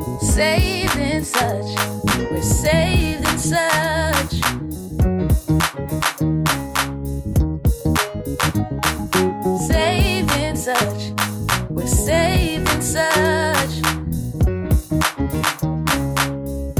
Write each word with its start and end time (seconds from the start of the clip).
Saved 0.00 0.96
and 0.96 1.26
Such, 1.26 1.76
we're 2.30 2.40
saved 2.42 3.28
in 3.28 3.38
such. 3.38 4.32
Saved 9.68 10.30
and 10.32 10.58
Such, 10.58 11.12
we're 11.68 11.86
saved 11.86 12.68
in 12.70 12.82
such. 12.82 13.70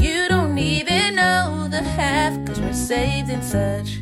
You 0.01 0.27
don't 0.27 0.57
even 0.57 1.15
know 1.15 1.67
the 1.69 1.81
half, 1.83 2.45
cause 2.47 2.59
we're 2.59 2.73
saved 2.73 3.29
in 3.29 3.41
such. 3.41 4.01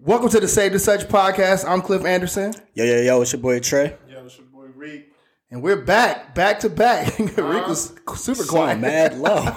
Welcome 0.00 0.28
to 0.30 0.40
the 0.40 0.48
Saved 0.48 0.74
and 0.74 0.82
Such 0.82 1.08
podcast. 1.08 1.64
I'm 1.66 1.80
Cliff 1.80 2.04
Anderson, 2.04 2.52
Yo, 2.74 2.84
yo, 2.84 3.00
yo, 3.00 3.22
it's 3.22 3.32
your 3.32 3.40
boy 3.40 3.60
Trey. 3.60 3.96
Yo, 4.10 4.24
it's 4.26 4.36
your 4.36 4.46
boy 4.46 4.66
Reek. 4.74 5.12
And 5.52 5.62
we're 5.62 5.76
back, 5.76 6.34
back 6.34 6.58
to 6.60 6.68
back. 6.68 7.16
Rick 7.36 7.66
was 7.68 7.94
super 8.16 8.42
quiet. 8.44 8.70
Sound 8.70 8.80
mad 8.80 9.18
low. 9.18 9.54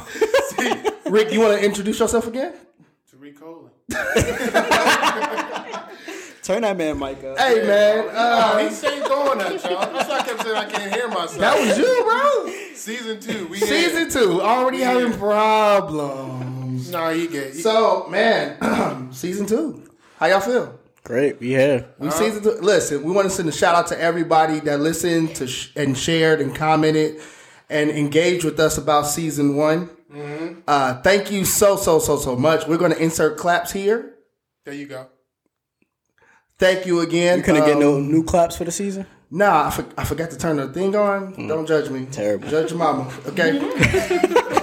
Rick, 1.10 1.32
you 1.32 1.40
want 1.40 1.60
to 1.60 1.66
introduce 1.66 2.00
yourself 2.00 2.28
again? 2.28 2.54
Tariq 3.12 3.40
Colin. 3.40 3.72
Turn 6.44 6.62
that 6.62 6.78
man 6.78 7.00
mic 7.00 7.24
up. 7.24 7.40
Hey, 7.40 7.66
man. 7.66 8.06
Oh, 8.08 8.10
Uh, 8.12 8.58
he 8.60 8.70
stayed 8.70 9.04
doing 9.04 9.38
that, 9.40 9.64
y'all. 9.64 9.92
That's 9.92 10.10
why 10.10 10.20
I 10.20 10.24
kept 10.24 10.44
saying 10.44 10.56
I 10.58 10.66
can't 10.66 10.94
hear 10.94 11.08
myself. 11.08 11.38
that 11.40 11.60
was 11.60 11.76
you, 11.78 12.04
bro. 12.04 12.54
season 12.76 13.20
two. 13.20 13.48
We 13.48 13.58
Season 13.58 14.10
two, 14.12 14.42
already 14.44 14.78
Yeah. 14.80 14.92
having 14.92 15.14
problems. 15.18 16.92
No, 16.92 17.10
he 17.12 17.26
get. 17.28 17.56
So, 17.56 18.06
man, 18.10 19.12
season 19.14 19.48
two. 19.48 19.90
How 20.20 20.28
y'all 20.28 20.40
feel? 20.42 20.78
Great, 21.06 21.40
we 21.40 21.50
here. 21.50 21.88
We 22.00 22.10
season 22.12 22.42
two. 22.44 22.52
Listen, 22.62 23.04
we 23.04 23.12
want 23.12 23.26
to 23.26 23.30
send 23.30 23.48
a 23.48 23.52
shout 23.52 23.76
out 23.76 23.88
to 23.88 24.02
everybody 24.02 24.60
that 24.62 24.80
listened 24.80 25.36
to 25.36 25.46
sh- 25.48 25.72
and 25.76 25.96
shared 25.96 26.42
and 26.42 26.54
commented 26.56 27.22
and 27.70 27.92
engaged 27.92 28.44
with 28.44 28.60
us 28.60 28.78
about 28.80 29.04
season 29.08 29.56
one. 29.56 29.90
Uh, 30.68 31.00
thank 31.02 31.32
you 31.32 31.46
so 31.46 31.76
so 31.76 32.00
so 32.00 32.18
so 32.18 32.36
much. 32.36 32.68
We're 32.68 32.78
going 32.78 32.92
to 32.92 33.02
insert 33.02 33.38
claps 33.38 33.72
here. 33.72 34.16
there 34.66 34.74
you 34.74 34.88
go. 34.88 35.08
Thank 36.58 36.86
you 36.88 37.02
again. 37.02 37.38
You 37.40 37.44
couldn't 37.44 37.66
get 37.66 37.78
no 37.78 37.98
Um, 37.98 38.12
new 38.12 38.24
claps 38.24 38.56
for 38.58 38.64
the 38.64 38.72
season? 38.72 39.06
Nah, 39.30 39.68
I, 39.68 39.70
for- 39.72 39.86
I 39.98 40.06
forgot 40.06 40.32
to 40.32 40.38
turn 40.38 40.56
the 40.58 40.70
thing 40.70 40.96
on. 40.96 41.48
Don't 41.48 41.68
judge 41.68 41.90
me. 41.90 42.06
Terrible. 42.06 42.48
Judge 42.50 42.72
your 42.72 42.80
mama. 42.80 43.12
Okay. 43.28 43.60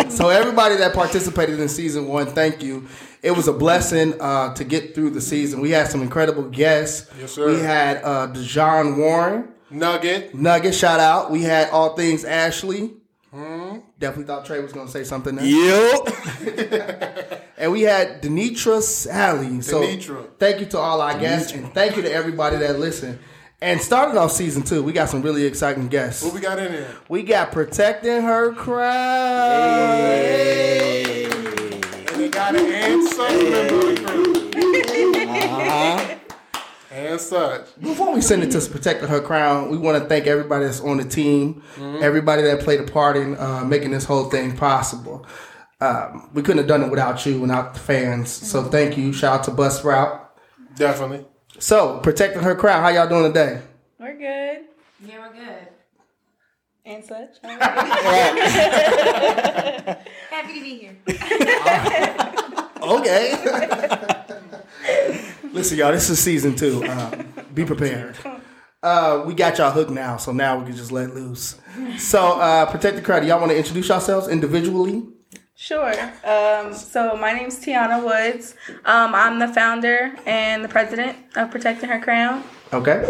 so 0.10 0.28
everybody 0.28 0.76
that 0.76 0.94
participated 0.94 1.58
in 1.60 1.68
season 1.68 2.08
one, 2.08 2.26
thank 2.26 2.62
you. 2.62 2.86
It 3.22 3.30
was 3.32 3.48
a 3.48 3.52
blessing 3.52 4.20
uh, 4.20 4.54
to 4.54 4.64
get 4.64 4.94
through 4.94 5.10
the 5.10 5.20
season. 5.20 5.60
We 5.60 5.70
had 5.70 5.88
some 5.88 6.02
incredible 6.02 6.48
guests. 6.48 7.10
Yes, 7.18 7.32
sir. 7.32 7.46
We 7.46 7.60
had 7.60 7.98
uh, 8.02 8.28
Dejan 8.28 8.96
Warren, 8.96 9.48
Nugget. 9.70 10.34
Nugget. 10.34 10.74
Shout 10.74 11.00
out. 11.00 11.30
We 11.30 11.42
had 11.42 11.70
all 11.70 11.94
things 11.96 12.24
Ashley. 12.24 12.94
Hmm? 13.30 13.78
Definitely 13.98 14.24
thought 14.24 14.44
Trey 14.44 14.60
was 14.60 14.72
gonna 14.72 14.90
say 14.90 15.04
something. 15.04 15.36
There. 15.36 15.46
Yep. 15.46 17.38
And 17.62 17.70
we 17.70 17.82
had 17.82 18.20
Denitra 18.20 18.82
Sally. 18.82 19.60
So 19.62 19.82
Denitra. 19.82 20.26
thank 20.36 20.58
you 20.58 20.66
to 20.66 20.78
all 20.78 21.00
our 21.00 21.16
guests 21.16 21.52
and 21.52 21.72
thank 21.72 21.94
you 21.94 22.02
to 22.02 22.12
everybody 22.12 22.56
that 22.56 22.80
listened. 22.80 23.20
And 23.62 23.80
starting 23.80 24.18
off 24.18 24.32
season 24.32 24.64
two, 24.64 24.82
we 24.82 24.92
got 24.92 25.08
some 25.08 25.22
really 25.22 25.44
exciting 25.44 25.86
guests. 25.86 26.24
What 26.24 26.34
we 26.34 26.40
got 26.40 26.58
in 26.58 26.72
there? 26.72 26.96
We 27.08 27.22
got 27.22 27.52
protecting 27.52 28.22
her 28.22 28.52
crown. 28.54 28.90
And 32.10 32.20
they 32.20 32.28
got 32.28 32.56
an 32.56 32.66
and 32.66 33.08
such 33.08 33.30
member 33.30 33.76
of 33.76 33.86
the 33.86 34.02
crew. 34.04 34.32
Uh-huh. 35.30 36.18
And 36.90 37.20
such. 37.20 37.80
Before 37.80 38.12
we 38.12 38.20
send 38.20 38.42
it 38.42 38.50
to 38.50 38.60
protecting 38.68 39.08
her 39.08 39.20
crown, 39.20 39.70
we 39.70 39.76
want 39.76 40.02
to 40.02 40.08
thank 40.08 40.26
everybody 40.26 40.64
that's 40.64 40.80
on 40.80 40.96
the 40.96 41.04
team, 41.04 41.62
everybody 41.78 42.42
that 42.42 42.58
played 42.62 42.80
a 42.80 42.90
part 42.90 43.16
in 43.16 43.38
uh, 43.38 43.64
making 43.64 43.92
this 43.92 44.04
whole 44.04 44.24
thing 44.24 44.56
possible. 44.56 45.24
Um, 45.80 46.30
we 46.34 46.42
couldn't 46.42 46.58
have 46.58 46.66
done 46.66 46.82
it 46.82 46.90
without 46.90 47.24
you, 47.24 47.40
without 47.40 47.74
the 47.74 47.80
fans. 47.80 48.28
So 48.28 48.64
thank 48.64 48.98
you. 48.98 49.12
Shout 49.12 49.38
out 49.38 49.44
to 49.44 49.52
Bus 49.52 49.84
Route. 49.84 50.18
Definitely. 50.74 51.26
So 51.62 52.00
protecting 52.00 52.42
her 52.42 52.54
crown. 52.56 52.82
How 52.82 52.88
y'all 52.88 53.08
doing 53.08 53.32
today? 53.32 53.62
We're 54.00 54.14
good. 54.14 54.64
Yeah, 55.06 55.20
we're 55.20 55.32
good. 55.32 55.68
And 56.84 57.04
such. 57.04 57.36
Happy 60.30 60.54
to 60.54 60.60
be 60.60 60.78
here. 60.78 60.96
Okay. 62.82 63.34
Listen, 65.52 65.78
y'all, 65.78 65.92
this 65.92 66.10
is 66.10 66.18
season 66.18 66.56
two. 66.56 66.84
Um, 66.84 67.32
be 67.54 67.64
prepared. 67.64 68.16
Uh, 68.82 69.22
we 69.24 69.34
got 69.34 69.58
y'all 69.58 69.70
hooked 69.70 69.92
now, 69.92 70.16
so 70.16 70.32
now 70.32 70.58
we 70.58 70.64
can 70.64 70.74
just 70.74 70.90
let 70.90 71.14
loose. 71.14 71.60
So, 71.96 72.40
uh, 72.40 72.66
protect 72.66 72.96
the 72.96 73.02
crown. 73.02 73.24
Y'all 73.24 73.38
want 73.38 73.52
to 73.52 73.56
introduce 73.56 73.88
yourselves 73.88 74.26
individually? 74.26 75.04
Sure. 75.54 75.92
Um, 76.24 76.72
so 76.74 77.16
my 77.16 77.32
name's 77.32 77.58
Tiana 77.64 78.02
Woods. 78.02 78.54
Um, 78.84 79.14
I'm 79.14 79.38
the 79.38 79.48
founder 79.48 80.14
and 80.26 80.64
the 80.64 80.68
president 80.68 81.16
of 81.36 81.50
Protecting 81.50 81.88
Her 81.88 82.00
Crown. 82.00 82.42
Okay. 82.72 83.00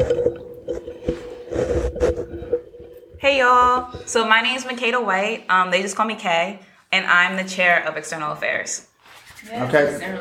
Hey 3.19 3.39
y'all. 3.39 3.93
So 4.07 4.27
my 4.27 4.41
name's 4.41 4.65
Makeda 4.65 5.03
White. 5.05 5.45
Um, 5.49 5.71
they 5.71 5.81
just 5.83 5.95
call 5.97 6.07
me 6.07 6.17
Kay, 6.17 6.59
and 6.91 7.07
I'm 7.07 7.37
the 7.37 7.49
chair 7.49 7.87
of 7.87 7.97
external 7.97 8.33
affairs. 8.33 8.89
Okay. 9.51 10.19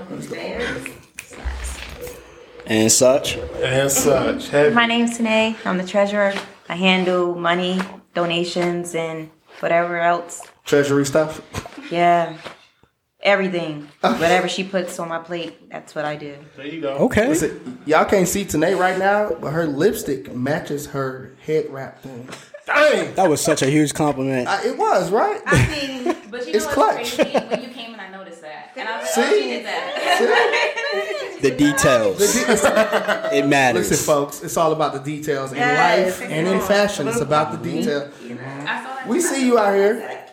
And 2.67 2.91
such. 2.91 3.37
And 3.37 3.91
such. 3.91 4.49
Heavy. 4.49 4.73
My 4.73 4.85
name's 4.85 5.17
Tanae. 5.17 5.55
I'm 5.65 5.77
the 5.77 5.85
treasurer. 5.85 6.33
I 6.69 6.75
handle 6.75 7.35
money, 7.35 7.81
donations, 8.13 8.95
and 8.95 9.29
whatever 9.59 9.99
else. 9.99 10.41
Treasury 10.63 11.05
stuff. 11.05 11.41
Yeah, 11.91 12.37
everything. 13.21 13.87
Whatever 14.01 14.47
she 14.47 14.63
puts 14.63 14.97
on 14.99 15.09
my 15.09 15.19
plate, 15.19 15.69
that's 15.69 15.93
what 15.93 16.05
I 16.05 16.15
do. 16.15 16.37
There 16.57 16.65
you 16.65 16.81
go. 16.81 16.93
Okay. 16.97 17.27
Listen, 17.27 17.79
y'all 17.85 18.05
can't 18.05 18.27
see 18.27 18.45
Tanae 18.45 18.77
right 18.77 18.97
now, 18.97 19.31
but 19.39 19.51
her 19.51 19.65
lipstick 19.65 20.33
matches 20.33 20.87
her 20.87 21.35
head 21.45 21.65
wrap 21.69 22.01
thing. 22.01 22.29
Dang. 22.65 23.13
That 23.15 23.29
was 23.29 23.41
such 23.41 23.61
a 23.61 23.65
huge 23.67 23.93
compliment. 23.93 24.47
Uh, 24.47 24.59
it 24.63 24.77
was, 24.77 25.11
right? 25.11 25.41
I 25.45 25.67
mean, 25.67 26.15
but 26.29 26.45
you 26.47 26.53
know 26.53 26.57
It's 26.57 26.65
what's 26.65 26.73
clutch. 26.75 27.15
crazy? 27.15 27.45
When 27.47 27.61
you 27.63 27.69
came 27.69 27.91
and 27.93 28.01
I 28.01 28.09
noticed 28.09 28.41
that. 28.43 28.71
And 28.77 28.87
I 28.87 28.99
was 28.99 29.09
See? 29.09 29.21
like, 29.21 29.29
oh, 29.29 29.33
she 29.33 29.49
did 29.49 29.65
that. 29.65 31.37
The 31.41 31.51
details. 31.57 33.33
It 33.33 33.47
matters. 33.47 33.89
Listen, 33.89 34.05
folks, 34.05 34.43
it's 34.43 34.55
all 34.57 34.71
about 34.71 34.93
the 34.93 34.99
details 34.99 35.51
in 35.51 35.57
Yes, 35.57 36.19
life 36.19 36.29
and 36.31 36.47
in 36.47 36.61
fashion. 36.61 37.07
It's 37.07 37.19
about 37.19 37.51
the 37.51 37.57
detail. 37.57 38.09
I 38.65 38.83
saw. 39.03 39.09
We 39.09 39.19
see 39.19 39.45
you 39.45 39.57
out 39.57 39.73
here. 39.75 40.27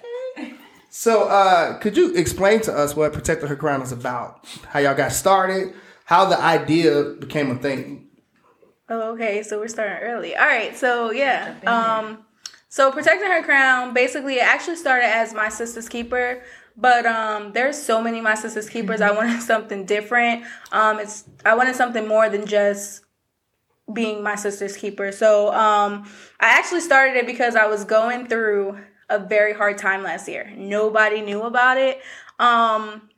So, 0.91 1.25
uh, 1.25 1.79
could 1.79 1.97
you 1.97 2.15
explain 2.15 2.61
to 2.63 2.73
us 2.73 2.97
what 2.97 3.13
Protecting 3.13 3.49
Her 3.49 3.57
Crown 3.57 3.83
is 3.83 3.93
about? 3.93 4.47
How 4.69 4.81
y'all 4.81 4.95
got 4.95 5.13
started? 5.13 5.75
How 6.05 6.25
the 6.25 6.41
idea 6.41 7.15
became 7.21 7.51
a 7.51 7.57
thing? 7.57 8.09
Oh, 8.89 9.13
okay. 9.13 9.43
So 9.43 9.59
we're 9.59 9.69
starting 9.69 9.99
early. 9.99 10.35
All 10.35 10.47
right. 10.47 10.75
So 10.77 11.11
yeah. 11.11 11.55
Um, 11.67 12.25
so 12.71 12.91
protecting 12.91 13.31
her 13.31 13.43
crown 13.43 13.95
basically 13.95 14.37
it 14.37 14.43
actually 14.43 14.77
started 14.77 15.07
as 15.07 15.35
my 15.35 15.49
sister's 15.49 15.89
keeper, 15.89 16.43
but 16.77 17.07
um, 17.07 17.53
there's 17.53 17.81
so 17.81 18.01
many 18.01 18.21
my 18.21 18.35
sister's 18.35 18.69
keepers. 18.69 19.01
I 19.01 19.11
wanted 19.11 19.43
something 19.43 19.85
different. 19.85 20.45
Um, 20.73 20.99
it's 20.99 21.25
I 21.45 21.55
wanted 21.55 21.77
something 21.77 22.07
more 22.07 22.29
than 22.29 22.47
just 22.47 23.03
being 23.93 24.23
my 24.23 24.35
sister's 24.35 24.77
keeper. 24.77 25.13
So 25.13 25.53
um, 25.53 26.05
I 26.41 26.59
actually 26.59 26.81
started 26.81 27.17
it 27.17 27.27
because 27.27 27.57
I 27.57 27.67
was 27.67 27.85
going 27.85 28.27
through 28.27 28.79
a 29.09 29.19
very 29.19 29.53
hard 29.53 29.79
time 29.79 30.03
last 30.03 30.29
year. 30.29 30.53
Nobody 30.57 31.21
knew 31.21 31.43
about 31.43 31.79
it. 31.79 32.01
Um, 32.39 33.09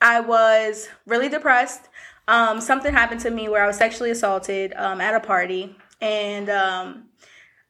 I 0.00 0.20
was 0.20 0.88
really 1.06 1.28
depressed. 1.28 1.88
Um, 2.28 2.60
something 2.60 2.92
happened 2.92 3.20
to 3.22 3.30
me 3.30 3.48
where 3.48 3.64
I 3.64 3.66
was 3.66 3.76
sexually 3.76 4.10
assaulted 4.10 4.72
um, 4.76 5.00
at 5.00 5.14
a 5.14 5.20
party, 5.20 5.74
and 6.00 6.48
um, 6.48 7.04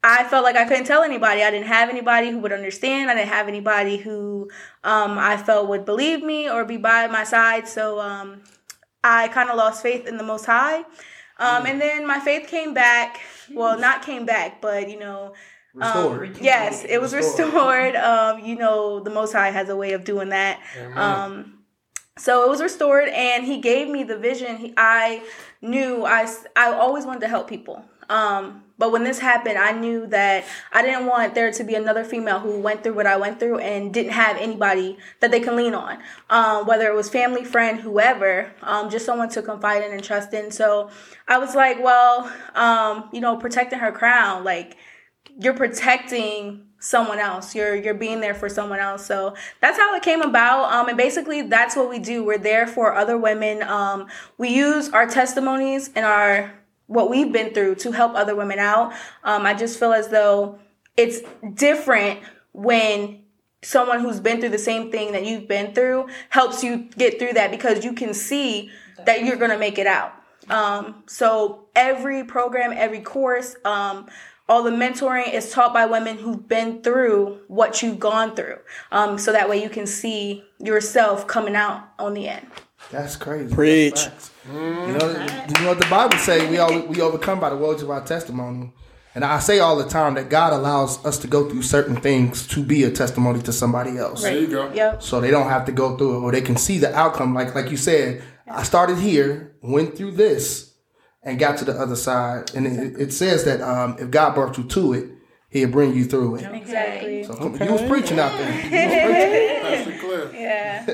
I 0.02 0.24
felt 0.24 0.44
like 0.44 0.56
I 0.56 0.64
couldn't 0.64 0.84
tell 0.84 1.02
anybody. 1.02 1.42
I 1.42 1.50
didn't 1.50 1.66
have 1.66 1.88
anybody 1.88 2.30
who 2.30 2.38
would 2.38 2.52
understand. 2.52 3.10
I 3.10 3.14
didn't 3.14 3.28
have 3.28 3.48
anybody 3.48 3.96
who 3.98 4.50
um, 4.84 5.18
I 5.18 5.36
felt 5.36 5.68
would 5.68 5.84
believe 5.84 6.22
me 6.22 6.48
or 6.48 6.64
be 6.64 6.76
by 6.76 7.06
my 7.06 7.24
side. 7.24 7.68
So 7.68 8.00
um, 8.00 8.42
I 9.04 9.28
kind 9.28 9.50
of 9.50 9.56
lost 9.56 9.82
faith 9.82 10.06
in 10.06 10.16
the 10.16 10.24
Most 10.24 10.46
High. 10.46 10.84
Um, 11.38 11.64
and 11.64 11.80
then 11.80 12.06
my 12.06 12.20
faith 12.20 12.48
came 12.48 12.74
back. 12.74 13.20
Well, 13.52 13.78
not 13.78 14.02
came 14.02 14.26
back, 14.26 14.60
but 14.60 14.88
you 14.90 14.98
know, 14.98 15.32
Restored. 15.74 16.38
yes, 16.40 16.84
it 16.88 17.00
was 17.00 17.14
Restored. 17.14 17.52
restored. 17.52 17.96
Um, 17.96 18.44
you 18.44 18.56
know, 18.56 19.00
the 19.00 19.10
Most 19.10 19.32
High 19.32 19.50
has 19.50 19.68
a 19.68 19.76
way 19.76 19.92
of 19.92 20.04
doing 20.04 20.30
that. 20.30 20.60
Um, 20.94 21.58
so 22.18 22.44
it 22.44 22.50
was 22.50 22.60
restored, 22.60 23.08
and 23.08 23.44
He 23.44 23.58
gave 23.60 23.88
me 23.88 24.02
the 24.04 24.18
vision. 24.18 24.56
He, 24.56 24.74
I 24.76 25.22
knew 25.62 26.04
I 26.04 26.26
I 26.56 26.72
always 26.72 27.06
wanted 27.06 27.20
to 27.20 27.28
help 27.28 27.48
people. 27.48 27.84
Um, 28.10 28.64
but 28.76 28.90
when 28.90 29.04
this 29.04 29.20
happened, 29.20 29.56
I 29.56 29.70
knew 29.72 30.06
that 30.08 30.44
I 30.72 30.82
didn't 30.82 31.06
want 31.06 31.34
there 31.36 31.52
to 31.52 31.64
be 31.64 31.74
another 31.76 32.02
female 32.02 32.40
who 32.40 32.58
went 32.58 32.82
through 32.82 32.94
what 32.94 33.06
I 33.06 33.16
went 33.16 33.38
through 33.38 33.58
and 33.58 33.94
didn't 33.94 34.12
have 34.12 34.36
anybody 34.38 34.98
that 35.20 35.30
they 35.30 35.38
can 35.38 35.54
lean 35.54 35.74
on, 35.74 35.98
um, 36.28 36.66
whether 36.66 36.88
it 36.88 36.94
was 36.94 37.08
family, 37.08 37.44
friend, 37.44 37.78
whoever, 37.78 38.50
um, 38.62 38.90
just 38.90 39.06
someone 39.06 39.28
to 39.28 39.42
confide 39.42 39.84
in 39.84 39.92
and 39.92 40.02
trust 40.02 40.32
in. 40.34 40.50
So 40.50 40.90
I 41.28 41.38
was 41.38 41.54
like, 41.54 41.80
well, 41.80 42.32
um, 42.56 43.08
you 43.12 43.20
know, 43.20 43.36
protecting 43.36 43.78
her 43.78 43.92
crown, 43.92 44.42
like 44.42 44.76
you're 45.38 45.54
protecting 45.54 46.66
someone 46.80 47.18
else. 47.18 47.54
You're 47.54 47.76
you're 47.76 47.94
being 47.94 48.20
there 48.20 48.34
for 48.34 48.48
someone 48.48 48.80
else. 48.80 49.04
So 49.04 49.34
that's 49.60 49.78
how 49.78 49.94
it 49.94 50.02
came 50.02 50.22
about. 50.22 50.72
Um, 50.72 50.88
and 50.88 50.96
basically 50.96 51.42
that's 51.42 51.76
what 51.76 51.88
we 51.88 51.98
do. 51.98 52.24
We're 52.24 52.38
there 52.38 52.66
for 52.66 52.94
other 52.94 53.16
women. 53.18 53.62
Um, 53.62 54.08
we 54.38 54.48
use 54.48 54.88
our 54.90 55.06
testimonies 55.06 55.90
and 55.94 56.04
our 56.04 56.52
what 56.86 57.08
we've 57.08 57.32
been 57.32 57.54
through 57.54 57.76
to 57.76 57.92
help 57.92 58.16
other 58.16 58.34
women 58.34 58.58
out. 58.58 58.92
Um, 59.22 59.46
I 59.46 59.54
just 59.54 59.78
feel 59.78 59.92
as 59.92 60.08
though 60.08 60.58
it's 60.96 61.20
different 61.54 62.20
when 62.52 63.22
someone 63.62 64.00
who's 64.00 64.18
been 64.18 64.40
through 64.40 64.48
the 64.48 64.58
same 64.58 64.90
thing 64.90 65.12
that 65.12 65.24
you've 65.24 65.46
been 65.46 65.72
through 65.72 66.08
helps 66.30 66.64
you 66.64 66.88
get 66.96 67.18
through 67.18 67.34
that 67.34 67.50
because 67.50 67.84
you 67.84 67.92
can 67.92 68.12
see 68.14 68.70
that 69.04 69.24
you're 69.24 69.36
gonna 69.36 69.58
make 69.58 69.78
it 69.78 69.86
out. 69.86 70.12
Um, 70.48 71.04
so 71.06 71.66
every 71.76 72.24
program, 72.24 72.72
every 72.74 73.00
course, 73.00 73.54
um, 73.64 74.08
all 74.50 74.64
the 74.64 74.70
mentoring 74.70 75.32
is 75.32 75.52
taught 75.52 75.72
by 75.72 75.86
women 75.86 76.18
who've 76.18 76.46
been 76.48 76.82
through 76.82 77.38
what 77.46 77.82
you've 77.82 78.00
gone 78.00 78.34
through. 78.34 78.58
Um, 78.90 79.16
so 79.16 79.30
that 79.30 79.48
way 79.48 79.62
you 79.62 79.70
can 79.70 79.86
see 79.86 80.44
yourself 80.58 81.28
coming 81.28 81.54
out 81.54 81.84
on 82.00 82.14
the 82.14 82.28
end. 82.28 82.46
That's 82.90 83.14
crazy. 83.14 83.54
Preach. 83.54 83.94
That's 83.94 84.28
facts. 84.28 84.30
You 84.48 84.52
know, 84.52 85.26
you 85.48 85.62
know 85.62 85.68
what 85.68 85.78
the 85.78 85.86
Bible 85.88 86.18
say? 86.18 86.50
We 86.50 86.58
all 86.58 86.80
we 86.86 87.00
overcome 87.00 87.38
by 87.38 87.50
the 87.50 87.56
words 87.56 87.82
of 87.82 87.90
our 87.90 88.04
testimony. 88.04 88.72
And 89.14 89.24
I 89.24 89.38
say 89.38 89.60
all 89.60 89.76
the 89.76 89.88
time 89.88 90.14
that 90.14 90.28
God 90.28 90.52
allows 90.52 91.04
us 91.04 91.18
to 91.18 91.28
go 91.28 91.48
through 91.48 91.62
certain 91.62 91.96
things 91.96 92.46
to 92.48 92.64
be 92.64 92.84
a 92.84 92.90
testimony 92.90 93.42
to 93.42 93.52
somebody 93.52 93.98
else. 93.98 94.22
There 94.22 94.38
you 94.38 94.46
go. 94.46 94.72
Yep. 94.72 95.02
So 95.02 95.20
they 95.20 95.30
don't 95.30 95.48
have 95.48 95.64
to 95.66 95.72
go 95.72 95.96
through 95.96 96.18
it, 96.18 96.20
or 96.22 96.32
they 96.32 96.40
can 96.40 96.56
see 96.56 96.78
the 96.78 96.92
outcome. 96.94 97.34
Like 97.34 97.54
like 97.54 97.70
you 97.70 97.76
said, 97.76 98.22
I 98.48 98.64
started 98.64 98.98
here, 98.98 99.54
went 99.62 99.96
through 99.96 100.12
this, 100.12 100.69
and 101.22 101.38
got 101.38 101.58
to 101.58 101.64
the 101.64 101.72
other 101.72 101.96
side. 101.96 102.54
And 102.54 102.66
it, 102.66 103.00
it 103.00 103.12
says 103.12 103.44
that 103.44 103.60
um, 103.60 103.96
if 103.98 104.10
God 104.10 104.34
brought 104.34 104.56
you 104.58 104.64
to 104.64 104.92
it, 104.94 105.10
He'll 105.50 105.68
bring 105.68 105.96
you 105.96 106.04
through 106.04 106.36
it. 106.36 106.42
Exactly. 106.44 107.24
So 107.24 107.34
you 107.60 107.72
was 107.72 107.82
preaching 107.82 108.20
out 108.20 108.30
there. 108.38 108.52
You 108.52 108.70
was 108.70 109.02
preaching. 109.08 109.62
Pastor 109.62 109.98
Cliff. 109.98 110.32
Yeah. 110.34 110.86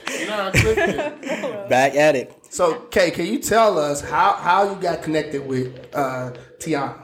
Nah, 0.30 0.50
Cliff 0.52 0.76
did. 0.76 1.68
Back 1.68 1.96
at 1.96 2.14
it. 2.14 2.32
So 2.50 2.82
Kay, 2.92 3.10
can 3.10 3.26
you 3.26 3.40
tell 3.40 3.80
us 3.80 4.00
how 4.00 4.34
how 4.34 4.70
you 4.70 4.80
got 4.80 5.02
connected 5.02 5.44
with 5.44 5.74
uh, 5.92 6.32
Tiana? 6.58 6.94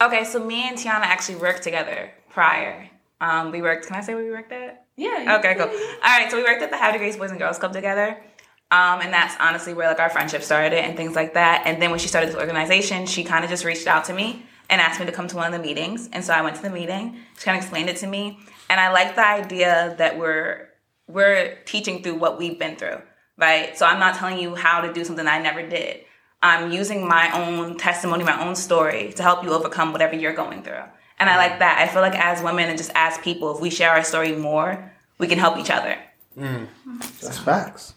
Okay, 0.00 0.24
so 0.24 0.42
me 0.42 0.66
and 0.66 0.78
Tiana 0.78 1.02
actually 1.02 1.36
worked 1.36 1.62
together 1.62 2.10
prior. 2.30 2.88
Um, 3.20 3.50
we 3.50 3.60
worked. 3.60 3.86
Can 3.86 3.96
I 3.96 4.00
say 4.00 4.14
where 4.14 4.24
we 4.24 4.30
worked 4.30 4.52
at? 4.52 4.86
Yeah. 4.96 5.36
Okay, 5.38 5.54
cool. 5.56 5.66
All 5.66 5.72
right, 6.02 6.30
so 6.30 6.38
we 6.38 6.42
worked 6.42 6.62
at 6.62 6.70
the 6.70 6.78
Havre 6.78 6.92
de 6.94 6.98
Grace 6.98 7.16
Boys 7.16 7.30
and 7.30 7.38
Girls 7.38 7.58
Club 7.58 7.74
together. 7.74 8.22
Um, 8.72 9.00
and 9.00 9.12
that's 9.12 9.34
honestly 9.40 9.74
where 9.74 9.88
like 9.88 9.98
our 9.98 10.10
friendship 10.10 10.42
started 10.42 10.78
and 10.78 10.96
things 10.96 11.16
like 11.16 11.34
that. 11.34 11.62
And 11.66 11.82
then 11.82 11.90
when 11.90 11.98
she 11.98 12.06
started 12.06 12.30
this 12.30 12.36
organization, 12.36 13.06
she 13.06 13.24
kind 13.24 13.44
of 13.44 13.50
just 13.50 13.64
reached 13.64 13.88
out 13.88 14.04
to 14.04 14.12
me 14.12 14.46
and 14.68 14.80
asked 14.80 15.00
me 15.00 15.06
to 15.06 15.12
come 15.12 15.26
to 15.28 15.36
one 15.36 15.52
of 15.52 15.60
the 15.60 15.66
meetings. 15.66 16.08
And 16.12 16.24
so 16.24 16.32
I 16.32 16.42
went 16.42 16.56
to 16.56 16.62
the 16.62 16.70
meeting. 16.70 17.16
She 17.36 17.44
kind 17.44 17.58
of 17.58 17.64
explained 17.64 17.88
it 17.88 17.96
to 17.96 18.06
me, 18.06 18.38
and 18.68 18.80
I 18.80 18.92
like 18.92 19.16
the 19.16 19.26
idea 19.26 19.96
that 19.98 20.18
we're 20.18 20.68
we're 21.08 21.56
teaching 21.64 22.02
through 22.02 22.14
what 22.14 22.38
we've 22.38 22.58
been 22.58 22.76
through, 22.76 23.02
right? 23.36 23.76
So 23.76 23.84
I'm 23.84 23.98
not 23.98 24.14
telling 24.14 24.38
you 24.38 24.54
how 24.54 24.80
to 24.82 24.92
do 24.92 25.04
something 25.04 25.26
I 25.26 25.42
never 25.42 25.66
did. 25.66 26.04
I'm 26.40 26.70
using 26.70 27.06
my 27.06 27.30
own 27.32 27.76
testimony, 27.76 28.22
my 28.24 28.46
own 28.46 28.54
story 28.54 29.12
to 29.14 29.22
help 29.24 29.42
you 29.42 29.50
overcome 29.50 29.92
whatever 29.92 30.14
you're 30.14 30.32
going 30.32 30.62
through. 30.62 30.84
And 31.18 31.28
I 31.28 31.36
like 31.36 31.58
that. 31.58 31.78
I 31.78 31.86
feel 31.92 32.00
like 32.00 32.14
as 32.14 32.42
women 32.42 32.68
and 32.68 32.78
just 32.78 32.92
as 32.94 33.18
people, 33.18 33.54
if 33.54 33.60
we 33.60 33.68
share 33.68 33.90
our 33.90 34.04
story 34.04 34.32
more, 34.32 34.90
we 35.18 35.26
can 35.26 35.38
help 35.38 35.58
each 35.58 35.68
other. 35.70 35.98
That's 37.20 37.38
facts. 37.38 37.94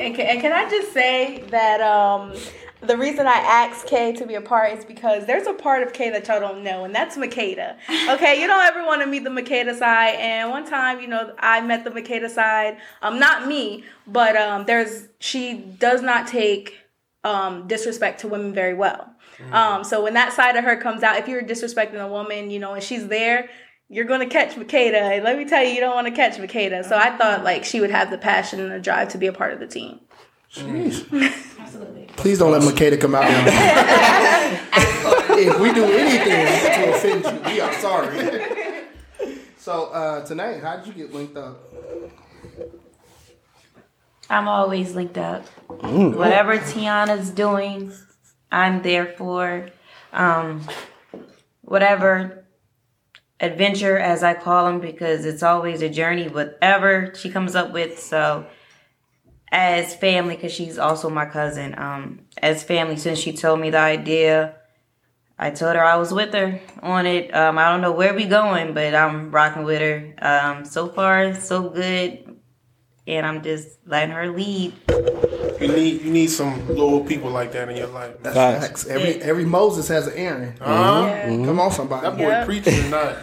And 0.00 0.14
can, 0.14 0.26
and 0.26 0.40
can 0.40 0.52
I 0.52 0.68
just 0.68 0.92
say 0.92 1.44
that 1.50 1.80
um, 1.80 2.34
the 2.80 2.96
reason 2.96 3.26
I 3.26 3.34
asked 3.34 3.86
Kay 3.86 4.12
to 4.14 4.26
be 4.26 4.34
a 4.34 4.40
part 4.40 4.72
is 4.76 4.84
because 4.84 5.26
there's 5.26 5.46
a 5.46 5.52
part 5.52 5.82
of 5.82 5.92
Kay 5.92 6.10
that 6.10 6.26
y'all 6.28 6.40
don't 6.40 6.62
know, 6.62 6.84
and 6.84 6.94
that's 6.94 7.16
Makeda. 7.16 7.76
Okay, 8.08 8.40
you 8.40 8.46
don't 8.46 8.64
ever 8.64 8.84
want 8.84 9.02
to 9.02 9.06
meet 9.06 9.24
the 9.24 9.30
Makeda 9.30 9.78
side. 9.78 10.14
And 10.14 10.50
one 10.50 10.66
time, 10.66 11.00
you 11.00 11.06
know, 11.06 11.34
I 11.38 11.60
met 11.60 11.84
the 11.84 11.90
Makeda 11.90 12.30
side. 12.30 12.78
Um, 13.02 13.18
not 13.18 13.46
me, 13.46 13.84
but 14.06 14.36
um, 14.36 14.64
there's 14.66 15.08
she 15.18 15.58
does 15.78 16.02
not 16.02 16.26
take 16.26 16.78
um 17.24 17.66
disrespect 17.66 18.20
to 18.20 18.28
women 18.28 18.54
very 18.54 18.74
well. 18.74 19.12
Um, 19.52 19.84
so 19.84 20.02
when 20.02 20.14
that 20.14 20.32
side 20.32 20.56
of 20.56 20.64
her 20.64 20.76
comes 20.76 21.02
out, 21.02 21.16
if 21.16 21.28
you're 21.28 21.42
disrespecting 21.42 22.00
a 22.00 22.08
woman, 22.08 22.50
you 22.50 22.58
know, 22.58 22.74
and 22.74 22.82
she's 22.82 23.06
there, 23.06 23.48
you're 23.88 24.04
gonna 24.04 24.28
catch 24.28 24.54
Makeda. 24.54 25.16
And 25.16 25.24
let 25.24 25.38
me 25.38 25.44
tell 25.44 25.62
you, 25.62 25.70
you 25.70 25.80
don't 25.80 25.94
want 25.94 26.06
to 26.06 26.12
catch 26.12 26.36
Makeda. 26.36 26.84
So 26.84 26.96
I 26.96 27.16
thought 27.16 27.44
like 27.44 27.64
she 27.64 27.80
would 27.80 27.90
have 27.90 28.10
the 28.10 28.18
passion 28.18 28.60
and 28.60 28.70
the 28.70 28.80
drive 28.80 29.08
to 29.10 29.18
be 29.18 29.26
a 29.26 29.32
part 29.32 29.52
of 29.52 29.60
the 29.60 29.66
team. 29.66 30.00
Jeez. 30.52 31.10
Absolutely. 31.58 32.08
Please 32.16 32.38
don't 32.38 32.52
let 32.52 32.62
Makeda 32.62 33.00
come 33.00 33.14
out. 33.14 33.24
if 35.38 35.60
we 35.60 35.72
do 35.72 35.84
anything 35.84 36.84
to 36.84 36.94
offend 36.94 37.24
you, 37.24 37.52
we 37.52 37.60
are 37.60 37.72
sorry. 37.74 38.86
So 39.58 39.86
uh, 39.86 40.26
Tanae, 40.26 40.62
how 40.62 40.76
did 40.76 40.86
you 40.86 40.92
get 40.94 41.14
linked 41.14 41.36
up? 41.36 41.62
I'm 44.30 44.48
always 44.48 44.94
linked 44.94 45.16
up. 45.18 45.46
Whatever 45.68 46.58
Tiana's 46.58 47.30
doing, 47.30 47.92
I'm 48.50 48.82
there 48.82 49.06
for. 49.06 49.70
Um, 50.12 50.66
whatever 51.62 52.44
adventure, 53.40 53.98
as 53.98 54.22
I 54.22 54.34
call 54.34 54.66
them, 54.66 54.80
because 54.80 55.24
it's 55.24 55.42
always 55.42 55.82
a 55.82 55.88
journey, 55.88 56.28
whatever 56.28 57.12
she 57.14 57.30
comes 57.30 57.54
up 57.54 57.72
with. 57.72 57.98
So, 57.98 58.46
as 59.50 59.94
family, 59.94 60.36
because 60.36 60.52
she's 60.52 60.78
also 60.78 61.08
my 61.08 61.26
cousin, 61.26 61.78
um, 61.78 62.20
as 62.42 62.62
family, 62.62 62.96
since 62.96 63.18
she 63.18 63.32
told 63.32 63.60
me 63.60 63.70
the 63.70 63.78
idea, 63.78 64.54
I 65.38 65.50
told 65.50 65.76
her 65.76 65.84
I 65.84 65.96
was 65.96 66.12
with 66.12 66.34
her 66.34 66.60
on 66.82 67.06
it. 67.06 67.32
Um, 67.34 67.58
I 67.58 67.70
don't 67.70 67.80
know 67.80 67.92
where 67.92 68.12
we 68.12 68.24
going, 68.24 68.74
but 68.74 68.94
I'm 68.94 69.30
rocking 69.30 69.62
with 69.62 69.80
her. 69.80 70.14
Um, 70.20 70.64
so 70.64 70.88
far, 70.88 71.34
so 71.34 71.70
good. 71.70 72.36
And 73.06 73.24
I'm 73.24 73.42
just 73.42 73.78
letting 73.86 74.14
her 74.14 74.28
lead. 74.28 74.74
You 75.60 75.68
need 75.68 76.02
you 76.02 76.10
need 76.12 76.28
some 76.30 76.68
loyal 76.74 77.04
people 77.04 77.30
like 77.30 77.52
that 77.52 77.68
in 77.68 77.76
your 77.76 77.88
life. 77.88 78.14
That's 78.22 78.36
Facts. 78.36 78.66
facts. 78.66 78.86
Every 78.86 79.14
every 79.22 79.44
Moses 79.44 79.88
has 79.88 80.06
an 80.06 80.14
Aaron. 80.14 80.56
Huh? 80.60 81.22
Come 81.44 81.58
on, 81.60 81.70
somebody. 81.72 82.02
That 82.02 82.16
boy 82.16 82.28
Yep. 82.28 82.46
preaching 82.46 82.74
tonight. 82.84 83.16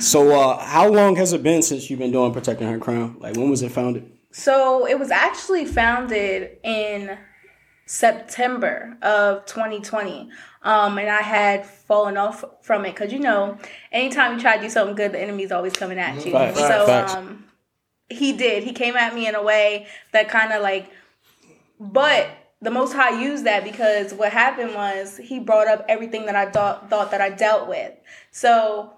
So, 0.00 0.32
uh, 0.32 0.58
how 0.58 0.88
long 0.88 1.16
has 1.16 1.32
it 1.32 1.42
been 1.42 1.62
since 1.62 1.88
you've 1.90 1.98
been 1.98 2.10
doing 2.12 2.32
protecting 2.32 2.66
her 2.68 2.78
crown? 2.78 3.16
Like, 3.20 3.36
when 3.36 3.50
was 3.50 3.62
it 3.62 3.70
founded? 3.70 4.10
So 4.32 4.86
it 4.86 4.98
was 4.98 5.10
actually 5.10 5.66
founded 5.66 6.56
in 6.64 7.18
September 7.86 8.96
of 9.02 9.44
2020. 9.46 10.30
Um, 10.62 10.96
and 10.98 11.08
I 11.10 11.20
had 11.22 11.66
fallen 11.66 12.16
off 12.16 12.44
from 12.62 12.84
it 12.86 12.94
because 12.94 13.12
you 13.12 13.18
know, 13.18 13.58
anytime 13.92 14.34
you 14.34 14.40
try 14.40 14.56
to 14.56 14.62
do 14.62 14.70
something 14.70 14.96
good, 14.96 15.12
the 15.12 15.20
enemy's 15.20 15.52
always 15.52 15.74
coming 15.74 15.98
at 15.98 16.24
you. 16.24 16.32
Facts. 16.32 16.58
So 16.58 16.86
Facts. 16.86 17.14
um, 17.14 17.44
he 18.08 18.32
did. 18.32 18.62
He 18.64 18.72
came 18.72 18.96
at 18.96 19.14
me 19.14 19.26
in 19.26 19.34
a 19.34 19.42
way 19.42 19.86
that 20.12 20.28
kind 20.28 20.52
of 20.52 20.62
like, 20.62 20.90
but 21.82 22.28
the 22.60 22.70
Most 22.70 22.92
High 22.92 23.20
used 23.20 23.44
that 23.44 23.64
because 23.64 24.14
what 24.14 24.32
happened 24.32 24.74
was 24.74 25.16
he 25.16 25.40
brought 25.40 25.66
up 25.66 25.84
everything 25.88 26.26
that 26.26 26.36
I 26.36 26.48
thought 26.50 26.88
thought 26.88 27.10
that 27.10 27.20
I 27.20 27.30
dealt 27.30 27.68
with. 27.68 27.92
So 28.30 28.92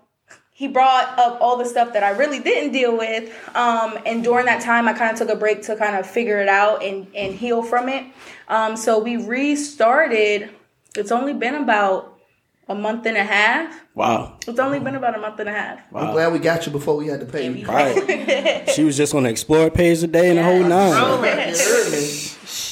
he 0.52 0.68
brought 0.68 1.18
up 1.18 1.40
all 1.40 1.56
the 1.56 1.64
stuff 1.64 1.94
that 1.94 2.04
I 2.04 2.10
really 2.10 2.38
didn't 2.38 2.72
deal 2.72 2.96
with. 2.96 3.32
Um, 3.56 3.98
and 4.06 4.22
during 4.22 4.46
that 4.46 4.62
time, 4.62 4.86
I 4.86 4.92
kind 4.92 5.10
of 5.10 5.18
took 5.18 5.34
a 5.34 5.38
break 5.38 5.62
to 5.62 5.76
kind 5.76 5.96
of 5.96 6.06
figure 6.06 6.40
it 6.40 6.48
out 6.48 6.82
and, 6.82 7.08
and 7.14 7.34
heal 7.34 7.62
from 7.62 7.88
it. 7.88 8.04
Um, 8.48 8.76
so 8.76 8.98
we 9.00 9.16
restarted. 9.16 10.50
It's 10.94 11.10
only 11.10 11.32
been 11.32 11.54
about 11.56 12.20
a 12.68 12.74
month 12.74 13.06
and 13.06 13.16
a 13.16 13.24
half. 13.24 13.82
Wow. 13.94 14.38
It's 14.46 14.58
only 14.58 14.78
been 14.78 14.94
about 14.94 15.16
a 15.16 15.18
month 15.18 15.40
and 15.40 15.48
a 15.48 15.52
half. 15.52 15.80
I'm 15.92 16.12
glad 16.12 16.32
we 16.32 16.38
got 16.38 16.66
you 16.66 16.72
before 16.72 16.96
we 16.96 17.08
had 17.08 17.20
to 17.20 17.26
pay 17.26 17.50
you. 17.50 17.66
Right. 17.66 18.68
she 18.74 18.84
was 18.84 18.96
just 18.96 19.14
on 19.14 19.24
the 19.24 19.30
Explore 19.30 19.70
page 19.70 20.00
today 20.00 20.28
and 20.28 20.38
the 20.38 20.44
whole 20.44 20.62
nine. 20.62 20.92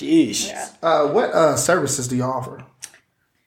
Sheesh. 0.03 0.75
Uh, 0.83 1.07
what 1.09 1.31
uh, 1.31 1.57
services 1.57 2.09
do 2.09 2.17
y'all 2.17 2.33
offer? 2.33 2.65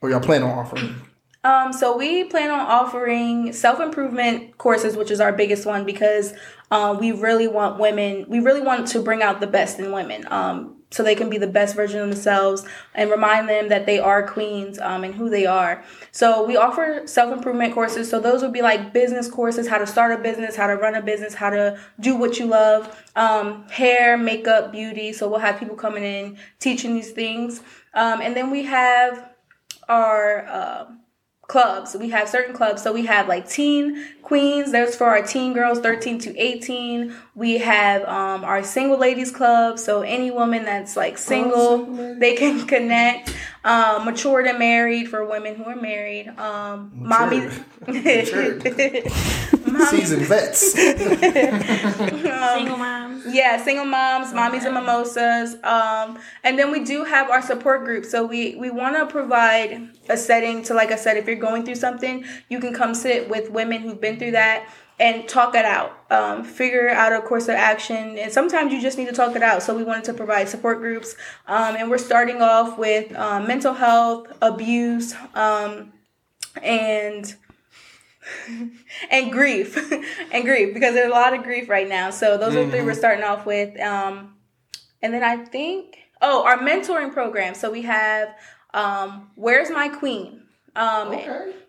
Or 0.02 0.10
y'all 0.10 0.20
plan 0.20 0.44
on 0.44 0.52
offering? 0.52 0.96
Um, 1.44 1.74
so 1.74 1.96
we 1.96 2.24
plan 2.24 2.50
on 2.50 2.60
offering 2.60 3.54
self 3.54 3.80
improvement 3.80 4.58
courses, 4.58 4.98
which 4.98 5.12
is 5.12 5.20
our 5.20 5.32
biggest 5.32 5.66
one 5.66 5.86
because 5.86 6.34
uh, 6.72 6.98
we 7.00 7.12
really 7.12 7.48
want 7.48 7.80
women. 7.80 8.26
We 8.28 8.40
really 8.40 8.62
want 8.62 8.88
to 8.90 9.02
bring 9.02 9.22
out 9.22 9.42
the 9.42 9.48
best 9.48 9.78
in 9.80 9.92
women, 9.92 10.26
um, 10.32 10.75
so 10.96 11.04
they 11.04 11.14
can 11.14 11.30
be 11.30 11.38
the 11.38 11.46
best 11.46 11.76
version 11.76 12.00
of 12.00 12.10
themselves 12.10 12.66
and 12.94 13.12
remind 13.12 13.50
them 13.50 13.68
that 13.68 13.86
they 13.86 14.00
are 14.00 14.26
queens 14.26 14.80
um, 14.80 15.04
and 15.04 15.14
who 15.14 15.30
they 15.30 15.46
are. 15.46 15.84
So 16.12 16.46
we 16.46 16.56
offer 16.56 17.02
self 17.06 17.34
improvement 17.34 17.74
courses. 17.74 18.10
So 18.10 18.22
those 18.22 18.42
would 18.42 18.54
be 18.54 18.62
like 18.62 18.94
business 18.94 19.30
courses: 19.30 19.68
how 19.68 19.78
to 19.78 19.86
start 19.86 20.18
a 20.18 20.24
business, 20.24 20.56
how 20.56 20.68
to 20.68 20.78
run 20.78 20.96
a 20.96 21.02
business, 21.02 21.34
how 21.34 21.50
to 21.50 21.78
do 22.00 22.16
what 22.16 22.40
you 22.40 22.46
love, 22.46 23.04
um, 23.18 23.68
hair, 23.68 24.18
makeup, 24.18 24.72
beauty. 24.72 25.12
So 25.12 25.28
we'll 25.28 25.40
have 25.40 25.60
people 25.60 25.76
coming 25.76 26.06
in 26.06 26.38
teaching 26.60 26.94
these 26.94 27.12
things, 27.12 27.60
um, 27.94 28.22
and 28.22 28.34
then 28.34 28.50
we 28.50 28.64
have 28.64 29.32
our 29.90 30.48
uh, 30.48 30.86
clubs. 31.48 31.96
We 31.96 32.10
have 32.10 32.28
certain 32.28 32.56
clubs. 32.56 32.82
So 32.82 32.92
we 32.92 33.06
have 33.06 33.28
like 33.28 33.48
teen 33.48 34.16
Queens, 34.26 34.72
there's 34.72 34.96
for 34.96 35.06
our 35.06 35.22
teen 35.22 35.54
girls 35.54 35.80
13 35.80 36.18
to 36.22 36.36
18. 36.36 37.14
We 37.36 37.60
have 37.60 38.04
um, 38.06 38.44
our 38.44 38.64
single 38.64 38.98
ladies 38.98 39.30
club. 39.30 39.78
So 39.78 40.02
any 40.02 40.32
woman 40.32 40.66
that's 40.66 40.98
like 40.98 41.20
single, 41.20 41.86
they 42.16 42.36
can 42.36 42.66
connect. 42.68 43.36
Um, 43.66 44.06
matured 44.06 44.46
and 44.46 44.60
married 44.60 45.10
for 45.10 45.26
women 45.26 45.56
who 45.56 45.66
are 45.66 45.76
married. 45.76 46.28
Um, 46.38 46.92
mommy. 46.94 47.50
Seasoned 49.90 50.28
vets. 50.28 50.74
Single 52.56 52.78
moms. 52.78 53.26
Yeah, 53.28 53.64
single 53.64 53.86
moms, 53.86 54.34
mommies 54.34 54.66
and 54.66 54.76
mimosas. 54.76 55.56
Um, 55.64 56.20
and 56.44 56.60
then 56.60 56.72
we 56.72 56.84
do 56.84 57.04
have 57.04 57.32
our 57.32 57.42
support 57.42 57.86
group. 57.86 58.06
So 58.06 58.24
we, 58.24 58.56
we 58.56 58.70
want 58.70 58.98
to 58.98 59.08
provide 59.08 59.90
a 60.10 60.18
setting 60.18 60.62
to, 60.64 60.76
like 60.76 60.92
I 60.92 60.96
said, 60.96 61.18
if 61.18 61.26
you're 61.26 61.36
going 61.36 61.66
through 61.66 61.76
something, 61.76 62.24
you 62.50 62.60
can 62.60 62.72
come 62.72 62.94
sit 62.94 63.30
with 63.30 63.50
women 63.50 63.82
who've 63.82 64.00
been 64.00 64.20
through 64.20 64.32
that 64.32 64.70
and 65.00 65.28
talk 65.28 65.56
it 65.56 65.66
out. 65.66 65.98
Um, 66.10 66.44
figure 66.44 66.90
out 66.90 67.12
a 67.12 67.22
course 67.22 67.44
of 67.44 67.56
action. 67.56 68.18
And 68.18 68.32
sometimes 68.32 68.72
you 68.72 68.82
just 68.82 68.98
need 68.98 69.08
to 69.08 69.14
talk 69.14 69.36
it 69.36 69.44
out. 69.44 69.62
So 69.62 69.76
we 69.76 69.84
wanted 69.84 70.06
to 70.06 70.14
provide 70.14 70.48
support 70.48 70.80
groups. 70.80 71.16
Um, 71.48 71.76
and 71.76 71.90
we're 71.90 71.98
starting 71.98 72.42
off 72.42 72.78
with 72.78 73.14
um, 73.16 73.48
mental 73.48 73.74
health, 73.74 74.28
abuse, 74.42 75.14
um, 75.34 75.92
and 76.62 77.36
and 79.12 79.32
grief 79.32 79.78
and 80.32 80.44
grief 80.44 80.74
because 80.74 80.94
there's 80.94 81.12
a 81.12 81.14
lot 81.14 81.34
of 81.34 81.44
grief 81.44 81.70
right 81.70 81.88
now 81.88 82.10
so 82.10 82.38
those 82.38 82.56
are 82.56 82.68
three 82.70 82.82
we're 82.82 82.94
starting 82.94 83.24
off 83.24 83.46
with 83.46 83.80
um 83.80 84.34
and 85.02 85.14
then 85.14 85.24
i 85.24 85.38
think 85.38 85.98
oh 86.22 86.44
our 86.44 86.58
mentoring 86.58 87.14
program 87.14 87.54
so 87.54 87.72
we 87.72 87.84
have 87.84 88.30
um 88.74 89.30
where's 89.36 89.70
my 89.70 89.88
queen 89.88 90.42
um 90.76 91.12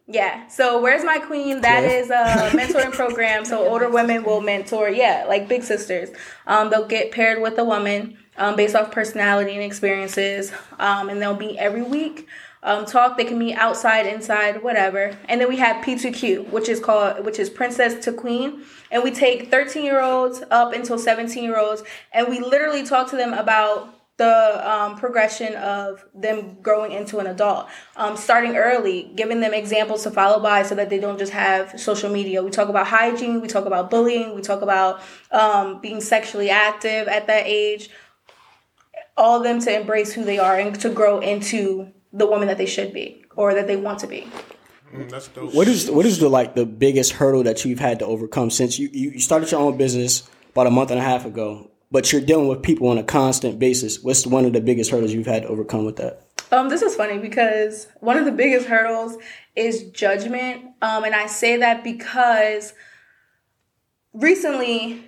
yeah 0.09 0.47
so 0.49 0.81
where's 0.81 1.05
my 1.05 1.19
queen 1.19 1.61
That 1.61 1.85
Okay. 1.85 1.99
is 1.99 2.11
a 2.11 2.51
mentoring 2.57 2.93
program 2.93 3.45
so 3.45 3.67
older 3.71 3.89
women 3.91 4.23
will 4.25 4.41
mentor 4.41 4.89
yeah 4.89 5.25
like 5.29 5.49
big 5.49 5.63
sisters 5.63 6.11
um 6.47 6.71
they'll 6.71 6.87
get 6.87 7.11
paired 7.11 7.43
with 7.43 7.59
a 7.59 7.65
woman 7.65 8.17
um, 8.39 8.55
based 8.55 8.75
off 8.77 8.93
personality 8.93 9.53
and 9.55 9.63
experiences 9.63 10.53
um, 10.79 11.09
and 11.09 11.21
they'll 11.21 11.37
meet 11.37 11.57
every 11.59 11.83
week 11.83 12.29
um, 12.63 12.85
talk. 12.85 13.17
They 13.17 13.25
can 13.25 13.39
meet 13.39 13.55
outside, 13.55 14.07
inside, 14.07 14.61
whatever. 14.63 15.17
And 15.29 15.41
then 15.41 15.49
we 15.49 15.57
have 15.59 15.85
P2Q, 15.85 16.51
which 16.51 16.69
is 16.69 16.81
called, 16.81 17.25
which 17.25 17.39
is 17.39 17.49
Princess 17.49 18.05
to 18.05 18.13
Queen. 18.13 18.63
And 18.91 19.05
we 19.05 19.13
take 19.13 19.53
13 19.53 19.85
year 19.85 20.01
olds 20.01 20.43
up 20.51 20.73
until 20.73 20.99
17 20.99 21.45
year 21.45 21.59
olds, 21.59 21.85
and 22.13 22.27
we 22.29 22.41
literally 22.41 22.83
talk 22.85 23.09
to 23.11 23.17
them 23.17 23.33
about 23.35 23.96
the 24.17 24.71
um, 24.71 24.97
progression 24.97 25.55
of 25.57 26.05
them 26.15 26.57
growing 26.63 26.93
into 26.93 27.19
an 27.19 27.27
adult, 27.27 27.69
um, 27.97 28.17
starting 28.17 28.57
early, 28.57 29.13
giving 29.15 29.41
them 29.41 29.53
examples 29.53 30.03
to 30.05 30.11
follow 30.11 30.43
by 30.43 30.63
so 30.63 30.75
that 30.75 30.89
they 30.89 30.99
don't 30.99 31.19
just 31.19 31.33
have 31.33 31.79
social 31.79 32.11
media. 32.11 32.43
We 32.43 32.51
talk 32.51 32.69
about 32.69 32.87
hygiene, 32.87 33.43
we 33.43 33.49
talk 33.49 33.67
about 33.67 33.91
bullying, 33.91 34.35
we 34.35 34.41
talk 34.41 34.63
about 34.63 35.03
um, 35.31 35.81
being 35.81 36.01
sexually 36.01 36.49
active 36.49 37.09
at 37.09 37.27
that 37.27 37.47
age, 37.47 37.91
all 39.17 39.39
of 39.39 39.45
them 39.45 39.61
to 39.61 39.81
embrace 39.81 40.13
who 40.13 40.25
they 40.25 40.39
are 40.39 40.59
and 40.59 40.79
to 40.81 40.89
grow 40.89 41.21
into 41.21 41.93
the 42.13 42.27
woman 42.27 42.49
that 42.49 42.57
they 42.57 42.67
should 42.67 42.95
be 42.95 43.25
or 43.37 43.53
that 43.55 43.67
they 43.67 43.77
want 43.77 43.99
to 43.99 44.07
be. 44.07 44.27
Mm, 44.95 45.11
that's 45.11 45.29
dope. 45.29 45.53
What 45.55 45.69
is 45.69 45.91
what 45.91 46.07
is 46.07 46.19
the 46.19 46.29
like 46.29 46.55
the 46.55 46.65
biggest 46.65 47.13
hurdle 47.13 47.43
that 47.43 47.65
you've 47.65 47.81
had 47.81 47.99
to 47.99 48.07
overcome 48.07 48.51
since 48.51 48.79
you, 48.79 48.89
you 48.93 49.11
you 49.11 49.21
started 49.21 49.51
your 49.51 49.61
own 49.61 49.77
business 49.77 50.29
about 50.53 50.67
a 50.67 50.71
month 50.71 50.91
and 50.91 50.99
a 50.99 51.03
half 51.03 51.27
ago, 51.27 51.71
but 51.91 52.13
you're 52.13 52.21
dealing 52.21 52.49
with 52.49 52.63
people 52.63 52.89
on 52.89 52.99
a 52.99 53.05
constant 53.05 53.59
basis? 53.59 54.03
What's 54.03 54.27
one 54.27 54.45
of 54.45 54.53
the 54.53 54.61
biggest 54.61 54.91
hurdles 54.91 55.13
you've 55.13 55.27
had 55.27 55.43
to 55.43 55.49
overcome 55.49 55.85
with 55.85 55.97
that? 55.97 56.23
Um, 56.53 56.69
this 56.69 56.83
is 56.83 56.95
funny 56.95 57.19
because 57.19 57.89
one 58.01 58.17
of 58.17 58.25
the 58.25 58.33
biggest 58.33 58.69
hurdles 58.69 59.17
is 59.57 59.91
judgment. 59.91 60.65
Um, 60.81 61.05
and 61.05 61.15
I 61.15 61.27
say 61.27 61.57
that 61.59 61.83
because 61.83 62.73
recently 64.13 65.05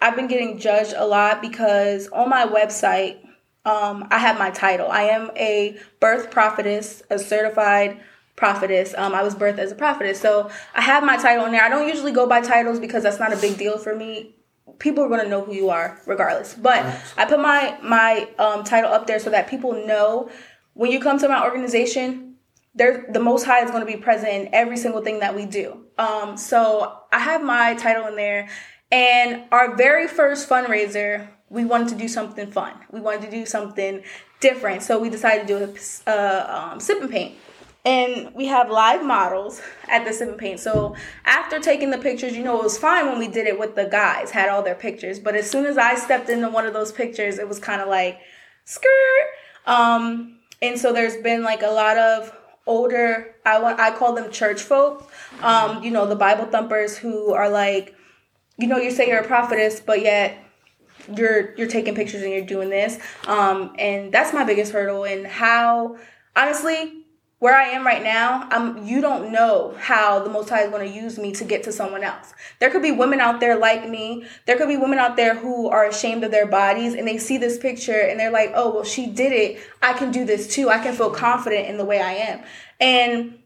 I've 0.00 0.16
been 0.16 0.28
getting 0.28 0.58
judged 0.58 0.94
a 0.96 1.06
lot 1.06 1.42
because 1.42 2.08
on 2.08 2.30
my 2.30 2.46
website, 2.46 3.18
um, 3.66 4.08
I 4.10 4.18
have 4.18 4.38
my 4.38 4.50
title. 4.50 4.90
I 4.90 5.02
am 5.02 5.30
a 5.36 5.78
birth 6.00 6.30
prophetess, 6.30 7.02
a 7.10 7.18
certified 7.18 8.00
prophetess. 8.36 8.94
Um, 8.96 9.14
I 9.14 9.22
was 9.22 9.34
birthed 9.34 9.58
as 9.58 9.70
a 9.70 9.74
prophetess. 9.74 10.18
So 10.18 10.50
I 10.74 10.80
have 10.80 11.04
my 11.04 11.18
title 11.18 11.44
in 11.44 11.52
there. 11.52 11.62
I 11.62 11.68
don't 11.68 11.88
usually 11.88 12.12
go 12.12 12.26
by 12.26 12.40
titles 12.40 12.80
because 12.80 13.02
that's 13.02 13.18
not 13.18 13.34
a 13.34 13.36
big 13.36 13.58
deal 13.58 13.76
for 13.76 13.94
me. 13.94 14.34
People 14.78 15.04
are 15.04 15.08
going 15.08 15.22
to 15.22 15.28
know 15.28 15.44
who 15.44 15.52
you 15.52 15.70
are 15.70 16.00
regardless. 16.06 16.54
But 16.54 16.84
I 17.16 17.24
put 17.26 17.40
my 17.40 17.78
my 17.82 18.28
um, 18.38 18.64
title 18.64 18.90
up 18.90 19.06
there 19.06 19.18
so 19.18 19.30
that 19.30 19.48
people 19.48 19.86
know 19.86 20.30
when 20.74 20.90
you 20.90 21.00
come 21.00 21.18
to 21.18 21.28
my 21.28 21.44
organization, 21.44 22.36
there 22.74 23.06
the 23.10 23.20
Most 23.20 23.44
High 23.44 23.64
is 23.64 23.70
going 23.70 23.84
to 23.84 23.92
be 23.92 23.98
present 23.98 24.32
in 24.32 24.54
every 24.54 24.76
single 24.76 25.02
thing 25.02 25.20
that 25.20 25.34
we 25.34 25.46
do. 25.46 25.86
Um, 25.98 26.36
so 26.36 27.00
I 27.12 27.18
have 27.18 27.42
my 27.42 27.74
title 27.74 28.06
in 28.06 28.16
there, 28.16 28.48
and 28.90 29.44
our 29.52 29.76
very 29.76 30.08
first 30.08 30.48
fundraiser, 30.48 31.28
we 31.48 31.64
wanted 31.64 31.88
to 31.88 31.94
do 31.96 32.08
something 32.08 32.50
fun. 32.50 32.74
We 32.90 33.00
wanted 33.00 33.22
to 33.22 33.30
do 33.30 33.44
something 33.44 34.02
different, 34.40 34.82
so 34.82 34.98
we 34.98 35.10
decided 35.10 35.46
to 35.48 35.58
do 35.58 35.74
a 36.06 36.10
uh, 36.10 36.70
um, 36.72 36.80
sip 36.80 37.00
and 37.00 37.10
paint. 37.10 37.34
And 37.84 38.34
we 38.34 38.46
have 38.46 38.70
live 38.70 39.04
models 39.04 39.62
at 39.88 40.04
the 40.04 40.12
sip 40.12 40.28
and 40.28 40.36
paint. 40.36 40.60
So 40.60 40.94
after 41.24 41.58
taking 41.58 41.90
the 41.90 41.98
pictures, 41.98 42.36
you 42.36 42.44
know, 42.44 42.58
it 42.58 42.64
was 42.64 42.76
fine 42.76 43.06
when 43.06 43.18
we 43.18 43.26
did 43.26 43.46
it 43.46 43.58
with 43.58 43.74
the 43.74 43.86
guys, 43.86 44.30
had 44.30 44.50
all 44.50 44.62
their 44.62 44.74
pictures. 44.74 45.18
But 45.18 45.34
as 45.34 45.50
soon 45.50 45.64
as 45.64 45.78
I 45.78 45.94
stepped 45.94 46.28
into 46.28 46.50
one 46.50 46.66
of 46.66 46.74
those 46.74 46.92
pictures, 46.92 47.38
it 47.38 47.48
was 47.48 47.58
kind 47.58 47.80
of 47.80 47.88
like, 47.88 48.20
skirt. 48.70 49.26
Um, 49.66 50.38
and 50.62 50.78
so 50.78 50.92
there's 50.92 51.16
been 51.16 51.42
like 51.42 51.62
a 51.62 51.70
lot 51.70 51.98
of 51.98 52.32
older 52.66 53.34
I 53.44 53.58
want 53.58 53.80
I 53.80 53.90
call 53.90 54.14
them 54.14 54.30
church 54.30 54.62
folk. 54.62 55.10
Um, 55.42 55.82
you 55.82 55.90
know, 55.90 56.06
the 56.06 56.16
Bible 56.16 56.44
thumpers 56.46 56.96
who 56.96 57.32
are 57.32 57.48
like, 57.48 57.94
you 58.58 58.66
know, 58.66 58.78
you 58.78 58.90
say 58.90 59.08
you're 59.08 59.20
a 59.20 59.26
prophetess, 59.26 59.80
but 59.80 60.02
yet 60.02 60.38
you're 61.14 61.54
you're 61.56 61.68
taking 61.68 61.94
pictures 61.94 62.22
and 62.22 62.32
you're 62.32 62.46
doing 62.46 62.70
this. 62.70 62.98
Um, 63.26 63.74
and 63.78 64.12
that's 64.12 64.32
my 64.32 64.44
biggest 64.44 64.72
hurdle 64.72 65.04
and 65.04 65.26
how 65.26 65.96
honestly 66.36 66.99
where 67.40 67.56
I 67.56 67.68
am 67.68 67.86
right 67.86 68.02
now, 68.02 68.46
I'm 68.50 68.84
you 68.84 69.00
don't 69.00 69.32
know 69.32 69.74
how 69.78 70.22
the 70.22 70.30
Most 70.30 70.50
High 70.50 70.62
is 70.62 70.70
going 70.70 70.86
to 70.86 70.94
use 70.94 71.18
me 71.18 71.32
to 71.32 71.44
get 71.44 71.62
to 71.64 71.72
someone 71.72 72.04
else. 72.04 72.34
There 72.60 72.70
could 72.70 72.82
be 72.82 72.92
women 72.92 73.18
out 73.18 73.40
there 73.40 73.58
like 73.58 73.88
me. 73.88 74.26
There 74.46 74.58
could 74.58 74.68
be 74.68 74.76
women 74.76 74.98
out 74.98 75.16
there 75.16 75.34
who 75.34 75.68
are 75.68 75.86
ashamed 75.86 76.22
of 76.22 76.30
their 76.30 76.46
bodies 76.46 76.92
and 76.94 77.08
they 77.08 77.16
see 77.16 77.38
this 77.38 77.58
picture 77.58 77.98
and 77.98 78.20
they're 78.20 78.30
like, 78.30 78.52
"Oh, 78.54 78.74
well, 78.74 78.84
she 78.84 79.06
did 79.06 79.32
it. 79.32 79.60
I 79.82 79.94
can 79.94 80.12
do 80.12 80.26
this 80.26 80.54
too. 80.54 80.68
I 80.68 80.78
can 80.78 80.94
feel 80.94 81.10
confident 81.10 81.66
in 81.66 81.78
the 81.78 81.84
way 81.84 82.00
I 82.00 82.12
am." 82.12 82.42
And 82.78 83.38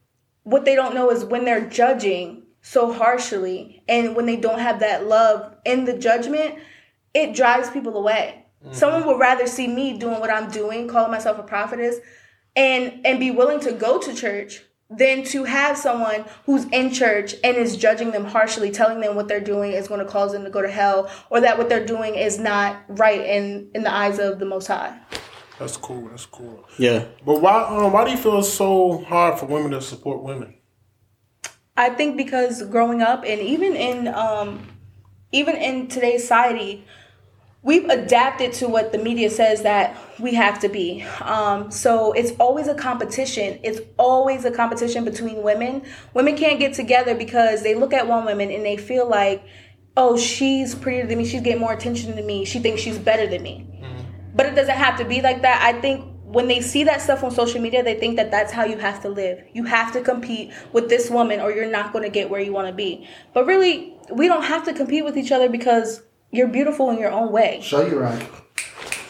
what 0.42 0.64
they 0.64 0.74
don't 0.74 0.94
know 0.94 1.10
is 1.10 1.24
when 1.24 1.44
they're 1.44 1.68
judging 1.68 2.42
so 2.62 2.92
harshly 2.92 3.84
and 3.88 4.16
when 4.16 4.26
they 4.26 4.36
don't 4.36 4.58
have 4.58 4.80
that 4.80 5.06
love 5.06 5.54
in 5.64 5.84
the 5.84 5.96
judgment, 5.96 6.56
it 7.14 7.32
drives 7.32 7.70
people 7.70 7.96
away. 7.96 8.44
Mm-hmm. 8.64 8.74
Someone 8.74 9.06
would 9.06 9.20
rather 9.20 9.46
see 9.46 9.68
me 9.68 9.96
doing 9.98 10.18
what 10.18 10.32
I'm 10.32 10.50
doing, 10.50 10.88
calling 10.88 11.12
myself 11.12 11.38
a 11.38 11.44
prophetess, 11.44 11.96
and 12.56 13.04
and 13.04 13.18
be 13.18 13.30
willing 13.30 13.60
to 13.60 13.72
go 13.72 13.98
to 13.98 14.14
church 14.14 14.62
than 14.90 15.24
to 15.24 15.44
have 15.44 15.76
someone 15.76 16.24
who's 16.46 16.64
in 16.66 16.92
church 16.92 17.34
and 17.42 17.56
is 17.56 17.76
judging 17.76 18.10
them 18.10 18.24
harshly, 18.24 18.70
telling 18.70 19.00
them 19.00 19.16
what 19.16 19.28
they're 19.28 19.40
doing 19.40 19.72
is 19.72 19.88
going 19.88 20.00
to 20.00 20.06
cause 20.06 20.32
them 20.32 20.44
to 20.44 20.50
go 20.50 20.62
to 20.62 20.70
hell, 20.70 21.10
or 21.30 21.40
that 21.40 21.58
what 21.58 21.68
they're 21.68 21.84
doing 21.84 22.14
is 22.14 22.38
not 22.38 22.76
right 22.88 23.20
in 23.20 23.70
in 23.74 23.82
the 23.82 23.92
eyes 23.92 24.18
of 24.18 24.38
the 24.38 24.46
Most 24.46 24.66
High. 24.66 24.98
That's 25.58 25.76
cool. 25.76 26.08
That's 26.08 26.26
cool. 26.26 26.64
Yeah. 26.78 27.06
But 27.24 27.40
why? 27.40 27.62
Um, 27.62 27.92
why 27.92 28.04
do 28.04 28.10
you 28.10 28.16
feel 28.16 28.38
it's 28.38 28.52
so 28.52 29.04
hard 29.04 29.38
for 29.38 29.46
women 29.46 29.70
to 29.70 29.80
support 29.80 30.22
women? 30.22 30.56
I 31.76 31.90
think 31.90 32.16
because 32.16 32.62
growing 32.62 33.02
up 33.02 33.24
and 33.24 33.40
even 33.40 33.74
in 33.74 34.08
um, 34.08 34.66
even 35.32 35.56
in 35.56 35.88
today's 35.88 36.22
society, 36.22 36.84
we've 37.64 37.88
adapted 37.88 38.52
to 38.52 38.68
what 38.68 38.92
the 38.92 38.98
media 38.98 39.30
says 39.30 39.62
that 39.62 39.96
we 40.20 40.34
have 40.34 40.60
to 40.60 40.68
be. 40.68 41.02
Um, 41.22 41.70
so 41.70 42.12
it's 42.12 42.32
always 42.38 42.68
a 42.68 42.74
competition. 42.74 43.58
It's 43.64 43.80
always 43.98 44.44
a 44.44 44.50
competition 44.50 45.04
between 45.04 45.42
women. 45.42 45.82
Women 46.12 46.36
can't 46.36 46.60
get 46.60 46.74
together 46.74 47.14
because 47.14 47.62
they 47.62 47.74
look 47.74 47.92
at 47.92 48.06
one 48.06 48.26
woman 48.26 48.50
and 48.50 48.64
they 48.64 48.76
feel 48.76 49.08
like, 49.08 49.42
oh, 49.96 50.16
she's 50.16 50.74
prettier 50.74 51.06
than 51.06 51.18
me. 51.18 51.24
She's 51.24 51.40
getting 51.40 51.60
more 51.60 51.72
attention 51.72 52.14
than 52.14 52.26
me. 52.26 52.44
She 52.44 52.58
thinks 52.58 52.82
she's 52.82 52.98
better 52.98 53.26
than 53.26 53.42
me. 53.42 53.66
But 54.34 54.46
it 54.46 54.54
doesn't 54.54 54.76
have 54.76 54.98
to 54.98 55.04
be 55.04 55.22
like 55.22 55.42
that. 55.42 55.62
I 55.62 55.80
think 55.80 56.12
when 56.24 56.48
they 56.48 56.60
see 56.60 56.84
that 56.84 57.00
stuff 57.00 57.22
on 57.22 57.30
social 57.30 57.60
media, 57.60 57.82
they 57.82 57.94
think 57.94 58.16
that 58.16 58.30
that's 58.30 58.52
how 58.52 58.64
you 58.64 58.76
have 58.76 59.00
to 59.02 59.08
live. 59.08 59.42
You 59.52 59.64
have 59.64 59.92
to 59.92 60.00
compete 60.00 60.52
with 60.72 60.88
this 60.88 61.08
woman 61.08 61.40
or 61.40 61.52
you're 61.52 61.70
not 61.70 61.92
going 61.92 62.02
to 62.02 62.10
get 62.10 62.28
where 62.28 62.40
you 62.40 62.52
want 62.52 62.66
to 62.66 62.74
be. 62.74 63.08
But 63.32 63.46
really, 63.46 63.94
we 64.12 64.26
don't 64.26 64.42
have 64.42 64.64
to 64.64 64.74
compete 64.74 65.04
with 65.04 65.16
each 65.16 65.30
other 65.30 65.48
because 65.48 66.02
you're 66.34 66.48
beautiful 66.48 66.90
in 66.90 66.98
your 66.98 67.10
own 67.10 67.32
way. 67.32 67.60
Show 67.62 67.86
you 67.86 67.98
right. 67.98 68.28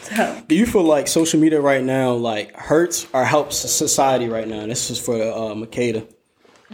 So, 0.03 0.41
Do 0.47 0.55
you 0.55 0.67
feel 0.67 0.83
like 0.83 1.07
social 1.07 1.39
media 1.39 1.59
right 1.59 1.83
now 1.83 2.13
like 2.13 2.55
hurts 2.55 3.07
or 3.11 3.25
helps 3.25 3.57
society 3.57 4.29
right 4.29 4.47
now? 4.47 4.67
This 4.67 4.91
is 4.91 4.99
for 4.99 5.15
uh, 5.15 5.55
Makeda. 5.55 6.07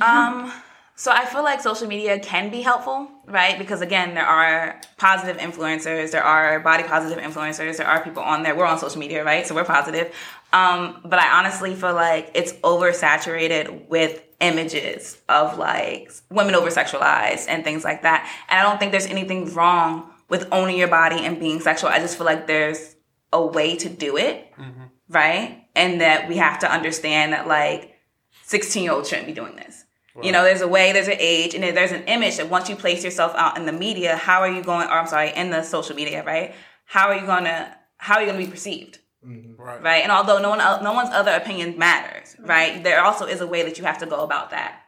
Um, 0.01 0.51
so 0.95 1.11
I 1.11 1.25
feel 1.25 1.43
like 1.43 1.61
social 1.61 1.87
media 1.87 2.19
can 2.19 2.51
be 2.51 2.61
helpful, 2.61 3.09
right? 3.25 3.57
Because 3.57 3.81
again, 3.81 4.13
there 4.13 4.25
are 4.25 4.79
positive 4.97 5.37
influencers, 5.37 6.11
there 6.11 6.23
are 6.23 6.59
body 6.59 6.83
positive 6.83 7.23
influencers, 7.23 7.77
there 7.77 7.87
are 7.87 8.03
people 8.03 8.21
on 8.21 8.43
there. 8.43 8.55
We're 8.55 8.65
on 8.65 8.77
social 8.77 8.99
media, 8.99 9.23
right? 9.23 9.47
So 9.47 9.55
we're 9.55 9.65
positive. 9.65 10.13
Um, 10.53 10.99
but 11.03 11.19
I 11.19 11.39
honestly 11.39 11.73
feel 11.73 11.93
like 11.93 12.31
it's 12.35 12.53
oversaturated 12.53 13.87
with 13.87 14.21
images 14.41 15.17
of 15.29 15.57
like 15.57 16.11
women 16.29 16.53
over 16.53 16.69
sexualized 16.69 17.45
and 17.47 17.63
things 17.63 17.83
like 17.83 18.03
that. 18.03 18.29
And 18.49 18.59
I 18.59 18.63
don't 18.63 18.77
think 18.77 18.91
there's 18.91 19.07
anything 19.07 19.53
wrong 19.53 20.10
with 20.31 20.47
owning 20.51 20.77
your 20.77 20.87
body 20.87 21.17
and 21.17 21.39
being 21.39 21.59
sexual. 21.59 21.89
I 21.89 21.99
just 21.99 22.17
feel 22.17 22.25
like 22.25 22.47
there's 22.47 22.95
a 23.33 23.45
way 23.45 23.75
to 23.75 23.89
do 23.89 24.17
it, 24.17 24.51
mm-hmm. 24.57 24.85
right? 25.09 25.67
And 25.75 25.99
that 25.99 26.29
we 26.29 26.37
have 26.37 26.59
to 26.59 26.71
understand 26.71 27.33
that 27.33 27.47
like 27.47 27.95
16 28.43 28.81
year 28.81 28.93
olds 28.93 29.09
shouldn't 29.09 29.27
be 29.27 29.33
doing 29.33 29.57
this. 29.57 29.83
You 30.21 30.33
know, 30.33 30.43
there's 30.43 30.61
a 30.61 30.67
way, 30.67 30.91
there's 30.91 31.07
an 31.07 31.17
age, 31.19 31.55
and 31.55 31.63
there's 31.63 31.93
an 31.93 32.03
image 32.03 32.35
that 32.37 32.49
once 32.49 32.69
you 32.69 32.75
place 32.75 33.03
yourself 33.03 33.33
out 33.35 33.57
in 33.57 33.65
the 33.65 33.71
media, 33.71 34.17
how 34.17 34.41
are 34.41 34.51
you 34.51 34.61
going, 34.61 34.87
or 34.87 34.99
I'm 34.99 35.07
sorry, 35.07 35.31
in 35.33 35.51
the 35.51 35.63
social 35.63 35.95
media, 35.95 36.23
right? 36.23 36.53
How 36.85 37.07
are 37.07 37.15
you 37.15 37.25
going 37.25 37.45
to, 37.45 37.73
how 37.97 38.15
are 38.15 38.21
you 38.21 38.27
going 38.27 38.37
to 38.37 38.45
be 38.45 38.51
perceived? 38.51 38.99
Mm-hmm. 39.25 39.61
Right. 39.61 39.81
right? 39.81 40.03
And 40.03 40.11
although 40.11 40.39
no 40.39 40.49
one, 40.49 40.59
el- 40.59 40.83
no 40.83 40.93
one's 40.93 41.11
other 41.11 41.31
opinion 41.31 41.77
matters, 41.77 42.33
mm-hmm. 42.33 42.45
right? 42.45 42.83
There 42.83 43.01
also 43.01 43.25
is 43.25 43.39
a 43.39 43.47
way 43.47 43.63
that 43.63 43.77
you 43.77 43.85
have 43.85 43.99
to 43.99 44.05
go 44.05 44.21
about 44.21 44.49
that. 44.51 44.81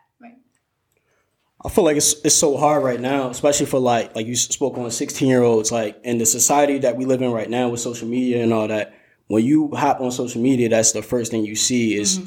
I 1.65 1.69
feel 1.69 1.83
like 1.85 1.97
it's 1.97 2.13
it's 2.25 2.35
so 2.35 2.57
hard 2.57 2.83
right 2.83 2.99
now, 2.99 3.29
especially 3.29 3.67
for 3.67 3.79
like 3.79 4.15
like 4.15 4.27
you 4.27 4.35
spoke 4.35 4.77
on 4.77 4.91
sixteen 4.91 5.29
year 5.29 5.43
olds, 5.43 5.71
like 5.71 5.99
in 6.03 6.17
the 6.17 6.25
society 6.25 6.79
that 6.79 6.97
we 6.97 7.05
live 7.05 7.21
in 7.21 7.31
right 7.31 7.49
now 7.49 7.69
with 7.69 7.79
social 7.79 8.07
media 8.07 8.43
and 8.43 8.53
all 8.53 8.67
that. 8.67 8.93
When 9.27 9.45
you 9.45 9.71
hop 9.73 10.01
on 10.01 10.11
social 10.11 10.41
media, 10.41 10.67
that's 10.67 10.91
the 10.91 11.01
first 11.01 11.31
thing 11.31 11.45
you 11.45 11.55
see 11.55 11.95
is 11.95 12.19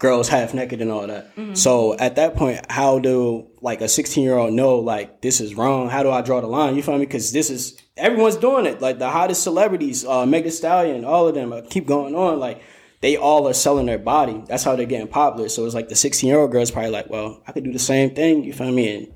girls 0.00 0.28
half 0.28 0.52
naked 0.52 0.82
and 0.82 0.90
all 0.90 1.06
that. 1.06 1.30
So 1.54 1.96
at 1.96 2.16
that 2.16 2.34
point, 2.34 2.60
how 2.68 2.98
do 2.98 3.46
like 3.60 3.80
a 3.80 3.88
sixteen 3.88 4.24
year 4.24 4.36
old 4.36 4.52
know 4.52 4.80
like 4.80 5.22
this 5.22 5.40
is 5.40 5.54
wrong? 5.54 5.88
How 5.88 6.02
do 6.02 6.10
I 6.10 6.20
draw 6.20 6.40
the 6.40 6.48
line? 6.48 6.74
You 6.74 6.82
feel 6.82 6.98
me? 6.98 7.06
Because 7.06 7.32
this 7.32 7.50
is 7.50 7.80
everyone's 7.96 8.36
doing 8.36 8.66
it. 8.66 8.80
Like 8.80 8.98
the 8.98 9.08
hottest 9.08 9.44
celebrities, 9.44 10.04
uh, 10.04 10.26
Meg 10.26 10.42
Thee 10.42 10.50
Stallion, 10.50 11.04
all 11.04 11.28
of 11.28 11.36
them 11.36 11.52
uh, 11.52 11.62
keep 11.70 11.86
going 11.86 12.16
on. 12.16 12.40
Like 12.40 12.60
they 13.02 13.16
all 13.16 13.48
are 13.48 13.52
selling 13.52 13.86
their 13.86 13.98
body. 13.98 14.42
That's 14.46 14.62
how 14.62 14.76
they're 14.76 14.86
getting 14.86 15.08
popular. 15.08 15.48
So 15.48 15.66
it's 15.66 15.74
like 15.74 15.88
the 15.88 15.96
16 15.96 16.26
year 16.26 16.38
old 16.38 16.52
girl's 16.52 16.70
probably 16.70 16.92
like, 16.92 17.10
well, 17.10 17.42
I 17.46 17.52
could 17.52 17.64
do 17.64 17.72
the 17.72 17.78
same 17.78 18.14
thing. 18.14 18.44
You 18.44 18.52
feel 18.52 18.70
me? 18.70 18.96
And 18.96 19.12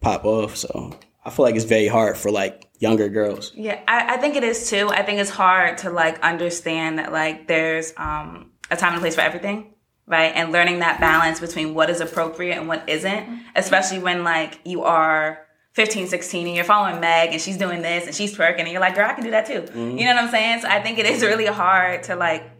pop 0.00 0.24
off. 0.24 0.56
So 0.56 0.92
I 1.24 1.30
feel 1.30 1.44
like 1.44 1.54
it's 1.54 1.64
very 1.64 1.86
hard 1.86 2.18
for 2.18 2.30
like 2.30 2.68
younger 2.78 3.08
girls. 3.08 3.52
Yeah, 3.54 3.80
I, 3.86 4.14
I 4.14 4.16
think 4.18 4.36
it 4.36 4.44
is 4.44 4.68
too. 4.68 4.88
I 4.90 5.02
think 5.02 5.20
it's 5.20 5.30
hard 5.30 5.78
to 5.78 5.90
like 5.90 6.20
understand 6.20 6.98
that 6.98 7.12
like 7.12 7.46
there's 7.46 7.92
um, 7.96 8.50
a 8.70 8.76
time 8.76 8.92
and 8.92 9.00
place 9.00 9.14
for 9.14 9.20
everything, 9.20 9.72
right? 10.06 10.32
And 10.34 10.50
learning 10.52 10.80
that 10.80 11.00
balance 11.00 11.38
between 11.38 11.74
what 11.74 11.90
is 11.90 12.00
appropriate 12.00 12.56
and 12.56 12.66
what 12.66 12.88
isn't, 12.88 13.42
especially 13.54 14.00
when 14.00 14.24
like 14.24 14.60
you 14.64 14.82
are 14.82 15.46
15, 15.74 16.08
16 16.08 16.46
and 16.46 16.56
you're 16.56 16.64
following 16.64 17.00
Meg 17.00 17.30
and 17.30 17.40
she's 17.40 17.56
doing 17.56 17.82
this 17.82 18.06
and 18.06 18.14
she's 18.14 18.36
twerking 18.36 18.60
and 18.60 18.68
you're 18.68 18.80
like, 18.80 18.96
girl, 18.96 19.08
I 19.08 19.12
can 19.12 19.22
do 19.22 19.30
that 19.30 19.46
too. 19.46 19.64
You 19.74 20.06
know 20.06 20.14
what 20.14 20.24
I'm 20.24 20.30
saying? 20.30 20.62
So 20.62 20.68
I 20.68 20.82
think 20.82 20.98
it 20.98 21.06
is 21.06 21.22
really 21.22 21.46
hard 21.46 22.02
to 22.04 22.16
like 22.16 22.57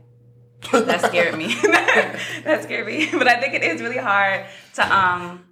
that 0.73 1.03
scared 1.03 1.37
me. 1.37 1.55
that 1.63 2.61
scared 2.63 2.87
me. 2.87 3.09
But 3.13 3.29
I 3.29 3.41
think 3.41 3.55
it 3.55 3.63
is 3.63 3.81
really 3.81 3.99
hard 3.99 4.47
to 4.75 4.97
um 4.97 5.45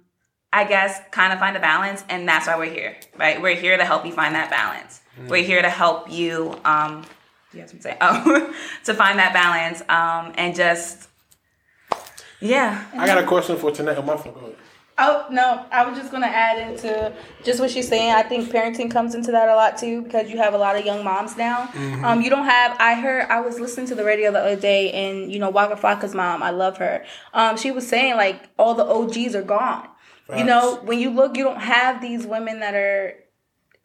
I 0.53 0.63
guess 0.63 0.99
kind 1.11 1.33
of 1.33 1.39
find 1.39 1.55
a 1.57 1.59
balance 1.59 2.03
and 2.09 2.27
that's 2.27 2.47
why 2.47 2.57
we're 2.57 2.73
here. 2.73 2.95
Right? 3.17 3.41
We're 3.41 3.55
here 3.55 3.77
to 3.77 3.85
help 3.85 4.05
you 4.05 4.11
find 4.11 4.35
that 4.35 4.49
balance. 4.49 5.01
We're 5.27 5.43
here 5.43 5.61
to 5.61 5.69
help 5.69 6.11
you 6.11 6.59
um 6.65 7.05
do 7.51 7.57
you 7.57 7.61
have 7.61 7.69
something 7.69 7.91
to 7.91 7.97
say? 7.97 7.97
Oh 8.01 8.53
to 8.85 8.93
find 8.93 9.19
that 9.19 9.33
balance. 9.33 9.81
Um 9.89 10.33
and 10.37 10.55
just 10.55 11.09
yeah. 12.39 12.85
I 12.93 13.07
got 13.07 13.17
a 13.17 13.25
question 13.25 13.57
for 13.57 13.71
Tanae. 13.71 13.97
Oh, 13.97 14.01
my 14.03 14.15
phone. 14.15 14.55
Oh 14.99 15.27
no, 15.29 15.65
I 15.71 15.87
was 15.87 15.97
just 15.97 16.11
gonna 16.11 16.25
add 16.25 16.69
into 16.69 17.13
just 17.43 17.59
what 17.59 17.69
she's 17.69 17.87
saying. 17.87 18.13
I 18.13 18.23
think 18.23 18.49
parenting 18.49 18.89
comes 18.89 19.13
into 19.13 19.31
that 19.31 19.47
a 19.47 19.55
lot 19.55 19.77
too 19.77 20.01
because 20.01 20.29
you 20.29 20.37
have 20.37 20.55
a 20.55 20.57
lot 20.57 20.75
of 20.75 20.85
young 20.85 21.03
moms 21.03 21.37
now. 21.37 21.69
Um, 22.03 22.21
you 22.21 22.31
don't 22.31 22.45
have. 22.45 22.75
I 22.79 22.95
heard. 22.95 23.27
I 23.29 23.41
was 23.41 23.59
listening 23.59 23.85
to 23.87 23.95
the 23.95 24.03
radio 24.03 24.31
the 24.31 24.39
other 24.39 24.55
day, 24.55 24.91
and 24.91 25.31
you 25.31 25.37
know 25.37 25.51
Waka 25.51 25.75
Flocka's 25.75 26.15
mom. 26.15 26.41
I 26.41 26.49
love 26.49 26.77
her. 26.77 27.05
Um, 27.33 27.57
she 27.57 27.69
was 27.69 27.87
saying 27.87 28.15
like 28.15 28.49
all 28.57 28.73
the 28.73 28.85
OGs 28.85 29.35
are 29.35 29.43
gone. 29.43 29.87
You 30.35 30.43
know, 30.43 30.81
when 30.83 30.99
you 30.99 31.09
look, 31.09 31.37
you 31.37 31.43
don't 31.45 31.61
have 31.61 32.01
these 32.01 32.25
women 32.25 32.59
that 32.59 32.73
are 32.73 33.13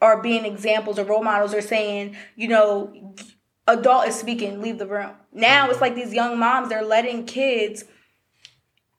are 0.00 0.20
being 0.20 0.44
examples 0.44 0.98
or 0.98 1.04
role 1.04 1.22
models 1.22 1.54
or 1.54 1.60
saying, 1.60 2.16
you 2.34 2.48
know, 2.48 3.14
adult 3.68 4.08
is 4.08 4.16
speaking, 4.16 4.60
leave 4.60 4.78
the 4.78 4.86
room. 4.86 5.12
Now 5.32 5.70
it's 5.70 5.80
like 5.80 5.94
these 5.94 6.12
young 6.12 6.38
moms, 6.38 6.68
they're 6.68 6.84
letting 6.84 7.24
kids 7.24 7.84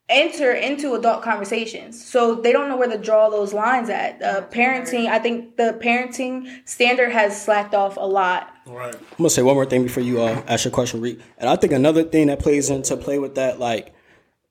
enter 0.08 0.52
into 0.52 0.94
adult 0.94 1.22
conversations. 1.22 2.04
So 2.04 2.34
they 2.34 2.52
don't 2.52 2.68
know 2.68 2.76
where 2.76 2.88
to 2.88 2.98
draw 2.98 3.30
those 3.30 3.54
lines 3.54 3.88
at. 3.88 4.22
Uh, 4.22 4.42
parenting, 4.48 5.06
I 5.06 5.18
think 5.18 5.56
the 5.56 5.78
parenting 5.82 6.68
standard 6.68 7.10
has 7.10 7.40
slacked 7.42 7.74
off 7.74 7.96
a 7.96 8.06
lot. 8.06 8.52
Right. 8.66 8.94
I'm 8.94 9.16
gonna 9.16 9.30
say 9.30 9.42
one 9.42 9.54
more 9.54 9.66
thing 9.66 9.82
before 9.82 10.02
you 10.02 10.20
uh, 10.20 10.42
ask 10.46 10.64
your 10.64 10.72
question, 10.72 11.00
Reed. 11.00 11.22
And 11.38 11.48
I 11.48 11.56
think 11.56 11.72
another 11.72 12.04
thing 12.04 12.26
that 12.26 12.38
plays 12.38 12.70
into 12.70 12.96
play 12.96 13.18
with 13.18 13.34
that, 13.36 13.58
like, 13.58 13.94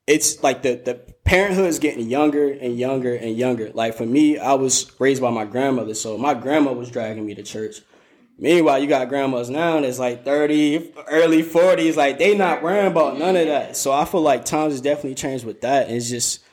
it's 0.08 0.44
like 0.44 0.63
the 0.63 0.76
the 0.76 0.96
parenthood 1.24 1.66
is 1.66 1.80
getting 1.80 2.10
younger 2.10 2.52
and 2.52 2.78
younger 2.78 3.16
and 3.16 3.38
younger. 3.38 3.72
Like 3.74 3.96
for 3.96 4.06
me, 4.06 4.38
I 4.38 4.54
was 4.54 4.92
raised 5.00 5.22
by 5.22 5.30
my 5.30 5.46
grandmother, 5.46 5.94
so 5.94 6.18
my 6.18 6.34
grandma 6.34 6.74
was 6.74 6.92
dragging 6.92 7.26
me 7.26 7.36
to 7.36 7.44
church. 7.44 7.82
Meanwhile, 8.38 8.80
you 8.80 8.88
got 8.88 9.10
grandmas 9.10 9.50
now 9.50 9.80
that's 9.80 10.00
like 10.00 10.26
30, 10.26 10.93
early 11.08 11.43
40s, 11.43 11.96
like 11.96 12.17
they 12.17 12.36
not 12.36 12.63
worrying 12.63 12.88
about 12.88 13.17
none 13.17 13.36
of 13.36 13.46
that. 13.48 13.78
So 13.78 13.91
I 13.91 14.06
feel 14.06 14.22
like 14.22 14.43
times 14.43 14.74
has 14.74 14.82
definitely 14.82 15.15
changed 15.15 15.46
with 15.46 15.62
that. 15.62 15.89
It's 15.89 16.10
just 16.10 16.43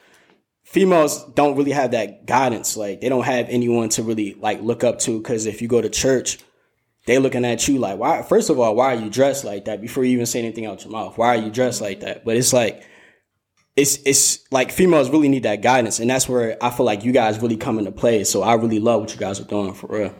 females 0.62 1.25
don't 1.35 1.57
really 1.57 1.73
have 1.73 1.93
that 1.93 2.27
guidance. 2.27 2.77
Like 2.77 3.01
they 3.01 3.09
don't 3.09 3.25
have 3.25 3.49
anyone 3.49 3.88
to 3.90 4.03
really 4.03 4.35
like 4.35 4.61
look 4.61 4.85
up 4.85 4.99
to 5.01 5.19
because 5.19 5.47
if 5.47 5.62
you 5.62 5.69
go 5.69 5.81
to 5.81 5.88
church, 5.88 6.38
they 7.07 7.19
looking 7.19 7.45
at 7.45 7.66
you 7.66 7.79
like, 7.79 7.99
why? 7.99 8.23
First 8.23 8.51
of 8.51 8.61
all, 8.61 8.77
why 8.77 8.95
are 8.95 9.01
you 9.01 9.11
dressed 9.11 9.45
like 9.45 9.64
that? 9.64 9.81
Before 9.81 10.05
you 10.05 10.12
even 10.12 10.27
say 10.27 10.40
anything 10.40 10.66
out 10.66 10.85
your 10.85 10.93
mouth, 10.93 11.16
why 11.16 11.29
are 11.29 11.40
you 11.40 11.51
dressed 11.51 11.81
like 11.81 12.01
that? 12.01 12.25
But 12.25 12.37
it's 12.37 12.53
like, 12.53 12.85
it's 13.75 13.99
it's 14.05 14.45
like 14.53 14.71
females 14.71 15.09
really 15.11 15.29
need 15.29 15.45
that 15.45 15.62
guidance, 15.62 16.01
and 16.01 16.11
that's 16.11 16.29
where 16.29 16.57
I 16.62 16.71
feel 16.71 16.85
like 16.85 17.05
you 17.05 17.12
guys 17.12 17.40
really 17.40 17.57
come 17.57 17.79
into 17.79 17.93
play. 17.93 18.25
So 18.25 18.43
I 18.43 18.55
really 18.55 18.81
love 18.81 19.01
what 19.01 19.12
you 19.12 19.19
guys 19.19 19.40
are 19.40 19.45
doing 19.45 19.73
for 19.75 19.87
real. 19.87 20.14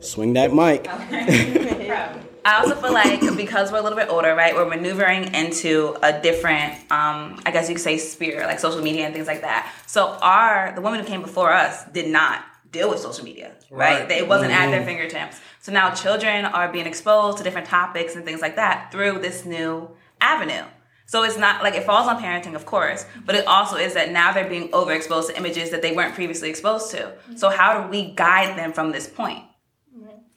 Swing 0.00 0.32
that 0.34 0.52
mic. 0.54 0.86
I 2.46 2.58
also 2.60 2.74
feel 2.74 2.92
like 2.92 3.20
because 3.36 3.72
we're 3.72 3.78
a 3.78 3.82
little 3.82 3.96
bit 3.96 4.08
older, 4.10 4.34
right, 4.34 4.54
we're 4.54 4.68
maneuvering 4.68 5.32
into 5.34 5.96
a 6.02 6.20
different, 6.20 6.74
um, 6.92 7.40
I 7.46 7.50
guess 7.52 7.68
you 7.70 7.74
could 7.74 7.82
say, 7.82 7.96
sphere, 7.96 8.42
like 8.46 8.60
social 8.60 8.82
media 8.82 9.06
and 9.06 9.14
things 9.14 9.26
like 9.26 9.40
that. 9.40 9.72
So 9.86 10.08
our 10.20 10.72
the 10.74 10.82
women 10.82 11.00
who 11.00 11.06
came 11.06 11.22
before 11.22 11.52
us 11.52 11.84
did 11.92 12.08
not 12.08 12.44
deal 12.70 12.90
with 12.90 12.98
social 12.98 13.24
media, 13.24 13.52
right? 13.70 14.00
Right. 14.00 14.08
They- 14.08 14.18
It 14.18 14.28
wasn't 14.28 14.52
at 14.52 14.70
their 14.70 14.84
fingertips. 14.84 15.40
So 15.60 15.72
now 15.72 15.94
children 15.94 16.44
are 16.44 16.70
being 16.70 16.86
exposed 16.86 17.38
to 17.38 17.44
different 17.44 17.66
topics 17.68 18.14
and 18.14 18.24
things 18.26 18.42
like 18.42 18.56
that 18.56 18.92
through 18.92 19.20
this 19.20 19.46
new 19.46 19.88
avenue. 20.20 20.64
So 21.06 21.22
it's 21.22 21.38
not 21.38 21.62
like 21.62 21.74
it 21.74 21.84
falls 21.84 22.08
on 22.08 22.20
parenting, 22.22 22.54
of 22.54 22.66
course, 22.66 23.06
but 23.24 23.34
it 23.36 23.46
also 23.46 23.76
is 23.76 23.94
that 23.94 24.10
now 24.10 24.32
they're 24.32 24.48
being 24.48 24.68
overexposed 24.70 25.28
to 25.28 25.36
images 25.36 25.70
that 25.70 25.80
they 25.82 25.92
weren't 25.92 26.14
previously 26.14 26.50
exposed 26.50 26.90
to. 26.90 27.12
So 27.36 27.48
how 27.50 27.80
do 27.82 27.88
we 27.88 28.10
guide 28.12 28.58
them 28.58 28.72
from 28.72 28.90
this 28.92 29.06
point? 29.08 29.44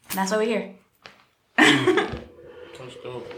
And 0.10 0.18
that's 0.18 0.32
why 0.32 0.38
we're 0.38 0.46
here. 0.46 0.76
That's 1.58 2.96
dope. 3.04 3.32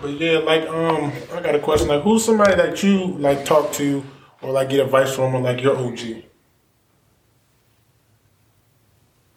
But 0.00 0.12
yeah, 0.12 0.38
like 0.38 0.68
um, 0.68 1.12
I 1.32 1.40
got 1.40 1.54
a 1.54 1.58
question. 1.58 1.88
Like, 1.88 2.02
who's 2.02 2.24
somebody 2.24 2.54
that 2.54 2.82
you 2.82 3.16
like 3.18 3.44
talk 3.44 3.72
to 3.74 4.04
or 4.42 4.52
like 4.52 4.70
get 4.70 4.80
advice 4.80 5.14
from, 5.14 5.34
or 5.34 5.40
like 5.40 5.60
your 5.60 5.76
OG? 5.76 6.24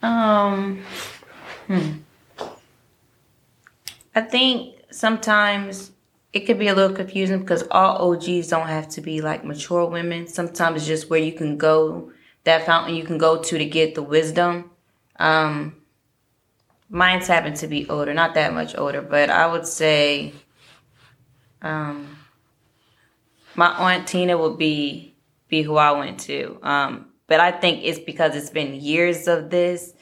Um, 0.01 0.83
hmm. 1.67 1.91
I 4.13 4.21
think 4.21 4.75
sometimes 4.91 5.91
it 6.33 6.41
could 6.41 6.59
be 6.59 6.67
a 6.67 6.75
little 6.75 6.95
confusing 6.95 7.39
because 7.39 7.63
all 7.71 8.13
OGs 8.13 8.47
don't 8.47 8.67
have 8.67 8.89
to 8.89 9.01
be 9.01 9.21
like 9.21 9.43
mature 9.43 9.85
women. 9.85 10.27
Sometimes 10.27 10.77
it's 10.77 10.87
just 10.87 11.09
where 11.09 11.19
you 11.19 11.33
can 11.33 11.57
go, 11.57 12.11
that 12.43 12.65
fountain 12.65 12.95
you 12.95 13.03
can 13.03 13.17
go 13.17 13.41
to 13.41 13.57
to 13.57 13.65
get 13.65 13.95
the 13.95 14.03
wisdom. 14.03 14.71
Um, 15.21 15.75
mine's 16.89 17.27
happened 17.27 17.57
to 17.57 17.67
be 17.67 17.87
older, 17.89 18.13
not 18.13 18.33
that 18.33 18.53
much 18.53 18.75
older, 18.77 19.01
but 19.01 19.29
I 19.29 19.47
would 19.47 19.65
say, 19.65 20.33
um, 21.61 22.17
my 23.55 23.67
aunt 23.67 24.07
Tina 24.07 24.37
would 24.37 24.57
be 24.57 25.11
be 25.47 25.61
who 25.61 25.75
I 25.75 25.91
went 25.91 26.19
to. 26.21 26.57
Um, 26.63 27.07
but 27.27 27.39
I 27.39 27.51
think 27.51 27.83
it's 27.83 27.99
because 27.99 28.35
it's 28.35 28.49
been 28.49 28.73
years 28.73 29.27
of 29.27 29.49
this. 29.49 29.93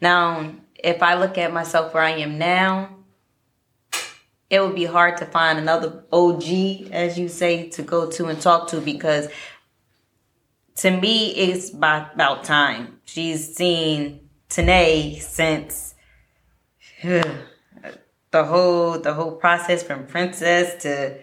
Now, 0.00 0.52
if 0.74 1.02
I 1.02 1.14
look 1.14 1.36
at 1.38 1.52
myself 1.52 1.92
where 1.92 2.02
I 2.02 2.10
am 2.10 2.38
now, 2.38 2.96
it 4.50 4.60
would 4.60 4.74
be 4.74 4.84
hard 4.84 5.16
to 5.18 5.26
find 5.26 5.58
another 5.58 6.04
OG, 6.12 6.44
as 6.92 7.18
you 7.18 7.28
say, 7.28 7.68
to 7.70 7.82
go 7.82 8.10
to 8.10 8.26
and 8.26 8.40
talk 8.40 8.68
to 8.68 8.80
because 8.80 9.28
to 10.76 10.90
me, 10.90 11.30
it's 11.34 11.70
about, 11.70 12.44
time. 12.44 13.00
She's 13.04 13.54
seen 13.54 14.29
Tanae 14.50 15.20
since 15.20 15.94
the 17.02 17.24
whole 18.34 18.98
the 18.98 19.14
whole 19.14 19.32
process 19.32 19.82
from 19.82 20.06
princess 20.06 20.82
to 20.82 21.18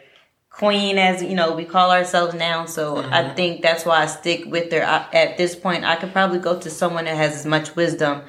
queen 0.50 0.98
as 0.98 1.22
you 1.22 1.36
know 1.36 1.56
we 1.56 1.66
call 1.66 1.92
ourselves 1.92 2.34
now 2.34 2.66
so 2.66 2.98
i 2.98 3.02
mm-hmm. 3.02 3.36
think 3.36 3.62
that's 3.62 3.86
why 3.86 4.02
i 4.02 4.06
stick 4.08 4.44
with 4.48 4.72
her 4.72 4.84
I, 4.84 5.08
at 5.14 5.38
this 5.38 5.56
point 5.56 5.84
i 5.84 5.96
could 5.96 6.12
probably 6.12 6.40
go 6.40 6.60
to 6.60 6.70
someone 6.70 7.06
that 7.06 7.16
has 7.16 7.36
as 7.36 7.46
much 7.46 7.76
wisdom 7.76 8.24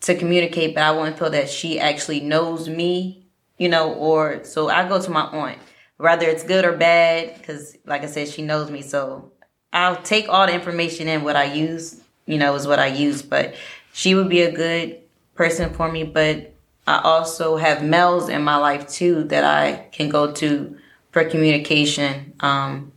to 0.00 0.16
communicate 0.16 0.74
but 0.74 0.82
i 0.82 0.90
wouldn't 0.90 1.18
feel 1.18 1.30
that 1.30 1.48
she 1.48 1.78
actually 1.78 2.18
knows 2.18 2.68
me 2.68 3.28
you 3.58 3.68
know 3.68 3.94
or 3.94 4.42
so 4.42 4.68
i 4.68 4.88
go 4.88 5.00
to 5.00 5.10
my 5.10 5.22
aunt 5.26 5.58
whether 6.02 6.28
it's 6.28 6.42
good 6.42 6.64
or 6.64 6.72
bad. 6.72 7.38
Because, 7.38 7.76
like 7.86 8.02
I 8.02 8.06
said, 8.06 8.28
she 8.28 8.42
knows 8.42 8.70
me, 8.70 8.82
so 8.82 9.30
I'll 9.72 10.02
take 10.02 10.28
all 10.28 10.46
the 10.46 10.52
information 10.52 11.06
in. 11.06 11.22
What 11.22 11.36
I 11.36 11.44
use, 11.44 12.00
you 12.26 12.38
know, 12.38 12.54
is 12.56 12.66
what 12.66 12.80
I 12.80 12.88
use. 12.88 13.22
But 13.22 13.54
she 13.92 14.14
would 14.14 14.28
be 14.28 14.42
a 14.42 14.52
good 14.52 15.00
person 15.34 15.72
for 15.72 15.90
me. 15.90 16.04
But 16.04 16.54
I 16.86 17.00
also 17.02 17.56
have 17.56 17.84
males 17.84 18.28
in 18.28 18.42
my 18.42 18.56
life 18.56 18.88
too 18.88 19.24
that 19.24 19.44
I 19.44 19.88
can 19.92 20.08
go 20.08 20.32
to 20.32 20.76
for 21.10 21.24
communication. 21.24 22.34
Um, 22.40 22.92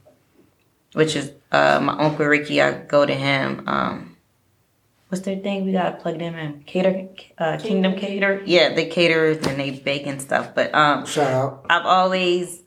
which 0.96 1.16
is 1.18 1.34
uh, 1.52 1.80
my 1.82 1.94
uncle 1.94 2.26
Ricky. 2.26 2.62
I 2.62 2.72
go 2.72 3.06
to 3.06 3.14
him. 3.14 3.68
Um, 3.68 4.16
what's 5.10 5.26
their 5.26 5.38
thing? 5.38 5.66
We 5.66 5.74
gotta 5.74 5.98
plug 5.98 6.18
them 6.18 6.36
in. 6.36 6.64
Cater, 6.64 7.10
uh, 7.38 7.58
Kingdom 7.58 7.98
Cater. 7.98 8.42
Yeah, 8.46 8.74
they 8.74 8.88
cater 8.88 9.32
and 9.32 9.60
they 9.60 9.72
bake 9.72 10.08
and 10.08 10.22
stuff. 10.22 10.56
But 10.56 10.74
um, 10.74 11.06
Shout 11.06 11.32
out. 11.32 11.66
I've 11.70 11.86
always 11.86 12.64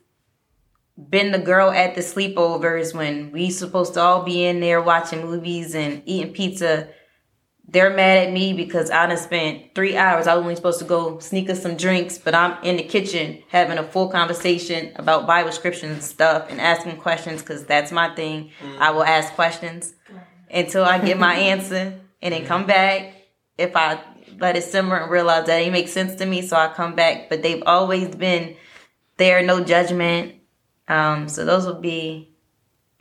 been 0.99 1.33
the 1.33 1.39
girl 1.39 1.71
at 1.71 1.95
the 1.95 2.03
sleepovers 2.03 2.95
when 2.95 3.33
we 3.33 3.51
supposed 3.51 3.95
to 3.95 4.01
all 4.01 4.25
be 4.25 4.45
in 4.45 4.61
there 4.61 4.83
watching 4.83 5.23
movies 5.23 5.75
and 5.75 6.03
eating 6.05 6.35
pizza. 6.35 6.89
They're 7.71 7.95
mad 7.95 8.27
at 8.27 8.33
me 8.33 8.55
because 8.55 8.91
I 8.91 9.07
done 9.07 9.19
spent 9.19 9.75
three 9.75 9.95
hours. 9.95 10.27
I 10.27 10.35
was 10.35 10.43
only 10.43 10.57
supposed 10.57 10.79
to 10.79 10.87
go 10.87 11.19
sneak 11.19 11.51
us 11.51 11.63
some 11.63 11.77
drinks, 11.77 12.17
but 12.17 12.35
I'm 12.35 12.63
in 12.65 12.79
the 12.79 12.83
kitchen 12.83 13.43
having 13.49 13.77
a 13.77 13.83
full 13.83 14.09
conversation 14.09 14.93
about 14.97 15.27
Bible 15.27 15.53
scriptures 15.53 15.91
and 15.91 16.03
stuff 16.03 16.47
and 16.49 16.63
asking 16.63 16.97
questions 16.97 17.43
because 17.43 17.67
that's 17.67 17.93
my 17.93 18.15
thing. 18.15 18.53
I 18.79 18.91
will 18.91 19.05
ask 19.05 19.35
questions 19.35 19.93
until 20.51 20.83
I 20.83 20.99
get 20.99 21.19
my 21.19 21.35
answer 21.53 22.01
and 22.23 22.33
then 22.33 22.47
come 22.47 22.67
back. 22.67 23.13
If 23.59 23.77
I 23.77 24.01
let 24.39 24.57
it 24.57 24.65
simmer 24.65 24.97
and 24.97 25.11
realize 25.11 25.47
that 25.47 25.59
it 25.59 25.71
makes 25.71 25.93
sense 25.93 26.15
to 26.15 26.25
me, 26.27 26.41
so 26.41 26.57
I 26.57 26.69
come 26.69 26.95
back. 26.95 27.29
But 27.29 27.43
they've 27.43 27.63
always 27.67 28.15
been 28.15 28.57
there, 29.19 29.43
no 29.43 29.63
judgment. 29.63 30.37
Um, 30.87 31.29
so 31.29 31.45
those 31.45 31.67
would 31.67 31.83
be 31.83 32.31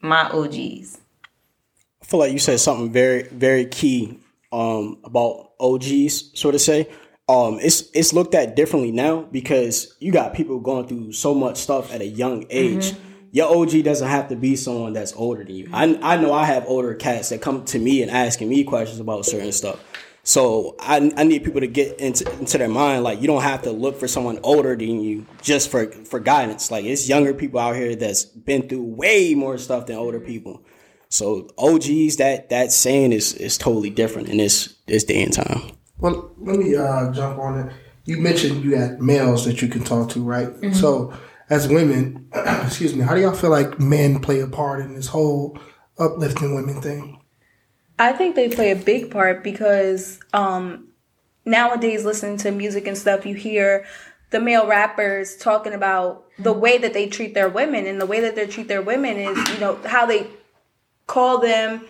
my 0.01 0.29
OGs. 0.29 0.99
I 2.01 2.05
feel 2.05 2.19
like 2.19 2.33
you 2.33 2.39
said 2.39 2.59
something 2.59 2.91
very, 2.91 3.23
very 3.23 3.65
key 3.65 4.19
um, 4.51 4.99
about 5.03 5.51
OGs, 5.59 6.31
so 6.39 6.51
to 6.51 6.59
say. 6.59 6.89
Um, 7.29 7.59
it's 7.61 7.89
it's 7.93 8.13
looked 8.13 8.35
at 8.35 8.55
differently 8.55 8.91
now 8.91 9.23
because 9.23 9.93
you 9.99 10.13
got 10.13 10.33
people 10.33 10.59
going 10.59 10.87
through 10.87 11.11
so 11.11 11.35
much 11.35 11.57
stuff 11.57 11.93
at 11.93 12.01
a 12.01 12.07
young 12.07 12.45
age. 12.49 12.93
Your 13.31 13.53
OG 13.53 13.83
doesn't 13.83 14.07
have 14.07 14.29
to 14.29 14.37
be 14.37 14.55
someone 14.55 14.93
that's 14.93 15.13
older 15.13 15.43
than 15.43 15.53
you. 15.53 15.69
I 15.73 15.99
I 16.01 16.15
know 16.17 16.31
I 16.33 16.45
have 16.45 16.65
older 16.67 16.93
cats 16.95 17.29
that 17.29 17.41
come 17.41 17.65
to 17.65 17.79
me 17.79 18.01
and 18.01 18.09
asking 18.09 18.47
me 18.47 18.63
questions 18.63 19.01
about 19.01 19.25
certain 19.25 19.51
stuff. 19.51 19.83
So 20.27 20.75
I, 20.77 21.09
I 21.15 21.23
need 21.23 21.45
people 21.45 21.61
to 21.61 21.67
get 21.67 22.01
into, 22.01 22.29
into 22.33 22.57
their 22.57 22.67
mind 22.67 23.01
like 23.01 23.21
you 23.21 23.27
don't 23.27 23.43
have 23.43 23.61
to 23.61 23.71
look 23.71 23.97
for 23.97 24.09
someone 24.09 24.39
older 24.43 24.75
than 24.75 24.99
you 24.99 25.25
just 25.41 25.71
for 25.71 25.89
for 25.89 26.19
guidance. 26.19 26.69
Like 26.69 26.83
it's 26.83 27.07
younger 27.07 27.33
people 27.33 27.61
out 27.61 27.77
here 27.77 27.95
that's 27.95 28.25
been 28.25 28.67
through 28.67 28.83
way 28.83 29.35
more 29.35 29.57
stuff 29.57 29.85
than 29.85 29.95
older 29.95 30.19
people. 30.19 30.65
So 31.09 31.49
OGs, 31.57 32.17
that 32.17 32.49
that 32.49 32.71
saying 32.71 33.13
is 33.13 33.33
is 33.33 33.57
totally 33.57 33.89
different 33.89 34.29
in 34.29 34.37
this 34.37 34.75
this 34.87 35.03
day 35.03 35.23
and 35.23 35.33
time. 35.33 35.71
Well, 35.99 36.31
let 36.37 36.59
me 36.59 36.75
uh, 36.75 37.11
jump 37.11 37.39
on 37.39 37.59
it. 37.59 37.73
You 38.05 38.17
mentioned 38.17 38.63
you 38.63 38.77
had 38.77 39.01
males 39.01 39.45
that 39.45 39.61
you 39.61 39.67
can 39.67 39.83
talk 39.83 40.09
to, 40.11 40.21
right? 40.21 40.49
So, 40.73 41.13
as 41.49 41.67
women, 41.67 42.29
excuse 42.33 42.95
me, 42.95 43.03
how 43.03 43.15
do 43.15 43.21
y'all 43.21 43.33
feel 43.33 43.49
like 43.49 43.79
men 43.79 44.19
play 44.19 44.39
a 44.39 44.47
part 44.47 44.79
in 44.79 44.95
this 44.95 45.07
whole 45.07 45.57
uplifting 45.99 46.55
women 46.55 46.81
thing? 46.81 47.19
I 47.99 48.13
think 48.13 48.35
they 48.35 48.47
play 48.49 48.71
a 48.71 48.75
big 48.75 49.11
part 49.11 49.43
because 49.43 50.19
um, 50.33 50.89
nowadays, 51.45 52.05
listening 52.05 52.37
to 52.37 52.51
music 52.51 52.87
and 52.87 52.97
stuff, 52.97 53.25
you 53.25 53.35
hear 53.35 53.85
the 54.29 54.39
male 54.39 54.67
rappers 54.67 55.35
talking 55.37 55.73
about 55.73 56.25
the 56.37 56.53
way 56.53 56.77
that 56.77 56.93
they 56.93 57.07
treat 57.07 57.33
their 57.33 57.49
women, 57.49 57.87
and 57.87 57.99
the 57.99 58.05
way 58.05 58.19
that 58.19 58.35
they 58.35 58.45
treat 58.45 58.67
their 58.67 58.81
women 58.81 59.17
is, 59.17 59.49
you 59.49 59.59
know, 59.59 59.75
how 59.85 60.05
they 60.05 60.27
call 61.07 61.39
them 61.39 61.81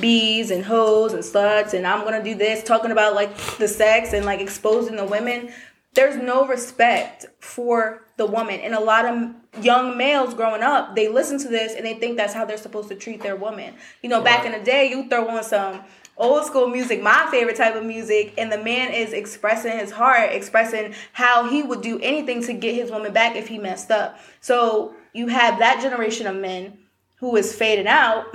bees 0.00 0.50
and 0.50 0.64
hoes 0.64 1.12
and 1.12 1.22
sluts, 1.22 1.74
and 1.74 1.86
I'm 1.86 2.04
gonna 2.04 2.22
do 2.22 2.34
this, 2.34 2.62
talking 2.62 2.92
about 2.92 3.14
like 3.14 3.36
the 3.58 3.68
sex 3.68 4.12
and 4.12 4.24
like 4.24 4.40
exposing 4.40 4.96
the 4.96 5.04
women. 5.04 5.52
There's 5.94 6.16
no 6.16 6.46
respect 6.46 7.26
for 7.40 8.04
the 8.16 8.24
woman, 8.26 8.60
and 8.60 8.74
a 8.74 8.80
lot 8.80 9.04
of 9.04 9.34
young 9.62 9.96
males 9.96 10.34
growing 10.34 10.62
up, 10.62 10.94
they 10.94 11.08
listen 11.08 11.38
to 11.38 11.48
this 11.48 11.74
and 11.74 11.84
they 11.84 11.94
think 11.94 12.16
that's 12.16 12.32
how 12.32 12.44
they're 12.44 12.56
supposed 12.56 12.88
to 12.88 12.94
treat 12.94 13.22
their 13.22 13.36
woman. 13.36 13.74
You 14.02 14.08
know, 14.08 14.22
back 14.22 14.46
in 14.46 14.52
the 14.52 14.60
day, 14.60 14.88
you 14.88 15.08
throw 15.08 15.28
on 15.28 15.42
some 15.42 15.82
old 16.16 16.44
school 16.44 16.68
music, 16.68 17.02
my 17.02 17.26
favorite 17.30 17.56
type 17.56 17.74
of 17.74 17.84
music, 17.84 18.34
and 18.38 18.52
the 18.52 18.58
man 18.58 18.92
is 18.92 19.12
expressing 19.12 19.78
his 19.78 19.90
heart, 19.90 20.30
expressing 20.32 20.94
how 21.12 21.48
he 21.48 21.62
would 21.62 21.80
do 21.80 21.98
anything 22.00 22.42
to 22.44 22.52
get 22.52 22.74
his 22.74 22.90
woman 22.90 23.12
back 23.12 23.36
if 23.36 23.48
he 23.48 23.58
messed 23.58 23.90
up. 23.90 24.18
So 24.40 24.94
you 25.12 25.28
have 25.28 25.58
that 25.58 25.80
generation 25.80 26.26
of 26.26 26.36
men 26.36 26.78
who 27.16 27.36
is 27.36 27.54
fading 27.54 27.88
out, 27.88 28.26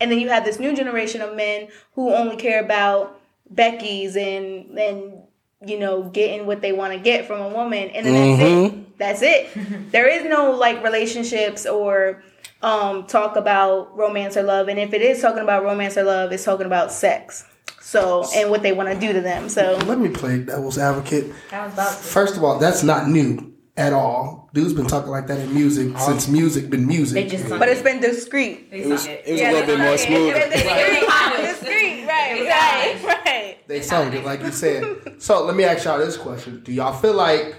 and 0.00 0.10
then 0.10 0.18
you 0.18 0.28
have 0.28 0.44
this 0.44 0.58
new 0.58 0.74
generation 0.74 1.20
of 1.20 1.34
men 1.34 1.68
who 1.94 2.12
only 2.12 2.36
care 2.36 2.62
about 2.62 3.20
Becky's 3.50 4.16
and 4.16 4.78
and 4.78 5.22
you 5.64 5.78
know 5.78 6.04
getting 6.04 6.46
what 6.46 6.60
they 6.60 6.72
want 6.72 6.92
to 6.92 6.98
get 6.98 7.26
from 7.26 7.40
a 7.40 7.48
woman, 7.48 7.90
and 7.90 8.06
then 8.06 8.38
that's 8.38 8.42
it. 8.42 8.98
That's 8.98 9.22
it. 9.22 9.90
there 9.92 10.08
is 10.08 10.24
no 10.24 10.52
like 10.52 10.82
relationships 10.82 11.66
or 11.66 12.22
um 12.62 13.06
talk 13.06 13.36
about 13.36 13.96
romance 13.96 14.36
or 14.36 14.42
love, 14.42 14.68
and 14.68 14.78
if 14.78 14.92
it 14.92 15.02
is 15.02 15.20
talking 15.20 15.42
about 15.42 15.64
romance 15.64 15.96
or 15.96 16.02
love, 16.02 16.32
it's 16.32 16.44
talking 16.44 16.66
about 16.66 16.92
sex. 16.92 17.44
So 17.80 18.26
and 18.34 18.50
what 18.50 18.62
they 18.62 18.72
want 18.72 18.88
to 18.88 18.98
do 18.98 19.12
to 19.12 19.20
them. 19.20 19.48
So 19.48 19.78
Let 19.86 20.00
me 20.00 20.08
play 20.08 20.40
devil's 20.40 20.76
advocate. 20.76 21.32
I 21.52 21.64
was 21.66 21.72
about 21.72 21.90
to. 21.90 22.02
First 22.02 22.36
of 22.36 22.42
all, 22.42 22.58
that's 22.58 22.82
not 22.82 23.08
new 23.08 23.55
at 23.76 23.92
all. 23.92 24.48
Dude's 24.54 24.72
been 24.72 24.86
talking 24.86 25.10
like 25.10 25.26
that 25.26 25.38
in 25.38 25.52
music 25.54 25.96
since 25.98 26.28
music 26.28 26.70
been 26.70 26.86
music. 26.86 27.14
They 27.14 27.28
just 27.36 27.48
but 27.48 27.68
it's 27.68 27.82
been 27.82 28.00
discreet. 28.00 28.70
they 28.70 28.80
It 28.82 28.88
was, 28.88 29.06
it 29.06 29.22
it. 29.26 29.32
was 29.32 29.40
a 29.40 29.50
little 29.52 29.66
bit 29.66 29.78
more 29.78 29.98
smooth. 29.98 30.34
Discreet, 30.34 32.06
right, 32.06 32.46
right, 32.48 33.22
right. 33.24 33.68
They 33.68 33.82
sung 33.82 34.12
it 34.12 34.24
like 34.24 34.40
you 34.42 34.52
said. 34.52 34.84
So 35.20 35.44
let 35.44 35.56
me 35.56 35.64
ask 35.64 35.84
y'all 35.84 35.98
this 35.98 36.16
question: 36.16 36.62
Do 36.62 36.72
y'all 36.72 36.92
feel 36.92 37.14
like? 37.14 37.54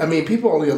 I 0.00 0.06
mean, 0.06 0.24
people 0.26 0.52
only 0.52 0.68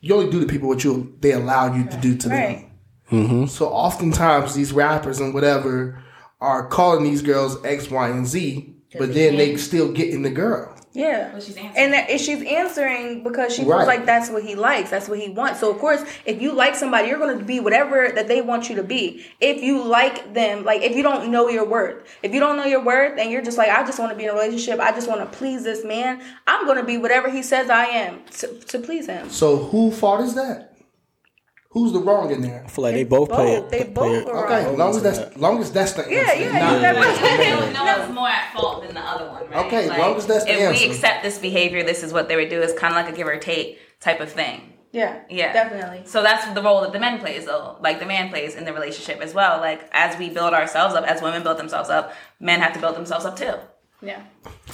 you 0.00 0.14
only 0.14 0.30
do 0.30 0.40
to 0.40 0.46
people 0.46 0.68
what 0.68 0.82
you 0.84 1.16
they 1.20 1.32
allow 1.32 1.72
you 1.74 1.84
to 1.86 1.96
do 1.98 2.16
to 2.16 2.28
Right. 2.28 2.68
them. 3.10 3.24
Mm-hmm. 3.26 3.46
So 3.46 3.68
oftentimes 3.68 4.54
these 4.54 4.72
rappers 4.72 5.20
and 5.20 5.32
whatever 5.32 6.02
are 6.40 6.66
calling 6.68 7.04
these 7.04 7.22
girls 7.22 7.64
X, 7.64 7.90
Y, 7.90 8.08
and 8.08 8.26
Z, 8.26 8.74
but 8.98 9.14
then 9.14 9.36
they 9.36 9.56
still 9.56 9.92
getting 9.92 10.22
the 10.22 10.30
girl. 10.30 10.74
Yeah. 10.96 11.30
But 11.32 11.42
she's 11.42 11.56
answering. 11.56 11.76
And 11.76 11.92
that, 11.92 12.10
and 12.10 12.20
she's 12.20 12.42
answering 12.42 13.22
because 13.22 13.54
she 13.54 13.62
feels 13.62 13.86
like 13.86 14.06
that's 14.06 14.30
what 14.30 14.42
he 14.42 14.54
likes. 14.54 14.90
That's 14.90 15.08
what 15.08 15.18
he 15.18 15.28
wants. 15.28 15.60
So 15.60 15.70
of 15.70 15.78
course, 15.78 16.02
if 16.24 16.40
you 16.40 16.52
like 16.52 16.74
somebody, 16.74 17.08
you're 17.08 17.18
going 17.18 17.38
to 17.38 17.44
be 17.44 17.60
whatever 17.60 18.10
that 18.14 18.28
they 18.28 18.40
want 18.40 18.68
you 18.68 18.76
to 18.76 18.82
be. 18.82 19.24
If 19.40 19.62
you 19.62 19.84
like 19.84 20.32
them, 20.32 20.64
like 20.64 20.82
if 20.82 20.96
you 20.96 21.02
don't 21.02 21.30
know 21.30 21.48
your 21.48 21.66
worth, 21.66 22.06
if 22.22 22.32
you 22.32 22.40
don't 22.40 22.56
know 22.56 22.64
your 22.64 22.82
worth, 22.82 23.18
and 23.18 23.30
you're 23.30 23.42
just 23.42 23.58
like, 23.58 23.68
I 23.68 23.84
just 23.84 23.98
want 23.98 24.12
to 24.12 24.16
be 24.16 24.24
in 24.24 24.30
a 24.30 24.32
relationship. 24.32 24.80
I 24.80 24.92
just 24.92 25.08
want 25.08 25.20
to 25.20 25.38
please 25.38 25.64
this 25.64 25.84
man. 25.84 26.22
I'm 26.46 26.64
going 26.64 26.78
to 26.78 26.84
be 26.84 26.96
whatever 26.96 27.30
he 27.30 27.42
says 27.42 27.68
I 27.68 27.84
am 27.84 28.22
to, 28.38 28.46
to 28.60 28.78
please 28.78 29.06
him. 29.06 29.28
So 29.30 29.56
who 29.56 29.90
fault 29.90 30.22
is 30.22 30.34
that? 30.34 30.75
Who's 31.76 31.92
the 31.92 31.98
wrong 32.00 32.30
in 32.30 32.40
there? 32.40 32.62
I 32.64 32.68
feel 32.68 32.84
like 32.84 32.94
they 32.94 33.04
both 33.04 33.28
play. 33.28 33.60
both. 33.60 33.70
They 33.70 33.84
play 33.84 33.92
both 33.92 34.22
it. 34.22 34.28
are 34.30 34.44
Okay, 34.46 34.64
wrong. 34.64 34.78
long 34.78 34.90
as 34.96 35.02
that's 35.02 35.36
long 35.36 35.60
as 35.60 35.70
that's 35.72 35.92
the 35.92 36.02
answer. 36.08 36.14
Yeah, 36.14 36.32
yeah. 36.32 36.58
Not- 36.58 36.72
You 36.76 36.80
never, 36.80 37.72
no 37.72 37.84
one's 37.84 38.14
more 38.14 38.28
at 38.28 38.52
fault 38.54 38.82
than 38.82 38.94
the 38.94 39.00
other 39.02 39.26
one, 39.28 39.46
right? 39.50 39.66
Okay, 39.66 39.90
as 39.90 39.98
long 39.98 40.16
as 40.16 40.26
that's 40.26 40.44
the 40.46 40.52
if 40.52 40.60
answer. 40.60 40.84
we 40.86 40.90
accept 40.90 41.22
this 41.22 41.38
behavior, 41.38 41.82
this 41.82 42.02
is 42.02 42.14
what 42.14 42.28
they 42.28 42.36
would 42.36 42.48
do. 42.48 42.62
It's 42.62 42.72
kind 42.72 42.94
of 42.96 43.04
like 43.04 43.12
a 43.12 43.16
give 43.16 43.26
or 43.28 43.36
take 43.38 43.78
type 44.00 44.20
of 44.20 44.32
thing. 44.32 44.72
yeah, 44.92 45.20
Yeah, 45.28 45.52
definitely. 45.52 46.02
So 46.06 46.22
that's 46.22 46.46
the 46.54 46.62
role 46.62 46.80
that 46.80 46.92
the 46.94 46.98
men 46.98 47.18
plays, 47.20 47.44
though. 47.44 47.76
Like 47.82 48.00
the 48.00 48.06
man 48.06 48.30
plays 48.30 48.54
in 48.54 48.64
the 48.64 48.72
relationship 48.72 49.20
as 49.20 49.34
well. 49.34 49.60
Like 49.60 49.86
as 49.92 50.16
we 50.18 50.30
build 50.30 50.54
ourselves 50.54 50.94
up, 50.94 51.04
as 51.04 51.20
women 51.20 51.42
build 51.42 51.58
themselves 51.58 51.90
up, 51.90 52.14
men 52.40 52.60
have 52.60 52.72
to 52.72 52.80
build 52.80 52.96
themselves 52.96 53.26
up 53.26 53.36
too. 53.36 53.52
Yeah. 54.00 54.22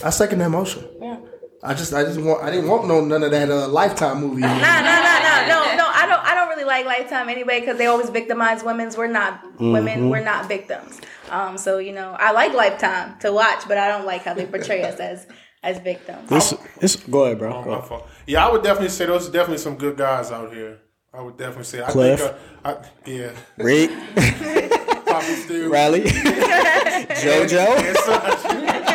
I 0.04 0.10
second 0.10 0.38
that 0.38 0.50
motion. 0.50 0.84
Yeah. 1.00 1.16
I 1.64 1.74
just, 1.74 1.92
I 1.94 2.02
just 2.02 2.20
want, 2.20 2.42
I 2.42 2.50
didn't 2.50 2.68
want 2.68 2.88
no 2.88 3.00
none 3.04 3.22
of 3.22 3.30
that 3.30 3.48
uh, 3.50 3.68
Lifetime 3.68 4.20
movie. 4.20 4.40
Nah, 4.40 4.48
nah, 4.48 4.80
nah, 4.80 4.80
nah. 4.80 5.46
No, 5.46 5.76
no. 5.76 5.86
I 5.86 6.06
don't. 6.08 6.24
I 6.24 6.34
don't 6.34 6.48
really 6.48 6.64
like 6.64 6.86
Lifetime 6.86 7.28
anyway 7.28 7.60
because 7.60 7.78
they 7.78 7.86
always 7.86 8.10
victimize 8.10 8.64
women's. 8.64 8.96
We're 8.96 9.06
not 9.06 9.40
women. 9.60 10.10
We're 10.10 10.24
not 10.24 10.48
victims. 10.48 11.00
Um. 11.30 11.56
So 11.58 11.78
you 11.78 11.92
know, 11.92 12.16
I 12.18 12.32
like 12.32 12.52
Lifetime 12.52 13.16
to 13.20 13.32
watch, 13.32 13.68
but 13.68 13.78
I 13.78 13.86
don't 13.88 14.04
like 14.06 14.24
how 14.24 14.34
they 14.34 14.44
portray 14.46 14.82
us 14.82 14.98
as 14.98 15.26
as 15.62 15.78
victims. 15.78 16.28
This, 16.28 16.52
this, 16.80 16.96
go 16.96 17.24
ahead, 17.26 17.38
bro. 17.38 17.54
Oh, 17.54 17.62
Go 17.62 17.70
ahead. 17.74 18.02
Yeah, 18.26 18.44
I 18.46 18.50
would 18.50 18.64
definitely 18.64 18.88
say 18.88 19.06
there's 19.06 19.28
definitely 19.28 19.58
some 19.58 19.76
good 19.76 19.96
guys 19.96 20.32
out 20.32 20.52
here. 20.52 20.80
I 21.14 21.20
would 21.22 21.36
definitely 21.36 21.64
say. 21.64 21.82
I 21.82 21.90
Cliff. 21.92 22.20
think, 22.20 22.34
uh, 22.64 22.74
I, 22.82 23.08
yeah, 23.08 23.30
Rick, 23.58 23.90
Poppy 25.06 25.34
Stew. 25.36 25.70
Riley, 25.72 26.00
JoJo. 27.22 28.91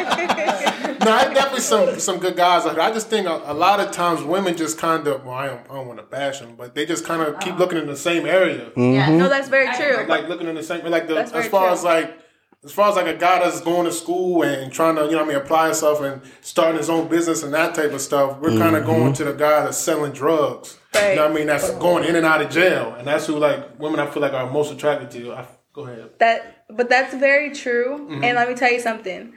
And 1.08 1.20
such. 1.20 1.26
no, 1.26 1.32
I 1.32 1.34
definitely 1.34 1.62
some 1.62 2.00
some 2.00 2.20
good 2.20 2.36
guys 2.36 2.66
out 2.66 2.74
here. 2.74 2.82
I 2.82 2.92
just 2.92 3.10
think 3.10 3.28
a, 3.28 3.42
a 3.46 3.54
lot 3.54 3.80
of 3.80 3.92
times 3.92 4.24
women 4.24 4.56
just 4.56 4.78
kind 4.78 5.08
of 5.08 5.26
well, 5.26 5.36
I 5.36 5.48
don't, 5.48 5.62
I 5.70 5.74
don't 5.76 5.88
want 5.88 6.00
to 6.00 6.06
bash 6.06 6.40
them, 6.40 6.56
but 6.56 6.76
they 6.76 6.86
just 6.86 7.06
kind 7.06 7.22
of 7.22 7.40
keep 7.40 7.54
uh-huh. 7.54 7.60
looking 7.60 7.78
in 7.78 7.88
the 7.88 7.98
same 7.98 8.26
area, 8.26 8.70
mm-hmm. 8.70 8.94
Yeah. 8.94 9.10
No, 9.10 9.30
that's 9.30 9.50
very 9.50 9.74
true. 9.76 10.06
like 10.08 10.28
looking 10.28 10.48
in 10.48 10.56
the 10.56 10.64
same 10.64 10.86
like 10.86 11.08
the 11.08 11.18
as 11.18 11.48
far 11.48 11.66
true. 11.66 11.74
as 11.74 11.84
like 11.84 12.20
as 12.64 12.72
far 12.72 12.90
as 12.90 12.96
like 12.96 13.08
a 13.08 13.18
guy 13.18 13.40
that's 13.40 13.62
going 13.62 13.86
to 13.86 13.92
school 13.92 14.44
and 14.44 14.72
trying 14.74 14.96
to, 14.96 15.06
you 15.06 15.12
know, 15.12 15.18
what 15.20 15.26
I 15.26 15.28
mean, 15.28 15.38
apply 15.38 15.66
himself 15.68 16.02
and 16.02 16.22
starting 16.42 16.78
his 16.78 16.90
own 16.90 17.08
business 17.08 17.44
and 17.44 17.54
that 17.54 17.76
type 17.76 17.92
of 17.92 18.02
stuff, 18.02 18.40
we're 18.40 18.58
kind 18.58 18.76
of 18.76 18.84
mm-hmm. 18.84 18.92
going 18.92 19.14
to 19.14 19.24
the 19.24 19.34
guy 19.34 19.64
that's 19.64 19.78
selling 19.78 20.12
drugs. 20.12 20.78
Right. 20.94 21.12
You 21.12 21.16
know 21.16 21.24
what 21.24 21.32
I 21.32 21.36
mean? 21.36 21.48
That's 21.48 21.70
going 21.72 22.04
in 22.04 22.16
and 22.16 22.26
out 22.26 22.42
of 22.42 22.50
jail, 22.50 22.96
and 22.96 23.08
that's 23.08 23.28
who 23.28 23.38
like 23.38 23.80
women 23.80 24.00
I 24.00 24.08
feel 24.08 24.22
like 24.22 24.34
are 24.34 24.50
most 24.50 24.74
attracted 24.74 25.12
to. 25.12 25.34
I, 25.34 25.48
go 25.72 25.86
ahead. 25.86 26.10
That, 26.20 26.66
but 26.70 26.90
that's 26.90 27.14
very 27.14 27.54
true. 27.54 28.00
Mm-hmm. 28.00 28.24
And 28.24 28.36
let 28.36 28.50
me 28.50 28.56
tell 28.56 28.72
you 28.72 28.80
something. 28.80 29.34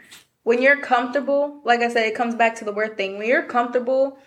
When 0.50 0.60
you're 0.60 0.78
comfortable, 0.78 1.60
like 1.62 1.78
I 1.78 1.88
said, 1.88 2.06
it 2.06 2.16
comes 2.16 2.34
back 2.34 2.56
to 2.56 2.64
the 2.64 2.72
word 2.72 2.96
thing. 2.96 3.18
When 3.18 3.28
you're 3.28 3.44
comfortable 3.44 4.18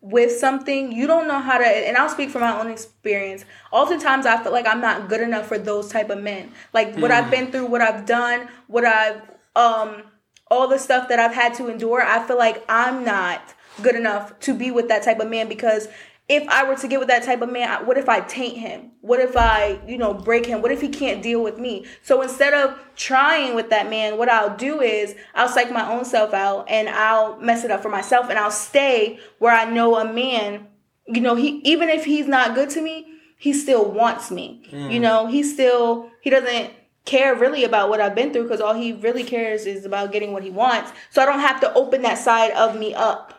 with 0.00 0.32
something, 0.32 0.90
you 0.90 1.06
don't 1.06 1.28
know 1.28 1.38
how 1.38 1.56
to. 1.56 1.64
And 1.64 1.96
I'll 1.96 2.08
speak 2.08 2.30
from 2.30 2.40
my 2.40 2.58
own 2.58 2.68
experience. 2.68 3.44
Oftentimes, 3.70 4.26
I 4.26 4.42
feel 4.42 4.50
like 4.50 4.66
I'm 4.66 4.80
not 4.80 5.08
good 5.08 5.20
enough 5.20 5.46
for 5.46 5.56
those 5.56 5.88
type 5.88 6.10
of 6.10 6.20
men. 6.20 6.50
Like 6.72 6.96
what 6.96 7.12
I've 7.12 7.30
been 7.30 7.52
through, 7.52 7.66
what 7.66 7.80
I've 7.80 8.06
done, 8.06 8.48
what 8.66 8.84
I've 8.84 9.22
um, 9.54 10.02
all 10.50 10.66
the 10.66 10.80
stuff 10.80 11.08
that 11.10 11.20
I've 11.20 11.32
had 11.32 11.54
to 11.54 11.68
endure. 11.68 12.02
I 12.02 12.26
feel 12.26 12.38
like 12.38 12.64
I'm 12.68 13.04
not 13.04 13.54
good 13.80 13.94
enough 13.94 14.36
to 14.40 14.54
be 14.54 14.72
with 14.72 14.88
that 14.88 15.04
type 15.04 15.20
of 15.20 15.30
man 15.30 15.48
because 15.48 15.86
if 16.28 16.46
I 16.48 16.64
were 16.64 16.76
to 16.76 16.88
get 16.88 16.98
with 16.98 17.08
that 17.08 17.22
type 17.22 17.40
of 17.40 17.50
man, 17.50 17.86
what 17.86 17.96
if 17.96 18.08
I 18.08 18.20
taint 18.20 18.58
him? 18.58 18.90
What 19.00 19.18
if 19.18 19.34
I, 19.36 19.80
you 19.86 19.96
know, 19.96 20.12
break 20.12 20.44
him? 20.44 20.60
What 20.60 20.70
if 20.70 20.80
he 20.82 20.88
can't 20.88 21.22
deal 21.22 21.42
with 21.42 21.58
me? 21.58 21.86
So 22.02 22.20
instead 22.20 22.52
of 22.52 22.78
trying 22.96 23.54
with 23.54 23.70
that 23.70 23.88
man, 23.88 24.18
what 24.18 24.28
I'll 24.28 24.54
do 24.54 24.82
is 24.82 25.14
I'll 25.34 25.48
psych 25.48 25.72
my 25.72 25.90
own 25.90 26.04
self 26.04 26.34
out 26.34 26.68
and 26.68 26.88
I'll 26.88 27.40
mess 27.40 27.64
it 27.64 27.70
up 27.70 27.82
for 27.82 27.88
myself 27.88 28.28
and 28.28 28.38
I'll 28.38 28.50
stay 28.50 29.18
where 29.38 29.54
I 29.54 29.64
know 29.64 29.96
a 29.96 30.12
man, 30.12 30.66
you 31.06 31.22
know, 31.22 31.34
he 31.34 31.60
even 31.64 31.88
if 31.88 32.04
he's 32.04 32.26
not 32.26 32.54
good 32.54 32.68
to 32.70 32.82
me, 32.82 33.06
he 33.38 33.54
still 33.54 33.90
wants 33.90 34.30
me. 34.30 34.68
Mm. 34.70 34.92
You 34.92 35.00
know, 35.00 35.26
he 35.26 35.42
still 35.42 36.10
he 36.20 36.28
doesn't 36.28 36.72
care 37.06 37.34
really 37.34 37.64
about 37.64 37.88
what 37.88 38.02
I've 38.02 38.14
been 38.14 38.34
through 38.34 38.42
because 38.42 38.60
all 38.60 38.74
he 38.74 38.92
really 38.92 39.24
cares 39.24 39.64
is 39.64 39.86
about 39.86 40.12
getting 40.12 40.34
what 40.34 40.42
he 40.42 40.50
wants. 40.50 40.92
So 41.10 41.22
I 41.22 41.24
don't 41.24 41.40
have 41.40 41.60
to 41.62 41.72
open 41.72 42.02
that 42.02 42.18
side 42.18 42.50
of 42.50 42.78
me 42.78 42.92
up 42.92 43.32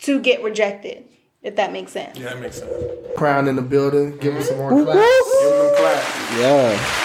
to 0.00 0.18
get 0.18 0.42
rejected, 0.42 1.04
if 1.42 1.56
that 1.56 1.72
makes 1.72 1.92
sense. 1.92 2.18
Yeah, 2.18 2.30
that 2.34 2.40
makes 2.40 2.58
sense. 2.58 2.70
Crown 3.16 3.48
in 3.48 3.56
the 3.56 3.62
building. 3.62 4.16
Give 4.18 4.34
him 4.36 4.42
some 4.42 4.56
more 4.58 4.70
claps. 4.70 5.40
Give 5.40 5.50
them 5.50 5.74
clap. 5.76 6.38
Yeah. 6.38 6.96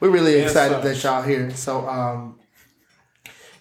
We're 0.00 0.10
really 0.10 0.36
Yes, 0.36 0.50
excited 0.50 0.82
sir. 0.82 0.88
that 0.88 1.02
y'all 1.02 1.22
here. 1.22 1.50
So, 1.50 1.88
um, 1.88 2.38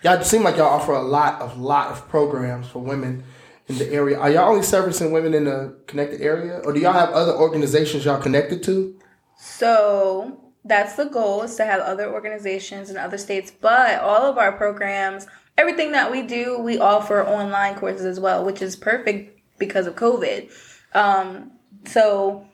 y'all 0.04 0.22
seem 0.24 0.44
like 0.44 0.58
y'all 0.58 0.68
offer 0.68 0.92
a 0.94 1.02
lot 1.02 1.42
of 1.42 1.58
lot 1.60 1.92
of 1.92 2.08
programs 2.10 2.68
for 2.68 2.80
women 2.80 3.24
in 3.68 3.78
the 3.80 3.92
area. 3.92 4.20
Are 4.20 4.30
y'all 4.30 4.50
only 4.52 4.64
servicing 4.64 5.12
women 5.12 5.34
in 5.34 5.46
the 5.46 5.76
connected 5.88 6.22
area, 6.22 6.62
or 6.64 6.74
do 6.74 6.80
y'all 6.80 6.94
have 6.94 7.10
other 7.10 7.34
organizations 7.34 8.06
y'all 8.06 8.22
connected 8.22 8.62
to? 8.64 8.96
So 9.38 10.40
that's 10.64 10.96
the 10.96 11.06
goal 11.06 11.42
is 11.44 11.56
to 11.56 11.66
have 11.66 11.82
other 11.82 12.12
organizations 12.14 12.90
in 12.92 12.98
other 12.98 13.18
states, 13.18 13.52
but 13.52 14.00
all 14.02 14.22
of 14.24 14.38
our 14.38 14.52
programs, 14.52 15.26
everything 15.58 15.92
that 15.94 16.12
we 16.12 16.22
do, 16.22 16.60
we 16.60 16.80
offer 16.80 17.26
online 17.26 17.76
courses 17.76 18.06
as 18.06 18.20
well, 18.20 18.46
which 18.46 18.62
is 18.62 18.76
perfect 18.76 19.40
because 19.58 19.88
of 19.88 19.96
COVID. 19.96 20.52
Um, 20.94 21.52
so 21.86 22.48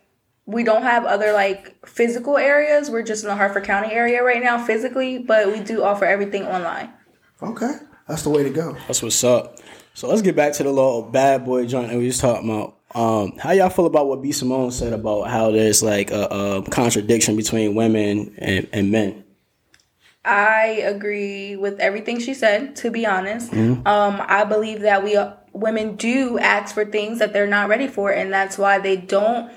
we 0.45 0.63
don't 0.63 0.83
have 0.83 1.05
other 1.05 1.33
like 1.33 1.85
physical 1.87 2.37
areas. 2.37 2.89
We're 2.89 3.03
just 3.03 3.23
in 3.23 3.29
the 3.29 3.35
Harford 3.35 3.63
County 3.63 3.91
area 3.93 4.23
right 4.23 4.41
now 4.41 4.63
physically, 4.63 5.19
but 5.19 5.47
we 5.47 5.59
do 5.59 5.83
offer 5.83 6.05
everything 6.05 6.45
online. 6.45 6.91
Okay, 7.41 7.73
that's 8.07 8.23
the 8.23 8.29
way 8.29 8.43
to 8.43 8.49
go. 8.49 8.75
That's 8.87 9.01
what's 9.01 9.23
up. 9.23 9.59
So 9.93 10.07
let's 10.07 10.21
get 10.21 10.35
back 10.35 10.53
to 10.53 10.63
the 10.63 10.71
little 10.71 11.03
bad 11.03 11.45
boy 11.45 11.67
joint 11.67 11.89
that 11.89 11.97
we 11.97 12.07
was 12.07 12.17
talking 12.17 12.49
about. 12.49 12.77
Um, 12.95 13.37
how 13.37 13.51
y'all 13.51 13.69
feel 13.69 13.85
about 13.85 14.07
what 14.07 14.21
B 14.21 14.31
Simone 14.31 14.71
said 14.71 14.93
about 14.93 15.27
how 15.27 15.51
there's 15.51 15.81
like 15.81 16.11
a, 16.11 16.25
a 16.25 16.63
contradiction 16.69 17.35
between 17.35 17.75
women 17.75 18.35
and, 18.37 18.67
and 18.71 18.91
men? 18.91 19.22
I 20.25 20.81
agree 20.85 21.55
with 21.55 21.79
everything 21.79 22.19
she 22.19 22.33
said. 22.33 22.75
To 22.77 22.89
be 22.91 23.05
honest, 23.05 23.53
um, 23.53 23.83
I 23.85 24.45
believe 24.45 24.81
that 24.81 25.03
we 25.03 25.17
uh, 25.17 25.33
women 25.51 25.95
do 25.95 26.39
ask 26.39 26.73
for 26.73 26.85
things 26.85 27.19
that 27.19 27.33
they're 27.33 27.47
not 27.47 27.67
ready 27.69 27.87
for, 27.87 28.11
and 28.11 28.31
that's 28.31 28.57
why 28.57 28.79
they 28.79 28.95
don't. 28.95 29.51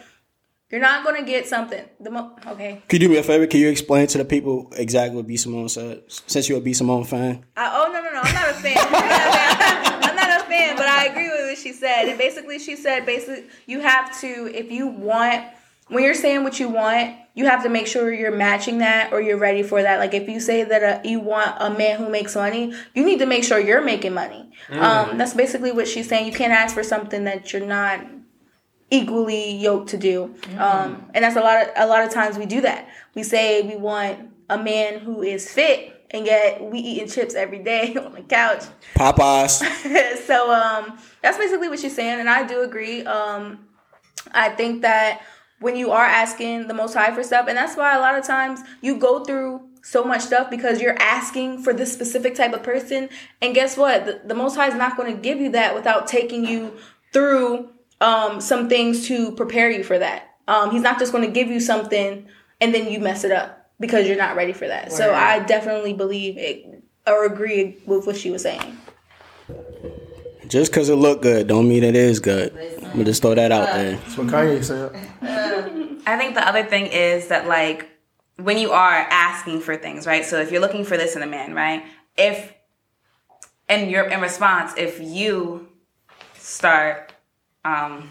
You're 0.68 0.80
not 0.80 1.04
gonna 1.04 1.22
get 1.22 1.46
something. 1.46 1.84
The 2.00 2.10
mo- 2.10 2.36
okay. 2.48 2.82
Could 2.88 3.00
you 3.00 3.08
do 3.08 3.14
me 3.14 3.18
a 3.20 3.22
favor? 3.22 3.46
Can 3.46 3.60
you 3.60 3.68
explain 3.68 4.08
to 4.08 4.18
the 4.18 4.24
people 4.24 4.72
exactly 4.76 5.16
what 5.16 5.28
B 5.28 5.36
Simone 5.36 5.68
said? 5.68 6.02
Since 6.08 6.48
you're 6.48 6.58
a 6.58 6.60
B 6.60 6.72
Simone 6.72 7.04
fan. 7.04 7.44
I, 7.56 7.70
oh 7.72 7.92
no 7.92 8.02
no 8.02 8.10
no! 8.12 8.20
I'm 8.24 8.34
not 8.34 8.48
a 8.50 8.54
fan. 8.54 8.76
I'm 8.80 8.90
not 8.90 9.04
a 9.04 9.36
fan. 9.36 10.02
I'm 10.02 10.16
not 10.16 10.40
a 10.40 10.44
fan, 10.46 10.76
but 10.76 10.86
I 10.88 11.04
agree 11.06 11.28
with 11.30 11.50
what 11.50 11.58
she 11.58 11.72
said. 11.72 12.08
And 12.08 12.18
basically, 12.18 12.58
she 12.58 12.74
said 12.74 13.06
basically 13.06 13.44
you 13.66 13.78
have 13.78 14.20
to 14.20 14.50
if 14.52 14.72
you 14.72 14.88
want 14.88 15.44
when 15.88 16.02
you're 16.02 16.14
saying 16.14 16.42
what 16.42 16.58
you 16.58 16.68
want, 16.68 17.16
you 17.34 17.46
have 17.46 17.62
to 17.62 17.68
make 17.68 17.86
sure 17.86 18.12
you're 18.12 18.34
matching 18.34 18.78
that 18.78 19.12
or 19.12 19.20
you're 19.20 19.38
ready 19.38 19.62
for 19.62 19.82
that. 19.82 19.98
Like 19.98 20.14
if 20.14 20.28
you 20.28 20.40
say 20.40 20.64
that 20.64 20.82
uh 20.82 21.08
you 21.08 21.20
want 21.20 21.54
a 21.60 21.70
man 21.70 21.98
who 21.98 22.08
makes 22.08 22.34
money, 22.34 22.72
you 22.94 23.04
need 23.04 23.18
to 23.18 23.26
make 23.26 23.44
sure 23.44 23.58
you're 23.58 23.84
making 23.84 24.14
money. 24.14 24.50
Um, 24.70 25.18
that's 25.18 25.34
basically 25.34 25.70
what 25.70 25.86
she's 25.86 26.08
saying. 26.08 26.26
You 26.26 26.32
can't 26.32 26.52
ask 26.52 26.74
for 26.74 26.82
something 26.82 27.24
that 27.24 27.52
you're 27.52 27.64
not 27.64 28.00
equally 28.90 29.52
yoked 29.56 29.90
to 29.90 29.98
do. 29.98 30.34
Um, 30.58 31.04
and 31.14 31.24
that's 31.24 31.36
a 31.36 31.40
lot 31.40 31.62
of 31.62 31.68
a 31.76 31.86
lot 31.86 32.02
of 32.02 32.10
times 32.10 32.38
we 32.38 32.46
do 32.46 32.60
that. 32.62 32.88
We 33.14 33.22
say 33.22 33.62
we 33.62 33.76
want 33.76 34.30
a 34.48 34.58
man 34.58 35.00
who 35.00 35.22
is 35.22 35.50
fit, 35.50 36.06
and 36.10 36.24
yet 36.26 36.62
we 36.62 36.78
eating 36.78 37.08
chips 37.08 37.34
every 37.34 37.58
day 37.58 37.94
on 38.04 38.12
the 38.12 38.22
couch. 38.22 38.64
Popeyes. 38.94 39.62
so 40.26 40.52
um, 40.52 40.98
that's 41.22 41.38
basically 41.38 41.68
what 41.68 41.78
she's 41.78 41.94
saying, 41.94 42.20
and 42.20 42.30
I 42.30 42.46
do 42.46 42.62
agree. 42.62 43.04
Um, 43.04 43.66
I 44.32 44.48
think 44.50 44.82
that 44.82 45.22
when 45.60 45.76
you 45.76 45.90
are 45.90 46.04
asking 46.04 46.68
the 46.68 46.74
Most 46.74 46.94
High 46.94 47.14
for 47.14 47.22
stuff, 47.22 47.46
and 47.48 47.56
that's 47.56 47.76
why 47.76 47.94
a 47.96 48.00
lot 48.00 48.18
of 48.18 48.24
times 48.24 48.60
you 48.80 48.98
go 48.98 49.24
through 49.24 49.62
so 49.82 50.04
much 50.04 50.22
stuff 50.22 50.50
because 50.50 50.80
you're 50.80 51.00
asking 51.00 51.62
for 51.62 51.72
this 51.72 51.92
specific 51.92 52.34
type 52.34 52.52
of 52.52 52.62
person, 52.62 53.08
and 53.40 53.54
guess 53.54 53.76
what? 53.76 54.04
The, 54.04 54.20
the 54.24 54.34
Most 54.34 54.56
High 54.56 54.68
is 54.68 54.74
not 54.74 54.96
going 54.96 55.14
to 55.14 55.20
give 55.20 55.40
you 55.40 55.50
that 55.50 55.74
without 55.74 56.06
taking 56.06 56.46
you 56.46 56.72
through 57.12 57.70
um, 58.00 58.40
some 58.40 58.68
things 58.68 59.06
to 59.08 59.32
prepare 59.32 59.70
you 59.70 59.82
for 59.82 59.98
that. 59.98 60.34
Um, 60.48 60.70
he's 60.70 60.82
not 60.82 60.98
just 60.98 61.12
going 61.12 61.24
to 61.24 61.30
give 61.30 61.48
you 61.48 61.60
something 61.60 62.26
and 62.60 62.74
then 62.74 62.90
you 62.90 63.00
mess 63.00 63.24
it 63.24 63.32
up 63.32 63.70
because 63.80 64.06
you're 64.06 64.16
not 64.16 64.36
ready 64.36 64.52
for 64.52 64.66
that. 64.66 64.92
So 64.92 65.12
I 65.12 65.40
definitely 65.40 65.92
believe 65.92 66.38
it 66.38 66.82
or 67.06 67.24
agree 67.24 67.78
with 67.86 68.06
what 68.06 68.16
she 68.16 68.30
was 68.30 68.42
saying. 68.42 68.78
Just 70.48 70.70
because 70.70 70.88
it 70.88 70.96
looked 70.96 71.22
good 71.22 71.46
don't 71.46 71.68
mean 71.68 71.82
it 71.82 71.96
is 71.96 72.20
good. 72.20 72.52
I'm 72.96 73.02
gonna 73.02 73.10
just 73.10 73.20
throw 73.20 73.34
that 73.34 73.52
out 73.52 73.74
there. 73.74 73.96
That's 73.96 74.16
what 74.16 74.26
Kanye 74.28 74.64
said. 74.64 74.90
I 76.06 76.16
think 76.16 76.34
the 76.34 76.48
other 76.48 76.64
thing 76.64 76.86
is 76.86 77.28
that 77.28 77.46
like 77.46 77.90
when 78.36 78.56
you 78.56 78.72
are 78.72 79.06
asking 79.10 79.60
for 79.60 79.76
things, 79.76 80.06
right? 80.06 80.24
So 80.24 80.40
if 80.40 80.50
you're 80.50 80.62
looking 80.62 80.82
for 80.82 80.96
this 80.96 81.14
in 81.14 81.20
a 81.20 81.26
man, 81.26 81.52
right? 81.52 81.84
If 82.16 82.54
and 83.68 83.90
you're 83.90 84.08
in 84.08 84.22
response, 84.22 84.72
if 84.78 84.98
you 84.98 85.68
start 86.38 87.12
um 87.66 88.08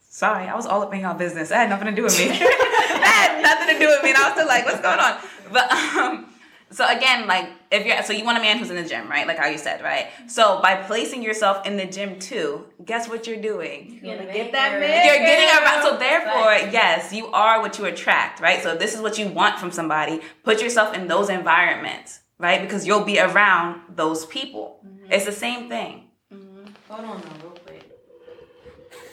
sorry, 0.00 0.48
I 0.48 0.56
was 0.56 0.64
all 0.64 0.80
up 0.80 0.94
in 0.94 1.00
y'all 1.00 1.12
business. 1.12 1.50
That 1.50 1.68
had 1.68 1.68
nothing 1.68 1.88
to 1.88 1.94
do 1.94 2.02
with 2.02 2.18
me. 2.18 2.28
that 2.28 3.36
had 3.36 3.42
nothing 3.42 3.74
to 3.74 3.78
do 3.78 3.86
with 3.86 4.02
me. 4.02 4.12
And 4.12 4.16
I 4.16 4.22
was 4.22 4.32
still 4.32 4.46
like, 4.46 4.64
what's 4.64 4.80
going 4.80 4.98
on? 4.98 5.18
But 5.52 5.70
um 5.70 6.32
so 6.70 6.88
again, 6.88 7.26
like 7.26 7.50
if 7.72 7.86
you're 7.86 8.02
so 8.02 8.12
you 8.12 8.24
want 8.24 8.38
a 8.38 8.40
man 8.40 8.58
who's 8.58 8.70
in 8.70 8.76
the 8.76 8.88
gym, 8.88 9.08
right? 9.08 9.26
Like 9.26 9.38
how 9.38 9.46
you 9.46 9.58
said, 9.58 9.82
right? 9.82 10.08
So 10.26 10.60
by 10.60 10.76
placing 10.76 11.22
yourself 11.22 11.66
in 11.66 11.76
the 11.76 11.86
gym 11.86 12.18
too, 12.18 12.66
guess 12.84 13.08
what 13.08 13.26
you're 13.26 13.40
doing? 13.40 13.98
Get 14.02 14.52
that 14.52 14.78
man. 14.78 15.06
You're 15.06 15.24
getting 15.24 15.48
around. 15.48 15.82
So 15.82 15.96
therefore, 15.98 16.70
yes, 16.70 17.12
you 17.12 17.26
are 17.28 17.60
what 17.60 17.78
you 17.78 17.86
attract, 17.86 18.40
right? 18.40 18.62
So 18.62 18.74
if 18.74 18.78
this 18.78 18.94
is 18.94 19.00
what 19.00 19.18
you 19.18 19.28
want 19.28 19.58
from 19.58 19.72
somebody, 19.72 20.20
put 20.44 20.60
yourself 20.60 20.94
in 20.94 21.08
those 21.08 21.30
environments, 21.30 22.20
right? 22.38 22.60
Because 22.60 22.86
you'll 22.86 23.04
be 23.04 23.18
around 23.18 23.80
those 23.96 24.26
people. 24.26 24.80
Mm-hmm. 24.86 25.12
It's 25.12 25.24
the 25.24 25.32
same 25.32 25.70
thing. 25.70 26.10
Mm-hmm. 26.32 26.64
Hold 26.90 27.04
on, 27.06 27.22
though, 27.22 27.48
real 27.48 27.58
quick. 27.64 27.88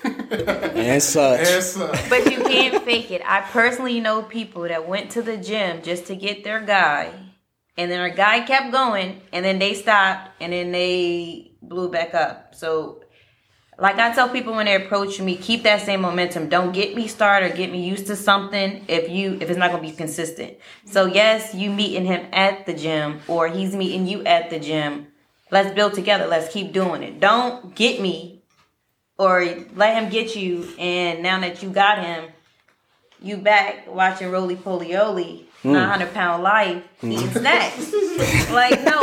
And 0.76 1.02
such. 1.02 1.41
Yes, 1.41 1.74
sir. 1.74 1.91
But 2.10 2.32
you 2.32 2.43
can't 2.43 2.84
fake 2.84 3.12
it. 3.12 3.22
I 3.26 3.41
personally 3.41 4.00
know 4.00 4.22
people 4.22 4.63
that 4.63 4.88
went 4.88 5.12
to 5.12 5.22
the 5.22 5.38
gym 5.38 5.82
just 5.82 6.08
to 6.08 6.15
get 6.15 6.43
their 6.43 6.62
guy, 6.62 7.12
and 7.80 7.89
then 7.89 8.02
our 8.02 8.10
guy 8.10 8.42
kept 8.42 8.74
going, 8.74 9.22
and 9.32 9.46
then 9.46 9.58
they 9.58 9.74
stopped, 9.74 10.32
and 10.42 10.52
then 10.52 10.74
they 10.74 11.52
blew 11.62 11.89
back 11.89 12.13
up. 12.13 12.54
So, 12.54 13.02
like 13.78 13.96
I 13.96 14.13
tell 14.13 14.28
people 14.28 14.54
when 14.54 14.65
they 14.65 14.76
approach 14.76 15.22
me, 15.22 15.38
keep 15.38 15.63
that 15.63 15.82
same 15.82 16.02
momentum. 16.02 16.50
Don't 16.50 16.74
get 16.74 16.94
me 16.94 17.08
started 17.08 17.54
or 17.54 17.56
get 17.56 17.72
me 17.72 17.88
used 17.88 18.08
to 18.08 18.18
something 18.18 18.84
if 18.89 19.10
you 19.10 19.38
if 19.39 19.50
it's 19.50 19.58
not 19.58 19.72
gonna 19.72 19.82
be 19.82 19.94
consistent. 19.94 20.58
So 20.84 21.06
yes, 21.06 21.56
you 21.56 21.72
meeting 21.72 22.04
him 22.04 22.28
at 22.34 22.65
the 22.65 22.74
gym, 22.74 23.22
or 23.30 23.48
he's 23.48 23.74
meeting 23.74 24.06
you 24.06 24.26
at 24.26 24.50
the 24.50 24.60
gym. 24.60 25.08
Let's 25.50 25.74
build 25.74 25.94
together. 25.94 26.28
Let's 26.28 26.52
keep 26.52 26.74
doing 26.74 27.02
it. 27.02 27.22
Don't 27.22 27.74
get 27.74 28.02
me 28.02 28.39
or 29.18 29.46
let 29.76 30.02
him 30.02 30.10
get 30.10 30.36
you 30.36 30.68
and 30.80 31.22
now 31.22 31.39
that 31.39 31.62
you 31.62 31.70
got 31.70 32.04
him 32.04 32.30
you 33.22 33.38
back 33.38 33.86
watching 33.88 34.32
roly 34.32 34.56
poly 34.56 34.96
oly 34.96 35.48
900 35.63 36.13
pound 36.13 36.43
life 36.43 36.84
eating 37.04 37.32
snacks 37.32 37.91
like 38.52 38.84
no. 38.84 39.02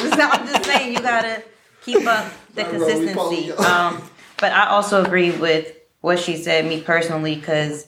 So 0.00 0.22
i'm 0.22 0.46
just 0.46 0.64
saying 0.64 0.92
you 0.92 1.00
gotta 1.00 1.42
keep 1.82 2.06
up 2.06 2.32
the 2.54 2.64
consistency. 2.64 3.52
Um 3.58 4.02
but 4.38 4.52
i 4.52 4.66
also 4.68 5.04
agree 5.04 5.30
with 5.30 5.76
what 6.00 6.18
she 6.18 6.36
said 6.36 6.64
me 6.66 6.80
personally 6.80 7.34
because 7.36 7.86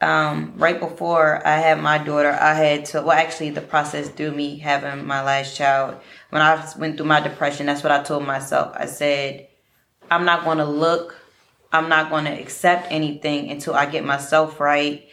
um, 0.00 0.52
right 0.56 0.78
before 0.78 1.46
I 1.46 1.56
had 1.56 1.80
my 1.80 1.98
daughter, 1.98 2.30
I 2.30 2.54
had 2.54 2.84
to, 2.86 3.00
well, 3.00 3.12
actually, 3.12 3.50
the 3.50 3.60
process 3.60 4.08
through 4.08 4.32
me 4.32 4.58
having 4.58 5.06
my 5.06 5.22
last 5.22 5.56
child, 5.56 5.96
when 6.30 6.42
I 6.42 6.62
went 6.78 6.96
through 6.96 7.06
my 7.06 7.20
depression, 7.20 7.66
that's 7.66 7.82
what 7.82 7.92
I 7.92 8.02
told 8.02 8.26
myself. 8.26 8.74
I 8.76 8.86
said, 8.86 9.48
I'm 10.10 10.24
not 10.24 10.44
going 10.44 10.58
to 10.58 10.64
look, 10.64 11.16
I'm 11.72 11.88
not 11.88 12.10
going 12.10 12.26
to 12.26 12.30
accept 12.30 12.88
anything 12.90 13.50
until 13.50 13.74
I 13.74 13.86
get 13.86 14.04
myself 14.04 14.60
right 14.60 15.08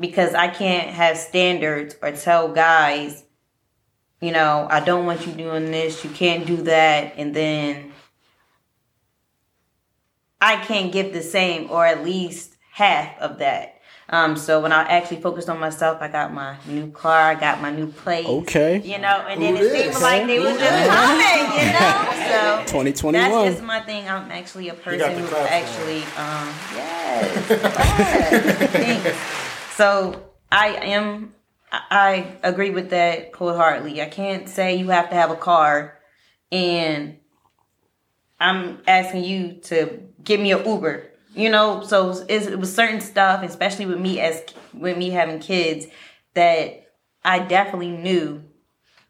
because 0.00 0.34
I 0.34 0.48
can't 0.48 0.88
have 0.88 1.16
standards 1.16 1.94
or 2.02 2.12
tell 2.12 2.48
guys, 2.48 3.22
you 4.20 4.32
know, 4.32 4.66
I 4.70 4.80
don't 4.80 5.06
want 5.06 5.26
you 5.26 5.32
doing 5.32 5.70
this, 5.70 6.02
you 6.04 6.10
can't 6.10 6.46
do 6.46 6.56
that, 6.62 7.14
and 7.16 7.34
then 7.34 7.92
I 10.40 10.56
can't 10.56 10.90
give 10.90 11.12
the 11.12 11.22
same 11.22 11.70
or 11.70 11.84
at 11.84 12.04
least 12.04 12.56
half 12.72 13.18
of 13.18 13.38
that. 13.38 13.76
Um, 14.12 14.36
so 14.36 14.60
when 14.60 14.72
I 14.72 14.82
actually 14.82 15.20
focused 15.20 15.48
on 15.48 15.60
myself, 15.60 15.98
I 16.00 16.08
got 16.08 16.34
my 16.34 16.56
new 16.66 16.90
car, 16.90 17.20
I 17.30 17.34
got 17.36 17.62
my 17.62 17.70
new 17.70 17.86
place. 17.86 18.26
Okay. 18.26 18.80
You 18.80 18.98
know, 18.98 19.24
and 19.28 19.40
then 19.40 19.54
Who 19.54 19.64
it 19.64 19.92
seemed 19.92 20.02
like 20.02 20.26
they 20.26 20.40
were 20.40 20.46
just 20.46 20.90
coming, 20.90 21.52
you 21.54 21.72
know? 21.72 22.10
So 22.28 22.62
2021. 22.66 23.12
that's 23.30 23.54
just 23.54 23.62
my 23.64 23.80
thing. 23.80 24.08
I'm 24.08 24.28
actually 24.32 24.68
a 24.68 24.74
person 24.74 25.14
the 25.14 25.20
who 25.20 25.36
actually, 25.36 26.02
um, 26.16 26.48
yes, 26.74 27.50
yes, 27.50 28.70
thanks. 28.72 29.59
So 29.80 30.22
I 30.52 30.74
am, 30.74 31.32
I 31.72 32.36
agree 32.42 32.68
with 32.68 32.90
that 32.90 33.34
wholeheartedly. 33.34 34.02
I 34.02 34.10
can't 34.10 34.46
say 34.46 34.76
you 34.76 34.90
have 34.90 35.08
to 35.08 35.16
have 35.16 35.30
a 35.30 35.36
car 35.36 35.98
and 36.52 37.16
I'm 38.38 38.82
asking 38.86 39.24
you 39.24 39.54
to 39.62 40.02
give 40.22 40.38
me 40.38 40.52
an 40.52 40.66
Uber. 40.66 41.06
You 41.34 41.48
know, 41.48 41.82
so 41.82 42.10
it 42.28 42.58
was 42.58 42.74
certain 42.74 43.00
stuff, 43.00 43.42
especially 43.42 43.86
with 43.86 43.98
me 43.98 44.20
as 44.20 44.44
with 44.74 44.98
me 44.98 45.08
having 45.08 45.38
kids, 45.38 45.86
that 46.34 46.92
I 47.24 47.38
definitely 47.38 47.92
knew 47.92 48.44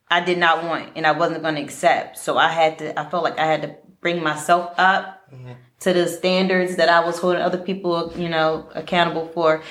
I 0.09 0.21
did 0.21 0.39
not 0.39 0.63
want 0.63 0.91
and 0.95 1.05
I 1.05 1.11
wasn't 1.11 1.43
going 1.43 1.57
to 1.57 1.63
accept. 1.63 2.17
So 2.17 2.39
I 2.39 2.47
had 2.47 2.79
to. 2.79 2.97
I 2.97 3.11
felt 3.11 3.25
like 3.25 3.41
I 3.41 3.47
had 3.47 3.63
to 3.63 3.75
bring 4.01 4.23
myself 4.23 4.73
up 4.79 5.33
mm-hmm. 5.35 5.51
to 5.81 5.93
the 5.93 6.07
standards 6.07 6.77
that 6.77 6.89
I 6.89 7.05
was 7.05 7.19
holding 7.19 7.43
other 7.43 7.59
people, 7.59 8.13
you 8.17 8.29
know, 8.29 8.71
accountable 8.73 9.27
for. 9.35 9.65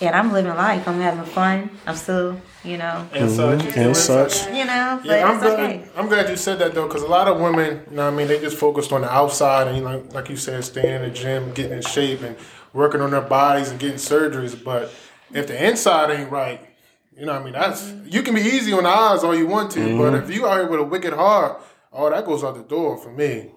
And 0.00 0.14
I'm 0.14 0.32
living 0.32 0.54
life. 0.54 0.86
I'm 0.86 1.00
having 1.00 1.24
fun. 1.24 1.70
I'm 1.86 1.96
still, 1.96 2.40
you 2.62 2.76
know, 2.78 3.08
And 3.12 3.28
such. 3.30 3.58
Mm-hmm. 3.60 3.80
and 3.80 3.96
such. 3.96 4.46
you 4.46 4.64
know, 4.64 5.00
but 5.02 5.06
Yeah, 5.10 5.26
I'm 5.26 5.34
it's 5.34 5.42
glad. 5.42 5.58
okay. 5.60 5.88
I'm 5.96 6.06
glad 6.08 6.28
you 6.30 6.36
said 6.36 6.60
that 6.60 6.72
though, 6.74 6.86
because 6.86 7.02
a 7.02 7.08
lot 7.08 7.26
of 7.26 7.40
women, 7.40 7.82
you 7.90 7.96
know, 7.96 8.04
what 8.04 8.12
I 8.14 8.16
mean, 8.16 8.28
they 8.28 8.38
just 8.40 8.56
focused 8.56 8.92
on 8.92 9.00
the 9.00 9.12
outside 9.12 9.66
and, 9.66 9.76
you 9.76 9.82
know, 9.82 10.04
like 10.12 10.28
you 10.30 10.36
said, 10.36 10.62
staying 10.64 10.94
in 10.94 11.02
the 11.02 11.10
gym, 11.10 11.52
getting 11.52 11.72
in 11.72 11.82
shape, 11.82 12.22
and 12.22 12.36
working 12.72 13.00
on 13.00 13.10
their 13.10 13.22
bodies 13.22 13.70
and 13.70 13.80
getting 13.80 13.96
surgeries. 13.96 14.62
But 14.62 14.92
if 15.34 15.48
the 15.48 15.66
inside 15.68 16.10
ain't 16.12 16.30
right, 16.30 16.60
you 17.16 17.26
know, 17.26 17.32
what 17.32 17.42
I 17.42 17.44
mean, 17.44 17.54
that's 17.54 17.92
you 18.06 18.22
can 18.22 18.36
be 18.36 18.42
easy 18.42 18.72
on 18.72 18.84
the 18.84 18.90
eyes 18.90 19.24
all 19.24 19.34
you 19.34 19.48
want 19.48 19.72
to, 19.72 19.98
but 19.98 20.14
if 20.14 20.30
you 20.32 20.46
out 20.46 20.58
here 20.60 20.68
with 20.68 20.78
a 20.78 20.84
wicked 20.84 21.12
heart, 21.12 21.60
oh, 21.92 22.08
that 22.08 22.24
goes 22.24 22.44
out 22.44 22.54
the 22.54 22.62
door 22.62 22.96
for 22.96 23.10
me. 23.10 23.50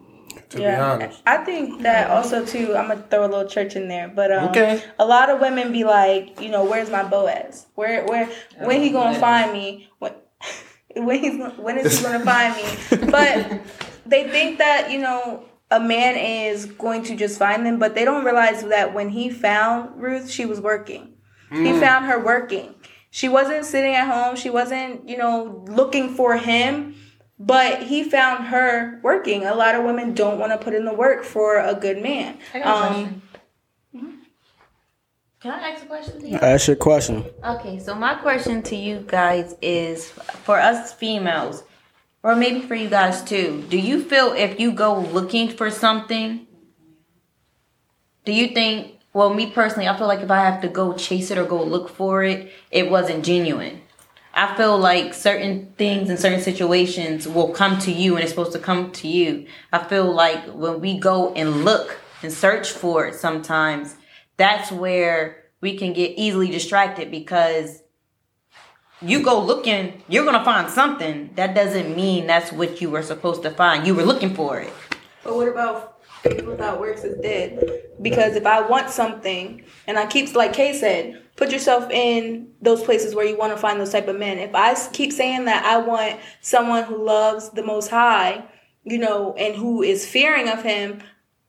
To 0.50 0.58
be 0.58 0.66
honest. 0.66 1.22
I 1.26 1.38
think 1.38 1.82
that 1.84 2.10
also 2.10 2.46
too. 2.46 2.76
I'm 2.76 2.88
gonna 2.90 3.06
throw 3.10 3.22
a 3.26 3.28
little 3.28 3.48
church 3.48 3.76
in 3.76 3.88
there, 3.88 4.08
but 4.08 4.32
um, 4.32 4.50
Okay. 4.50 4.84
a 5.00 5.06
lot 5.06 5.30
of 5.30 5.40
women 5.40 5.72
be 5.72 5.84
like, 5.84 6.40
you 6.42 6.50
know, 6.50 6.64
where's 6.66 6.90
my 6.90 7.04
Boaz? 7.04 7.68
Where, 7.76 8.06
where, 8.06 8.30
when 8.60 8.82
he 8.82 8.90
gonna 8.90 9.20
find 9.20 9.54
me? 9.54 9.90
When, 10.00 10.14
when 10.96 11.20
he's, 11.20 11.58
when 11.58 11.78
is 11.78 11.98
he 11.98 12.04
gonna 12.04 12.24
find 12.26 12.56
me? 12.56 13.08
But 13.12 13.62
they 14.06 14.30
think 14.30 14.58
that 14.60 14.92
you 14.92 15.00
know 15.00 15.46
a 15.70 15.80
man 15.80 16.18
is 16.18 16.66
going 16.66 17.04
to 17.04 17.16
just 17.16 17.40
find 17.40 17.66
them, 17.66 17.80
but 17.80 17.96
they 17.96 18.04
don't 18.04 18.26
realize 18.26 18.64
that 18.64 18.94
when 18.94 19.10
he 19.10 19.30
found 19.30 20.02
Ruth, 20.02 20.30
she 20.30 20.46
was 20.46 20.60
working. 20.60 21.14
He 21.50 21.74
found 21.80 22.06
her 22.06 22.18
working. 22.18 22.76
She 23.10 23.28
wasn't 23.28 23.66
sitting 23.66 23.94
at 23.94 24.08
home. 24.08 24.38
She 24.38 24.50
wasn't, 24.50 25.08
you 25.10 25.18
know, 25.18 25.66
looking 25.68 26.14
for 26.16 26.38
him. 26.38 26.96
But 27.44 27.84
he 27.84 28.04
found 28.04 28.46
her 28.48 29.00
working. 29.02 29.46
A 29.48 29.56
lot 29.56 29.74
of 29.74 29.84
women 29.84 30.14
don't 30.14 30.38
want 30.38 30.52
to 30.52 30.58
put 30.64 30.76
in 30.76 30.86
the 30.86 30.94
work 30.94 31.24
for 31.24 31.58
a 31.60 31.74
good 31.74 32.02
man. 32.02 32.38
I 32.54 32.60
got 32.60 32.68
a 32.68 32.72
Um, 32.72 32.94
question. 32.94 33.22
Can 35.42 35.52
I 35.52 35.70
ask 35.72 35.84
a 35.84 35.88
question 35.88 36.22
to 36.22 36.28
you? 36.28 36.38
Ask 36.38 36.68
your 36.68 36.76
question. 36.76 37.26
Okay, 37.44 37.80
so 37.80 37.96
my 37.96 38.14
question 38.14 38.62
to 38.64 38.76
you 38.76 39.04
guys 39.08 39.56
is 39.60 40.12
for 40.46 40.60
us 40.60 40.94
females, 40.94 41.64
or 42.22 42.36
maybe 42.36 42.62
for 42.62 42.76
you 42.76 42.88
guys 42.90 43.24
too, 43.24 43.66
do 43.70 43.78
you 43.78 44.04
feel 44.04 44.34
if 44.34 44.60
you 44.60 44.72
go 44.72 45.00
looking 45.00 45.50
for 45.50 45.72
something, 45.72 46.46
do 48.24 48.32
you 48.32 48.50
think, 48.50 49.00
well, 49.14 49.34
me 49.34 49.50
personally, 49.50 49.88
I 49.88 49.98
feel 49.98 50.06
like 50.06 50.20
if 50.22 50.30
I 50.30 50.42
have 50.46 50.62
to 50.62 50.68
go 50.68 50.94
chase 50.94 51.32
it 51.32 51.40
or 51.40 51.46
go 51.46 51.64
look 51.64 51.90
for 51.90 52.24
it, 52.24 52.52
it 52.70 52.92
wasn't 52.92 53.26
genuine. 53.26 53.82
I 54.34 54.56
feel 54.56 54.78
like 54.78 55.14
certain 55.14 55.74
things 55.78 56.10
and 56.10 56.18
certain 56.18 56.42
situations 56.42 57.28
will 57.28 57.50
come 57.50 57.80
to 57.80 57.92
you 57.92 58.16
and 58.16 58.24
it's 58.24 58.32
supposed 58.32 58.54
to 58.54 58.60
come 58.60 58.92
to 58.94 59.08
you. 59.08 59.46
I 59.74 59.80
feel 59.80 60.12
like 60.12 60.46
when 60.48 60.80
we 60.80 60.98
go 60.98 61.34
and 61.34 61.66
look 61.66 62.00
and 62.24 62.32
search 62.32 62.72
for 62.72 63.08
it 63.08 63.16
sometimes, 63.16 63.96
that's 64.38 64.72
where 64.72 65.44
we 65.60 65.78
can 65.78 65.94
get 65.94 66.18
easily 66.18 66.50
distracted 66.50 67.12
because 67.12 67.84
you 69.02 69.22
go 69.24 69.44
looking, 69.44 70.02
you're 70.08 70.26
gonna 70.26 70.46
find 70.46 70.70
something. 70.70 71.32
That 71.36 71.54
doesn't 71.54 71.96
mean 71.96 72.28
that's 72.28 72.52
what 72.52 72.82
you 72.82 72.90
were 72.90 73.04
supposed 73.04 73.44
to 73.44 73.52
find. 73.52 73.86
You 73.86 73.96
were 73.96 74.04
looking 74.04 74.34
for 74.34 74.60
it. 74.60 74.72
But 75.24 75.36
what 75.36 75.48
about 75.48 76.04
faith 76.24 76.44
without 76.46 76.80
works 76.80 77.04
is 77.04 77.20
dead? 77.22 77.84
Because 78.02 78.36
if 78.36 78.46
I 78.46 78.62
want 78.62 78.90
something, 78.90 79.64
and 79.88 79.98
I 79.98 80.06
keep 80.06 80.34
like 80.36 80.54
Kay 80.54 80.74
said, 80.74 81.22
put 81.36 81.52
yourself 81.52 81.90
in 81.92 82.50
those 82.62 82.82
places 82.84 83.14
where 83.16 83.26
you 83.26 83.38
want 83.38 83.54
to 83.54 83.58
find 83.58 83.80
those 83.80 83.92
type 83.92 84.08
of 84.08 84.18
men. 84.18 84.40
If 84.40 84.56
I 84.56 84.76
keep 84.92 85.12
saying 85.12 85.46
that 85.46 85.64
I 85.66 85.78
want 85.78 86.20
someone 86.42 86.84
who 86.84 87.04
loves 87.04 87.50
the 87.50 87.64
Most 87.64 87.90
High, 87.90 88.44
you 88.84 88.98
know, 88.98 89.34
and 89.38 89.56
who 89.56 89.84
is 89.84 90.06
fearing 90.06 90.48
of 90.50 90.64
Him. 90.64 91.02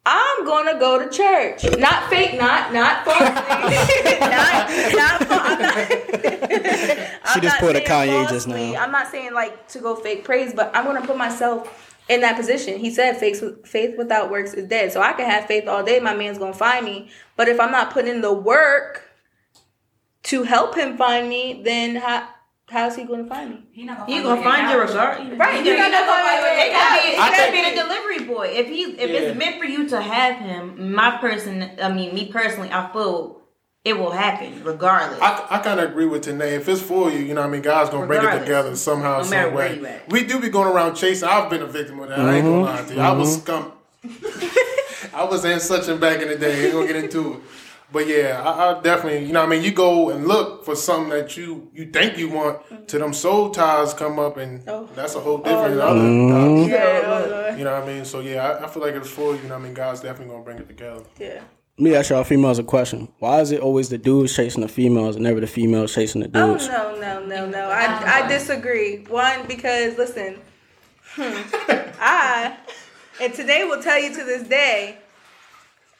I'm 0.04 0.44
gonna 0.44 0.80
go 0.80 0.98
to 0.98 1.08
church, 1.08 1.62
not 1.78 2.10
fake, 2.10 2.34
not 2.36 2.72
not 2.72 3.04
falsely, 3.04 3.24
not 4.20 4.68
not. 4.92 5.28
I'm 7.24 7.32
not 7.32 7.32
She 7.32 7.40
just 7.40 7.44
I'm 7.44 7.44
not 7.44 7.60
pulled 7.60 7.76
a 7.76 7.86
saying 7.86 7.86
Kanye 7.86 8.28
just 8.28 8.46
falsely. 8.48 8.72
now. 8.72 8.82
I'm 8.82 8.90
not 8.90 9.12
saying 9.12 9.32
like 9.32 9.68
to 9.68 9.78
go 9.78 9.94
fake 9.94 10.24
praise, 10.24 10.52
but 10.54 10.72
I'm 10.74 10.84
gonna 10.84 11.06
put 11.06 11.16
myself 11.16 11.91
in 12.12 12.20
that 12.20 12.36
position. 12.36 12.78
He 12.78 12.90
said 12.90 13.16
faith 13.16 13.42
faith 13.66 13.96
without 13.96 14.30
works 14.30 14.54
is 14.54 14.66
dead. 14.68 14.92
So 14.92 15.00
I 15.00 15.12
can 15.12 15.28
have 15.28 15.46
faith 15.46 15.66
all 15.68 15.82
day, 15.82 15.98
my 16.00 16.14
man's 16.14 16.38
gonna 16.38 16.52
find 16.52 16.84
me. 16.84 17.10
But 17.36 17.48
if 17.48 17.58
I'm 17.58 17.70
not 17.72 17.92
putting 17.92 18.10
in 18.14 18.20
the 18.20 18.32
work 18.32 19.08
to 20.24 20.42
help 20.44 20.76
him 20.76 20.96
find 20.96 21.28
me, 21.28 21.62
then 21.64 21.96
how 21.96 22.28
how's 22.68 22.96
he 22.96 23.04
gonna 23.04 23.26
find 23.26 23.50
me? 23.50 23.64
He 23.72 23.84
not 23.84 24.08
He 24.08 24.22
gonna 24.22 24.42
find 24.42 24.70
you 24.70 24.78
regardless. 24.80 25.38
Right, 25.38 25.60
He 25.62 25.68
you're 25.68 25.76
gonna 25.76 25.90
not 25.90 26.06
gonna 26.06 26.22
find 26.22 26.40
find 26.40 26.56
you. 26.56 26.62
It 26.62 26.72
could 26.72 27.12
be, 27.12 27.18
I 27.18 27.26
it 27.26 27.30
could 27.30 27.52
think- 27.54 27.64
be 27.66 27.70
the 27.70 27.82
delivery 27.82 28.34
boy. 28.34 28.46
If 28.54 28.66
he, 28.68 28.82
if 28.92 29.10
Yeah. 29.10 29.18
it's 29.20 29.38
meant 29.38 29.58
for 29.58 29.64
you 29.66 29.88
to 29.88 30.00
have 30.00 30.36
him, 30.36 30.94
my 30.94 31.18
person, 31.18 31.70
I 31.82 31.90
mean, 31.90 32.14
me 32.14 32.30
personally, 32.32 32.70
I 32.72 32.90
feel 32.92 33.41
it 33.84 33.98
will 33.98 34.10
happen 34.12 34.62
regardless. 34.64 35.20
I, 35.20 35.46
I 35.50 35.58
kind 35.58 35.80
of 35.80 35.90
agree 35.90 36.06
with 36.06 36.24
Tanae. 36.24 36.52
If 36.52 36.68
it's 36.68 36.80
for 36.80 37.10
you, 37.10 37.18
you 37.18 37.34
know 37.34 37.40
what 37.40 37.48
I 37.48 37.50
mean, 37.50 37.62
God's 37.62 37.90
going 37.90 38.02
to 38.02 38.06
bring 38.06 38.22
it 38.24 38.38
together 38.40 38.76
somehow, 38.76 39.22
No 39.22 39.30
matter 39.30 39.46
some 39.48 39.54
where 39.54 39.68
way. 39.70 39.76
you 39.78 39.86
at. 39.86 40.08
We 40.12 40.24
do 40.24 40.40
be 40.40 40.48
going 40.48 40.68
around 40.68 40.94
chasing. 40.94 41.28
I've 41.28 41.50
been 41.50 41.62
a 41.62 41.66
victim 41.66 41.98
of 42.00 42.08
that. 42.10 42.20
I 42.20 42.36
ain't 42.36 42.44
going 42.44 42.64
to 42.64 42.70
lie 42.70 42.82
to 42.84 42.94
you. 42.94 43.00
I 43.00 43.10
was 43.12 43.38
Mm-hmm. 43.38 43.42
scum. 43.42 43.72
I 45.14 45.24
was 45.24 45.44
in 45.44 45.60
such 45.60 45.88
a 45.88 45.96
back 45.96 46.20
in 46.22 46.28
the 46.28 46.36
day. 46.36 46.64
Ain't 46.64 46.72
going 46.72 46.86
to 46.86 46.92
get 46.92 47.04
into 47.04 47.34
it. 47.34 47.40
But 47.92 48.06
yeah, 48.06 48.40
I, 48.42 48.78
I 48.78 48.80
definitely, 48.80 49.26
you 49.26 49.32
know 49.34 49.40
what 49.40 49.46
I 49.48 49.50
mean, 49.50 49.62
you 49.62 49.70
go 49.70 50.08
and 50.10 50.26
look 50.26 50.64
for 50.64 50.74
something 50.74 51.10
that 51.10 51.36
you, 51.36 51.68
you 51.74 51.86
think 51.86 52.16
you 52.16 52.30
want 52.30 52.88
to 52.88 52.98
them 52.98 53.12
soul 53.12 53.50
ties 53.50 53.92
come 53.92 54.18
up 54.18 54.38
and 54.38 54.62
Oh. 54.66 54.88
that's 54.94 55.14
a 55.14 55.20
whole 55.20 55.36
different 55.38 55.76
Lord. 55.76 55.88
other 55.90 56.00
Mm-hmm. 56.00 56.70
Yeah, 56.70 57.54
You 57.56 57.64
know 57.64 57.74
what 57.74 57.82
I 57.82 57.86
mean? 57.86 58.04
So 58.06 58.20
yeah, 58.20 58.48
I, 58.48 58.64
I 58.64 58.68
feel 58.68 58.82
like 58.82 58.94
it's 58.94 59.10
for 59.10 59.34
you, 59.34 59.42
you 59.42 59.48
know 59.48 59.56
what 59.56 59.60
I 59.60 59.64
mean? 59.64 59.74
God's 59.74 60.00
definitely 60.00 60.28
going 60.32 60.40
to 60.40 60.44
bring 60.44 60.58
it 60.58 60.68
together. 60.68 61.02
yeah. 61.18 61.40
Let 61.82 61.90
me 61.90 61.96
ask 61.96 62.10
y'all 62.10 62.22
females 62.22 62.60
a 62.60 62.62
question. 62.62 63.08
Why 63.18 63.40
is 63.40 63.50
it 63.50 63.58
always 63.60 63.88
the 63.88 63.98
dudes 63.98 64.36
chasing 64.36 64.60
the 64.60 64.68
females 64.68 65.16
and 65.16 65.24
never 65.24 65.40
the 65.40 65.48
females 65.48 65.92
chasing 65.92 66.20
the 66.20 66.28
dudes? 66.28 66.68
Oh 66.70 66.90
dudes? 66.90 67.00
no, 67.00 67.24
no, 67.24 67.26
no, 67.26 67.46
no. 67.46 67.70
I 67.70 68.22
I 68.22 68.28
disagree. 68.28 68.98
One, 69.08 69.48
because 69.48 69.98
listen, 69.98 70.38
hmm, 71.16 71.40
I 72.00 72.56
and 73.20 73.34
today 73.34 73.64
will 73.64 73.82
tell 73.82 74.00
you 74.00 74.10
to 74.10 74.24
this 74.24 74.46
day, 74.46 74.96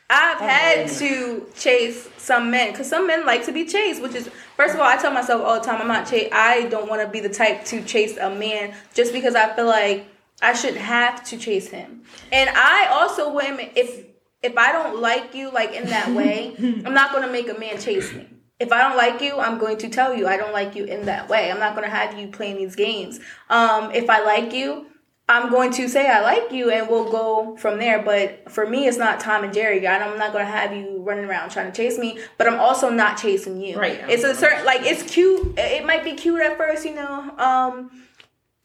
I've 0.09 0.39
had 0.39 0.89
to 0.99 1.49
chase 1.57 2.09
some 2.17 2.53
men 2.53 2.71
because 2.71 2.89
some 2.89 3.09
men 3.09 3.27
like 3.27 3.45
to 3.47 3.53
be 3.53 3.65
chased. 3.65 4.01
Which 4.01 4.15
is 4.15 4.31
first 4.57 4.75
of 4.75 4.81
all, 4.81 4.87
I 4.87 4.99
tell 4.99 5.13
myself 5.13 5.43
all 5.43 5.59
the 5.59 5.67
time, 5.67 5.83
I'm 5.83 5.89
not 5.89 6.09
chase. 6.09 6.29
I 6.31 6.69
don't 6.69 6.89
want 6.89 7.03
to 7.03 7.09
be 7.09 7.19
the 7.19 7.29
type 7.29 7.65
to 7.65 7.83
chase 7.83 8.17
a 8.19 8.31
man 8.31 8.73
just 8.95 9.13
because 9.13 9.35
I 9.35 9.53
feel 9.57 9.67
like 9.67 10.07
I 10.43 10.53
shouldn't 10.53 10.79
have 10.79 11.25
to 11.25 11.37
chase 11.37 11.71
him. 11.71 12.03
And 12.31 12.51
I 12.55 12.87
also 12.87 13.35
women 13.35 13.71
if 13.75 14.12
if 14.43 14.57
I 14.57 14.73
don't 14.73 15.01
like 15.01 15.35
you 15.35 15.51
like 15.51 15.73
in 15.73 15.87
that 15.87 16.11
way, 16.17 16.55
I'm 16.59 16.95
not 16.95 17.13
going 17.13 17.25
to 17.27 17.33
make 17.33 17.49
a 17.49 17.59
man 17.59 17.81
chase 17.81 18.13
me. 18.13 18.29
If 18.59 18.71
I 18.71 18.83
don't 18.83 18.97
like 18.97 19.21
you, 19.21 19.39
I'm 19.39 19.59
going 19.59 19.79
to 19.79 19.89
tell 19.89 20.15
you 20.15 20.29
I 20.29 20.37
don't 20.37 20.53
like 20.53 20.77
you 20.77 20.85
in 20.85 21.07
that 21.07 21.29
way. 21.29 21.51
I'm 21.51 21.59
not 21.59 21.75
going 21.75 21.89
to 21.89 21.95
have 21.95 22.17
you 22.19 22.29
playing 22.29 22.57
these 22.59 22.77
games. 22.77 23.19
Um, 23.51 23.91
if 23.93 24.09
I 24.09 24.23
like 24.25 24.53
you, 24.53 24.87
I'm 25.29 25.51
going 25.51 25.73
to 25.73 25.89
say 25.89 26.09
I 26.09 26.21
like 26.21 26.53
you 26.53 26.71
and 26.71 26.89
we'll 26.89 27.11
go 27.11 27.57
from 27.57 27.79
there. 27.79 28.03
But 28.03 28.51
for 28.51 28.67
me, 28.67 28.87
it's 28.87 28.99
not 28.99 29.19
Tom 29.19 29.43
and 29.45 29.53
Jerry. 29.53 29.85
I- 29.87 29.99
I'm 29.99 30.19
not 30.19 30.33
going 30.33 30.45
to 30.45 30.51
have 30.51 30.77
you 30.77 30.99
running 31.03 31.25
around 31.25 31.51
trying 31.51 31.73
to 31.73 31.77
chase 31.77 31.99
me, 31.99 32.19
but 32.39 32.47
I'm 32.47 32.61
also 32.61 32.89
not 32.91 33.17
chasing 33.17 33.61
you. 33.61 33.79
Right. 33.79 33.99
It's 34.09 34.25
a 34.25 34.35
certain, 34.35 34.65
like, 34.65 34.83
it's 34.83 35.03
cute. 35.13 35.55
It 35.59 35.85
might 35.85 36.05
be 36.05 36.13
cute 36.13 36.41
at 36.41 36.57
first, 36.57 36.85
you 36.85 36.95
know. 36.95 37.35
Um, 37.39 37.91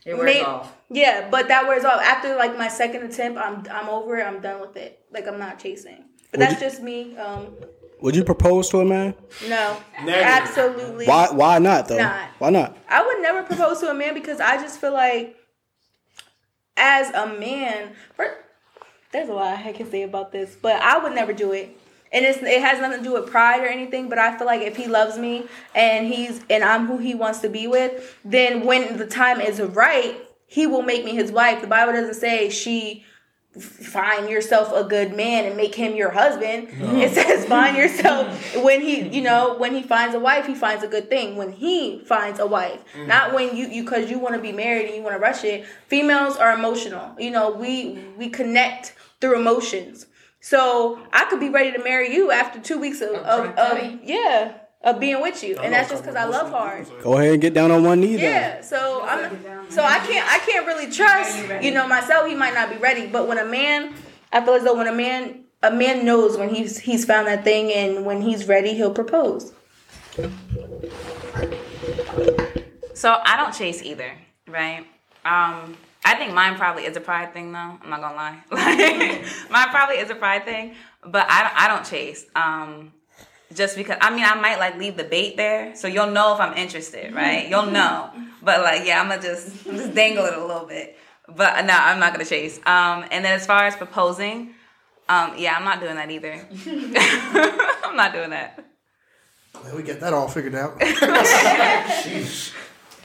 It 0.05 0.13
wears 0.17 0.25
May- 0.25 0.41
off. 0.43 0.73
yeah, 0.89 1.27
but 1.29 1.47
that 1.49 1.67
wears 1.67 1.83
off. 1.83 1.99
After 2.01 2.35
like 2.35 2.57
my 2.57 2.67
second 2.69 3.03
attempt, 3.03 3.39
I'm 3.39 3.63
I'm 3.71 3.89
over 3.89 4.17
it. 4.17 4.23
I'm 4.23 4.39
done 4.39 4.61
with 4.61 4.75
it. 4.77 5.01
Like 5.11 5.27
I'm 5.27 5.39
not 5.39 5.59
chasing. 5.59 6.05
But 6.31 6.39
Would 6.39 6.49
that's 6.49 6.61
you- 6.61 6.67
just 6.69 6.81
me. 6.81 7.17
Um, 7.17 7.55
Would 8.01 8.15
you 8.15 8.23
propose 8.23 8.69
to 8.69 8.79
a 8.79 8.85
man? 8.85 9.15
no, 9.49 9.77
Negative. 9.99 10.23
absolutely. 10.23 11.07
Why? 11.07 11.29
Why 11.31 11.59
not 11.59 11.87
though? 11.87 11.97
Not. 11.97 12.29
Why 12.39 12.49
not? 12.51 12.77
I 12.87 13.05
would 13.05 13.21
never 13.21 13.43
propose 13.43 13.79
to 13.81 13.89
a 13.89 13.93
man 13.93 14.13
because 14.13 14.39
I 14.39 14.57
just 14.61 14.79
feel 14.79 14.93
like, 14.93 15.35
as 16.77 17.09
a 17.11 17.27
man, 17.27 17.89
fir- 18.15 18.37
there's 19.11 19.29
a 19.29 19.33
lot 19.33 19.57
I 19.65 19.71
can 19.73 19.89
say 19.89 20.03
about 20.03 20.31
this, 20.31 20.55
but 20.61 20.81
I 20.81 20.99
would 20.99 21.13
never 21.15 21.33
do 21.33 21.51
it. 21.53 21.77
And 22.11 22.25
it's, 22.25 22.39
it 22.41 22.61
has 22.61 22.79
nothing 22.79 22.99
to 22.99 23.03
do 23.03 23.13
with 23.13 23.29
pride 23.29 23.61
or 23.61 23.67
anything, 23.67 24.09
but 24.09 24.17
I 24.17 24.37
feel 24.37 24.47
like 24.47 24.61
if 24.61 24.77
he 24.77 24.87
loves 24.87 25.17
me 25.17 25.45
and 25.75 26.07
he's 26.07 26.41
and 26.49 26.63
I'm 26.63 26.87
who 26.87 26.97
he 26.97 27.15
wants 27.15 27.39
to 27.39 27.49
be 27.49 27.67
with, 27.67 28.17
then 28.23 28.65
when 28.65 28.97
the 28.97 29.07
time 29.07 29.41
is 29.41 29.59
right, 29.59 30.17
he 30.45 30.65
will 30.65 30.81
make 30.81 31.03
me 31.03 31.13
his 31.13 31.31
wife. 31.31 31.61
The 31.61 31.67
Bible 31.67 31.93
doesn't 31.93 32.15
say 32.15 32.49
she 32.49 33.05
find 33.59 34.29
yourself 34.29 34.71
a 34.73 34.87
good 34.87 35.15
man 35.15 35.45
and 35.45 35.57
make 35.57 35.73
him 35.73 35.95
your 35.95 36.11
husband. 36.11 36.69
It 36.71 37.13
says 37.13 37.45
find 37.45 37.75
yourself 37.77 38.55
when 38.63 38.81
he, 38.81 39.07
you 39.07 39.21
know, 39.21 39.57
when 39.57 39.73
he 39.73 39.81
finds 39.81 40.15
a 40.15 40.19
wife, 40.19 40.45
he 40.45 40.55
finds 40.55 40.83
a 40.83 40.87
good 40.87 41.09
thing. 41.09 41.35
When 41.35 41.51
he 41.51 41.99
finds 42.05 42.39
a 42.39 42.45
wife, 42.45 42.83
mm. 42.95 43.07
not 43.07 43.33
when 43.33 43.55
you 43.55 43.67
you 43.67 43.83
because 43.83 44.09
you 44.09 44.19
want 44.19 44.35
to 44.35 44.41
be 44.41 44.51
married 44.51 44.85
and 44.87 44.95
you 44.95 45.01
want 45.01 45.15
to 45.15 45.19
rush 45.19 45.43
it. 45.43 45.65
Females 45.87 46.37
are 46.37 46.53
emotional. 46.53 47.15
You 47.19 47.31
know, 47.31 47.51
we 47.51 48.03
we 48.17 48.29
connect 48.29 48.95
through 49.19 49.39
emotions. 49.39 50.05
So 50.47 50.97
I 51.11 51.25
could 51.25 51.41
be 51.41 51.49
ready 51.49 51.73
to 51.73 51.83
marry 51.83 52.13
you 52.13 52.31
after 52.31 52.57
two 52.57 52.79
weeks 52.79 53.01
of, 53.01 53.09
of, 53.09 53.47
of 53.57 53.99
yeah 54.01 54.53
of 54.81 54.97
being 54.97 55.21
with 55.21 55.43
you, 55.43 55.57
and 55.57 55.73
that's 55.73 55.89
just 55.89 56.03
because 56.03 56.15
I 56.15 56.23
love 56.23 56.49
hard. 56.51 56.87
Go 57.01 57.17
ahead 57.17 57.33
and 57.33 57.41
get 57.41 57.53
down 57.53 57.69
on 57.69 57.83
one 57.83 57.99
knee. 57.99 58.15
Then. 58.15 58.23
Yeah, 58.23 58.61
so 58.61 59.01
I'm 59.03 59.69
so 59.69 59.83
I 59.83 59.99
can't 59.99 60.25
I 60.25 60.39
can't 60.49 60.65
really 60.65 60.89
trust 60.89 61.37
you 61.61 61.71
know 61.71 61.85
myself. 61.85 62.29
He 62.29 62.33
might 62.35 62.53
not 62.53 62.69
be 62.69 62.77
ready, 62.77 63.07
but 63.07 63.27
when 63.27 63.39
a 63.39 63.43
man, 63.43 63.93
I 64.31 64.39
feel 64.39 64.53
as 64.53 64.63
though 64.63 64.77
when 64.77 64.87
a 64.87 64.93
man 64.93 65.43
a 65.63 65.71
man 65.71 66.05
knows 66.05 66.37
when 66.37 66.47
he's 66.47 66.79
he's 66.79 67.03
found 67.03 67.27
that 67.27 67.43
thing 67.43 67.73
and 67.73 68.05
when 68.05 68.21
he's 68.21 68.47
ready, 68.47 68.73
he'll 68.73 68.93
propose. 68.93 69.51
So 72.93 73.19
I 73.21 73.35
don't 73.35 73.53
chase 73.53 73.83
either, 73.83 74.13
right? 74.47 74.87
Um, 75.25 75.75
I 76.05 76.15
think 76.15 76.33
mine 76.33 76.55
probably 76.55 76.83
is 76.85 76.95
a 76.95 77.01
pride 77.01 77.33
thing, 77.33 77.51
though. 77.51 77.57
I'm 77.57 77.89
not 77.89 78.01
gonna 78.01 78.15
lie. 78.15 78.43
Like, 78.51 79.49
mine 79.49 79.69
probably 79.69 79.97
is 79.97 80.09
a 80.09 80.15
pride 80.15 80.45
thing, 80.45 80.75
but 81.05 81.25
I 81.29 81.43
don't, 81.43 81.61
I 81.61 81.67
don't 81.67 81.85
chase. 81.85 82.25
Um, 82.35 82.93
just 83.53 83.75
because 83.75 83.97
I 84.01 84.09
mean 84.13 84.25
I 84.25 84.35
might 84.35 84.59
like 84.59 84.77
leave 84.77 84.97
the 84.97 85.03
bait 85.03 85.37
there, 85.37 85.75
so 85.75 85.87
you'll 85.87 86.11
know 86.11 86.33
if 86.33 86.39
I'm 86.39 86.55
interested, 86.57 87.13
right? 87.13 87.47
You'll 87.47 87.65
know. 87.71 88.11
But 88.41 88.61
like, 88.61 88.85
yeah, 88.85 89.01
I'm 89.01 89.09
gonna 89.09 89.21
just 89.21 89.67
I'm 89.67 89.77
just 89.77 89.93
dangle 89.95 90.25
it 90.25 90.33
a 90.33 90.45
little 90.45 90.65
bit. 90.65 90.97
But 91.27 91.65
no, 91.65 91.73
I'm 91.73 91.99
not 91.99 92.13
gonna 92.13 92.25
chase. 92.25 92.57
Um, 92.65 93.05
and 93.11 93.23
then 93.23 93.33
as 93.33 93.45
far 93.45 93.65
as 93.65 93.75
proposing, 93.75 94.53
um, 95.09 95.33
yeah, 95.37 95.55
I'm 95.57 95.65
not 95.65 95.79
doing 95.79 95.95
that 95.95 96.11
either. 96.11 96.33
I'm 97.83 97.95
not 97.95 98.13
doing 98.13 98.29
that. 98.31 98.63
Man, 99.63 99.75
we 99.75 99.83
get 99.83 99.99
that 100.01 100.13
all 100.13 100.27
figured 100.27 100.55
out. 100.55 100.79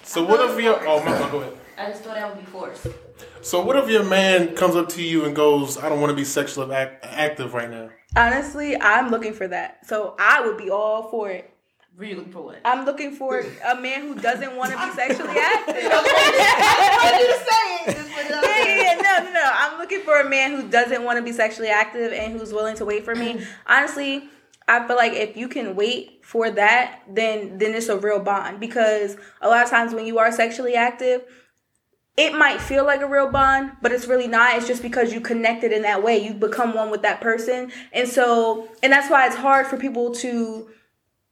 So 0.04 0.24
what 0.24 0.50
if 0.50 0.62
your 0.62 0.86
oh 0.86 1.02
my 1.04 1.30
go 1.30 1.40
ahead. 1.40 1.58
I 1.82 1.90
just 1.90 2.02
thought 2.02 2.14
that 2.14 2.28
would 2.34 2.44
be 2.44 2.50
forced. 2.50 2.86
So 3.40 3.64
what 3.64 3.76
if 3.76 3.88
your 3.90 4.04
man 4.04 4.54
comes 4.54 4.76
up 4.76 4.88
to 4.90 5.02
you 5.02 5.24
and 5.24 5.34
goes, 5.34 5.76
"I 5.78 5.88
don't 5.88 6.00
want 6.00 6.10
to 6.10 6.16
be 6.16 6.24
sexually 6.24 6.72
act- 6.74 7.04
active 7.04 7.54
right 7.54 7.68
now." 7.70 7.90
Honestly, 8.16 8.80
I'm 8.80 9.10
looking 9.10 9.32
for 9.32 9.48
that, 9.48 9.84
so 9.86 10.14
I 10.18 10.46
would 10.46 10.56
be 10.58 10.70
all 10.70 11.10
for 11.10 11.30
it. 11.30 11.50
Really 11.96 12.14
looking 12.14 12.32
for 12.32 12.42
what? 12.42 12.60
I'm 12.64 12.84
looking 12.86 13.12
for 13.16 13.44
a 13.68 13.74
man 13.80 14.02
who 14.02 14.14
doesn't 14.14 14.56
want 14.56 14.70
to 14.72 14.78
be 14.78 14.90
sexually 14.94 15.36
active. 15.38 15.76
yeah, 15.76 15.92
yeah, 18.64 18.76
yeah. 18.76 19.00
No, 19.02 19.24
no, 19.24 19.32
no. 19.32 19.42
I'm 19.44 19.78
looking 19.78 20.00
for 20.00 20.20
a 20.20 20.28
man 20.28 20.52
who 20.52 20.68
doesn't 20.68 21.02
want 21.02 21.18
to 21.18 21.22
be 21.22 21.32
sexually 21.32 21.68
active 21.68 22.12
and 22.12 22.32
who's 22.38 22.52
willing 22.52 22.76
to 22.76 22.84
wait 22.84 23.04
for 23.04 23.14
me. 23.14 23.44
Honestly, 23.66 24.24
I 24.68 24.86
feel 24.86 24.96
like 24.96 25.12
if 25.12 25.36
you 25.36 25.48
can 25.48 25.74
wait 25.74 26.24
for 26.24 26.50
that, 26.50 27.02
then 27.08 27.58
then 27.58 27.74
it's 27.74 27.88
a 27.88 27.98
real 27.98 28.20
bond. 28.20 28.60
Because 28.60 29.16
a 29.40 29.48
lot 29.48 29.64
of 29.64 29.70
times 29.70 29.92
when 29.92 30.06
you 30.06 30.18
are 30.18 30.30
sexually 30.32 30.74
active, 30.74 31.22
it 32.16 32.34
might 32.34 32.60
feel 32.60 32.84
like 32.84 33.00
a 33.00 33.06
real 33.06 33.30
bond, 33.30 33.72
but 33.80 33.90
it's 33.90 34.06
really 34.06 34.28
not. 34.28 34.56
It's 34.56 34.66
just 34.66 34.82
because 34.82 35.12
you 35.12 35.20
connected 35.20 35.72
in 35.72 35.82
that 35.82 36.02
way. 36.02 36.18
You 36.18 36.34
become 36.34 36.74
one 36.74 36.90
with 36.90 37.02
that 37.02 37.20
person. 37.20 37.72
And 37.92 38.06
so, 38.06 38.68
and 38.82 38.92
that's 38.92 39.10
why 39.10 39.26
it's 39.26 39.36
hard 39.36 39.66
for 39.66 39.78
people 39.78 40.12
to 40.16 40.68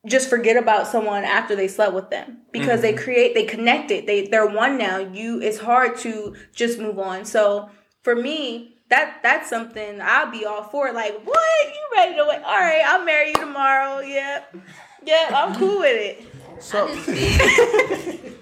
just 0.07 0.31
forget 0.31 0.57
about 0.57 0.87
someone 0.87 1.25
after 1.25 1.55
they 1.55 1.69
slept 1.69 1.93
with 1.93 2.09
them 2.09 2.39
because 2.53 2.81
they 2.81 2.95
mm-hmm. 2.95 3.05
create 3.05 3.35
they 3.35 3.45
connected. 3.45 4.07
They 4.07 4.27
they're 4.29 4.47
one 4.47 4.79
now. 4.79 4.97
You 4.99 5.43
it's 5.43 5.59
hard 5.59 5.99
to 5.99 6.35
just 6.55 6.79
move 6.79 6.99
on. 6.99 7.27
So 7.27 7.69
for 8.03 8.15
me 8.17 8.77
that 8.89 9.21
that's 9.23 9.49
something 9.51 10.01
i'll 10.01 10.31
be 10.31 10.47
all 10.47 10.63
for. 10.63 10.91
Like 10.93 11.21
what? 11.25 11.67
You 11.67 11.97
ready 11.97 12.17
to 12.17 12.25
wait? 12.27 12.43
All 12.43 12.59
right 12.59 12.83
i'll 12.87 13.05
marry 13.05 13.29
you 13.29 13.35
tomorrow. 13.35 14.01
Yep. 14.01 14.57
Yep 15.05 15.33
i'm 15.33 15.55
cool 15.57 15.81
with 15.81 16.19
it. 16.19 16.63
So 16.63 16.89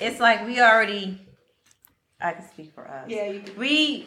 It's 0.00 0.20
like 0.20 0.46
we 0.46 0.60
already. 0.60 1.18
I 2.20 2.32
can 2.32 2.48
speak 2.48 2.72
for 2.74 2.86
us. 2.88 3.08
yeah 3.08 3.26
you 3.30 3.40
can 3.40 3.56
we 3.58 4.06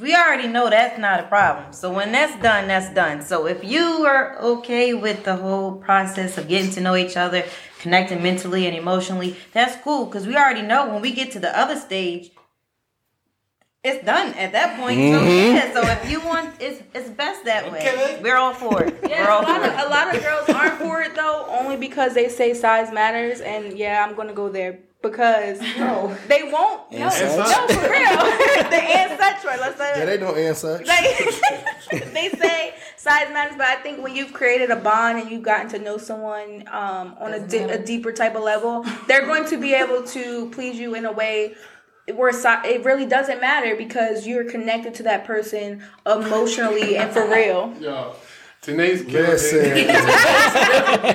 we 0.00 0.14
already 0.14 0.48
know 0.48 0.70
that's 0.70 0.98
not 0.98 1.20
a 1.20 1.24
problem. 1.24 1.72
So 1.74 1.92
when 1.92 2.12
that's 2.12 2.40
done, 2.42 2.66
that's 2.68 2.94
done. 2.94 3.20
So 3.20 3.46
if 3.46 3.62
you 3.62 4.06
are 4.06 4.38
okay 4.40 4.94
with 4.94 5.24
the 5.24 5.36
whole 5.36 5.72
process 5.76 6.38
of 6.38 6.48
getting 6.48 6.70
to 6.72 6.80
know 6.80 6.96
each 6.96 7.16
other, 7.16 7.44
connecting 7.80 8.22
mentally 8.22 8.66
and 8.66 8.74
emotionally, 8.74 9.36
that's 9.52 9.76
cool 9.82 10.06
because 10.06 10.26
we 10.26 10.34
already 10.34 10.62
know 10.62 10.88
when 10.88 11.02
we 11.02 11.12
get 11.12 11.30
to 11.32 11.40
the 11.40 11.56
other 11.58 11.76
stage, 11.76 12.30
it's 13.84 14.02
done 14.06 14.32
at 14.34 14.52
that 14.52 14.78
point. 14.80 14.96
So 14.98 15.20
mm-hmm. 15.20 15.56
yeah, 15.56 15.72
so 15.74 15.82
if 15.82 16.10
you 16.10 16.20
want, 16.26 16.54
it's 16.60 16.82
it's 16.94 17.10
best 17.10 17.44
that 17.44 17.64
Okay. 17.66 17.96
way. 17.96 18.20
We're 18.22 18.36
all 18.36 18.54
for 18.54 18.84
it. 18.84 18.96
yeah, 19.06 19.24
We're 19.26 19.30
all 19.30 19.42
a 19.42 19.44
lot, 19.44 19.60
for 19.60 19.66
of, 19.68 19.72
it. 19.74 19.86
a 19.86 19.88
lot 19.90 20.14
of 20.16 20.22
girls 20.22 20.48
aren't 20.50 20.78
for 20.80 21.02
it 21.02 21.14
though, 21.14 21.46
only 21.50 21.76
because 21.76 22.14
they 22.14 22.28
say 22.30 22.54
size 22.54 22.90
matters, 22.92 23.40
and 23.40 23.76
yeah, 23.76 24.02
I'm 24.08 24.14
gonna 24.14 24.32
go 24.32 24.48
there 24.48 24.78
because 25.02 25.60
no, 25.60 26.16
they 26.28 26.44
won't. 26.44 26.90
No, 26.92 27.08
such. 27.10 27.36
no, 27.36 27.74
for 27.74 27.90
real. 27.90 28.08
the 28.70 28.80
and 28.82 29.18
such 29.18 29.44
one. 29.44 29.60
Let's 29.60 29.76
say 29.78 29.92
yeah, 29.98 30.04
they 30.04 30.16
don't 30.16 30.38
answer. 30.38 30.80
like 30.84 31.18
they 32.12 32.30
say 32.30 32.74
size 32.96 33.28
matters, 33.32 33.56
but 33.56 33.66
I 33.66 33.76
think 33.76 34.02
when 34.02 34.14
you've 34.14 34.32
created 34.32 34.70
a 34.70 34.76
bond 34.76 35.18
and 35.20 35.30
you've 35.30 35.42
gotten 35.42 35.68
to 35.70 35.78
know 35.78 35.98
someone 35.98 36.64
um, 36.68 37.16
on 37.18 37.34
a, 37.34 37.46
di- 37.46 37.58
a 37.58 37.78
deeper 37.82 38.12
type 38.12 38.36
of 38.36 38.42
level, 38.42 38.84
they're 39.08 39.26
going 39.26 39.44
to 39.46 39.58
be 39.60 39.74
able 39.74 40.04
to 40.04 40.48
please 40.50 40.78
you 40.78 40.94
in 40.94 41.04
a 41.04 41.12
way 41.12 41.54
where 42.14 42.32
si- 42.32 42.48
it 42.64 42.84
really 42.84 43.06
doesn't 43.06 43.40
matter 43.40 43.76
because 43.76 44.26
you're 44.26 44.44
connected 44.50 44.94
to 44.94 45.02
that 45.04 45.24
person 45.24 45.82
emotionally 46.06 46.96
and 46.96 47.12
for 47.12 47.28
real. 47.28 47.74
Yeah. 47.78 48.12
Tanae's 48.60 49.02
killing 49.02 49.30
Listen. 49.30 49.74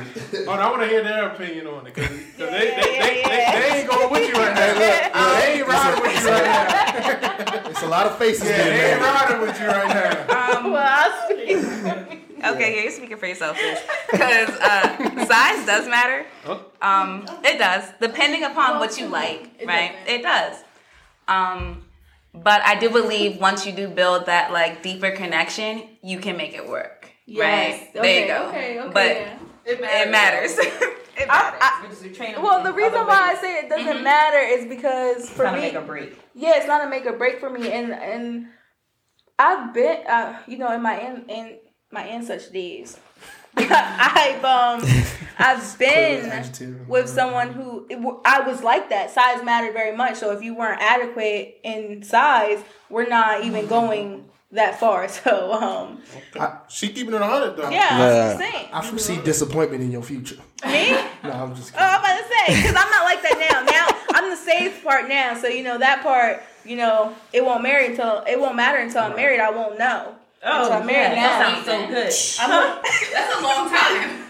it. 0.00 0.44
Oh, 0.48 0.52
I 0.52 0.70
want 0.70 0.82
to 0.82 0.88
hear 0.88 1.02
their 1.02 1.28
opinion 1.30 1.66
on 1.66 1.86
it 1.86 1.94
because 1.94 2.08
they, 2.10 2.14
they, 2.36 2.44
Yeah, 2.44 2.50
they, 2.50 2.74
they, 2.74 2.94
yeah, 2.94 3.02
they, 3.02 3.20
yeah. 3.22 3.60
they 3.60 3.78
ain't 3.80 3.90
going 3.90 4.10
with 4.10 4.28
you 4.28 4.34
right 4.34 4.54
now. 4.54 4.74
they 5.40 5.52
ain't 5.58 5.68
riding 5.68 6.02
with 6.02 6.22
you 6.22 6.30
right 6.30 6.44
now. 6.44 7.70
It's 7.70 7.82
a 7.82 7.86
lot 7.88 8.06
of 8.06 8.18
faces 8.18 8.48
Yeah, 8.48 8.56
getting 8.56 8.72
they 8.72 8.92
ain't 8.92 9.00
married. 9.00 9.14
riding 9.30 9.40
with 9.40 9.60
you 9.60 9.66
right 9.66 9.88
now. 9.88 10.56
Um, 10.58 10.72
Well, 10.72 10.86
I'll 10.88 11.28
speak. 11.30 12.18
Okay, 12.44 12.74
yeah, 12.74 12.82
you're 12.82 12.90
speaking 12.90 13.16
for 13.18 13.26
yourself, 13.26 13.56
because 14.10 14.48
uh, 14.50 15.26
size 15.26 15.64
does 15.64 15.86
matter. 15.86 16.26
Um, 16.80 17.24
it 17.44 17.56
does, 17.56 17.84
depending 18.00 18.42
upon 18.42 18.80
what 18.80 18.98
you 18.98 19.06
like, 19.06 19.48
right? 19.64 19.94
It 20.08 20.22
does. 20.22 20.56
Um, 21.28 21.84
but 22.34 22.60
I 22.62 22.74
do 22.80 22.90
believe 22.90 23.38
once 23.40 23.64
you 23.64 23.70
do 23.70 23.86
build 23.86 24.26
that 24.26 24.50
like 24.52 24.82
deeper 24.82 25.12
connection, 25.12 25.84
you 26.02 26.18
can 26.18 26.36
make 26.36 26.54
it 26.54 26.68
work, 26.68 27.04
right? 27.28 27.28
Yes. 27.28 27.88
there 27.94 28.20
you 28.22 28.26
go. 28.26 28.48
okay, 28.48 28.80
okay, 28.80 28.90
but 28.92 29.51
yeah. 29.66 30.02
it 30.02 30.10
matters. 30.10 30.58
it 30.58 31.28
matters. 31.28 31.58
I- 31.60 31.78
Well, 32.40 32.62
the 32.62 32.72
reason 32.72 33.06
why 33.06 33.32
I 33.36 33.40
say 33.40 33.58
it 33.60 33.68
doesn't 33.68 34.02
matter 34.02 34.38
is 34.38 34.66
because 34.66 35.28
for 35.30 35.42
Trying 35.42 35.54
to 35.54 35.60
me, 35.60 35.66
make 35.68 35.74
a 35.74 35.80
break. 35.82 36.18
yeah, 36.34 36.56
it's 36.56 36.66
not 36.66 36.84
a 36.84 36.88
make 36.88 37.06
or 37.06 37.12
break 37.16 37.38
for 37.40 37.50
me, 37.50 37.70
and 37.72 37.92
and 37.92 38.46
I've 39.38 39.72
been, 39.74 40.06
uh, 40.06 40.38
you 40.46 40.58
know, 40.58 40.72
in 40.72 40.82
my 40.82 41.00
in, 41.00 41.24
in 41.28 41.58
my 41.90 42.06
in 42.06 42.24
such 42.24 42.50
days, 42.52 42.98
I've 43.56 44.44
um, 44.44 44.82
I've 45.38 45.78
been 45.78 46.86
with 46.88 47.08
someone 47.08 47.52
who 47.52 47.86
it, 47.90 47.96
w- 47.96 48.20
I 48.24 48.40
was 48.40 48.62
like 48.62 48.88
that. 48.90 49.10
Size 49.10 49.42
mattered 49.44 49.72
very 49.74 49.96
much. 49.96 50.16
So 50.16 50.30
if 50.32 50.42
you 50.42 50.54
weren't 50.54 50.80
adequate 50.80 51.56
in 51.64 52.02
size, 52.02 52.60
we're 52.90 53.08
not 53.08 53.44
even 53.44 53.66
going 53.66 54.28
that 54.52 54.78
far. 54.78 55.08
So 55.22 55.52
um, 55.52 56.00
She 56.68 56.88
keeping 56.88 57.14
it 57.14 57.22
on 57.22 57.28
hundred 57.30 57.56
though. 57.56 57.70
yeah, 57.70 57.98
Yeah. 57.98 58.32
I'm 58.32 58.38
just 58.38 58.52
saying. 58.52 58.68
I 58.72 58.86
foresee 58.86 59.20
disappointment 59.22 59.82
in 59.82 59.90
your 59.90 60.02
future. 60.02 60.36
Me? 60.66 60.96
No, 61.24 61.30
I'm 61.30 61.54
just 61.54 61.72
Oh. 61.74 61.78
I'm 61.78 62.00
about 62.00 62.18
to 62.18 62.24
say 62.24 62.56
because 62.56 62.74
I'm 62.76 62.90
not 62.90 63.04
like 63.04 63.22
that 63.22 63.38
now. 63.38 63.62
Now 63.62 63.86
I'm 64.18 64.30
the 64.30 64.36
safe 64.36 64.82
part 64.82 65.08
now, 65.08 65.34
so 65.34 65.46
you 65.48 65.62
know 65.62 65.78
that 65.78 66.02
part. 66.02 66.42
You 66.64 66.76
know, 66.76 67.14
it 67.32 67.44
won't 67.44 67.62
marry 67.62 67.86
until 67.86 68.22
it 68.26 68.38
won't 68.38 68.56
matter 68.56 68.78
until 68.78 69.02
I'm 69.02 69.14
married. 69.16 69.40
I 69.40 69.50
won't 69.50 69.78
know. 69.78 70.14
Oh, 70.44 70.62
until 70.62 70.72
I'm 70.78 70.86
married 70.86 71.14
yeah, 71.16 71.38
that 71.38 71.64
sounds 71.64 71.66
so 71.66 71.86
good. 71.86 72.10
I'm 72.42 72.82
That's 73.14 73.38
a 73.38 73.42
long 73.42 73.68
time. 73.70 74.26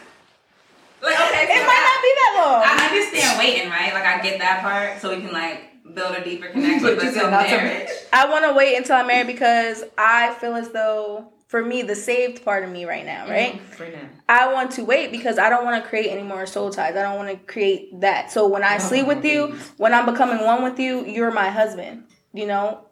Like, 1.02 1.18
okay, 1.18 1.44
it 1.50 1.66
might 1.66 1.84
not 1.88 1.98
be 2.04 2.12
that 2.20 2.32
long. 2.38 2.62
I 2.62 2.86
understand 2.86 3.38
waiting, 3.38 3.68
right? 3.70 3.92
Like, 3.92 4.04
I 4.04 4.22
get 4.22 4.38
that 4.38 4.60
part, 4.62 5.00
so 5.00 5.10
we 5.16 5.20
can 5.22 5.32
like 5.32 5.71
build 5.94 6.16
a 6.16 6.24
deeper 6.24 6.48
connection. 6.48 6.82
But 6.82 6.96
but 6.96 7.04
you 7.04 7.10
till 7.12 7.20
said 7.20 7.30
not 7.30 7.44
to 7.44 7.56
marriage, 7.56 7.88
I 8.12 8.28
want 8.28 8.44
to 8.44 8.52
wait 8.52 8.76
until 8.76 8.96
I'm 8.96 9.06
married 9.06 9.26
because 9.26 9.84
I 9.98 10.34
feel 10.34 10.54
as 10.54 10.70
though, 10.70 11.32
for 11.48 11.64
me, 11.64 11.82
the 11.82 11.94
saved 11.94 12.44
part 12.44 12.64
of 12.64 12.70
me 12.70 12.84
right 12.84 13.04
now, 13.04 13.28
right? 13.28 13.60
For 13.60 13.88
now. 13.88 14.08
I 14.28 14.52
want 14.52 14.72
to 14.72 14.84
wait 14.84 15.10
because 15.12 15.38
I 15.38 15.50
don't 15.50 15.64
want 15.64 15.82
to 15.82 15.88
create 15.88 16.10
any 16.10 16.22
more 16.22 16.46
soul 16.46 16.70
ties. 16.70 16.96
I 16.96 17.02
don't 17.02 17.16
want 17.16 17.30
to 17.30 17.52
create 17.52 18.00
that. 18.00 18.30
So 18.32 18.46
when 18.46 18.64
I 18.64 18.78
sleep 18.78 19.06
with 19.06 19.24
you, 19.24 19.56
when 19.76 19.92
I'm 19.92 20.06
becoming 20.06 20.44
one 20.44 20.62
with 20.62 20.78
you, 20.78 21.04
you're 21.04 21.30
my 21.30 21.50
husband. 21.50 22.04
You 22.32 22.46
know, 22.46 22.86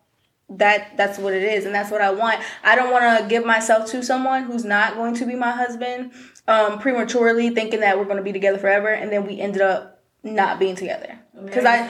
that 0.51 0.97
that's 0.97 1.19
what 1.19 1.33
it 1.33 1.43
is, 1.43 1.65
and 1.65 1.75
that's 1.75 1.91
what 1.91 2.03
I 2.03 2.11
want. 2.11 2.41
I 2.63 2.75
don't 2.77 2.93
want 2.93 3.21
to 3.21 3.29
give 3.29 3.47
myself 3.47 3.91
to 3.93 4.03
someone 4.03 4.45
who's 4.45 4.65
not 4.65 4.97
going 4.97 5.15
to 5.15 5.27
be 5.27 5.35
my 5.35 5.53
husband 5.53 6.13
um, 6.49 6.79
prematurely, 6.81 7.51
thinking 7.51 7.81
that 7.81 7.99
we're 7.99 8.05
going 8.05 8.17
to 8.17 8.23
be 8.23 8.33
together 8.33 8.59
forever, 8.59 8.89
and 8.89 9.11
then 9.13 9.27
we 9.27 9.41
ended 9.41 9.63
up 9.63 10.03
not 10.23 10.59
being 10.59 10.77
together. 10.77 11.19
Because 11.43 11.65
I, 11.65 11.87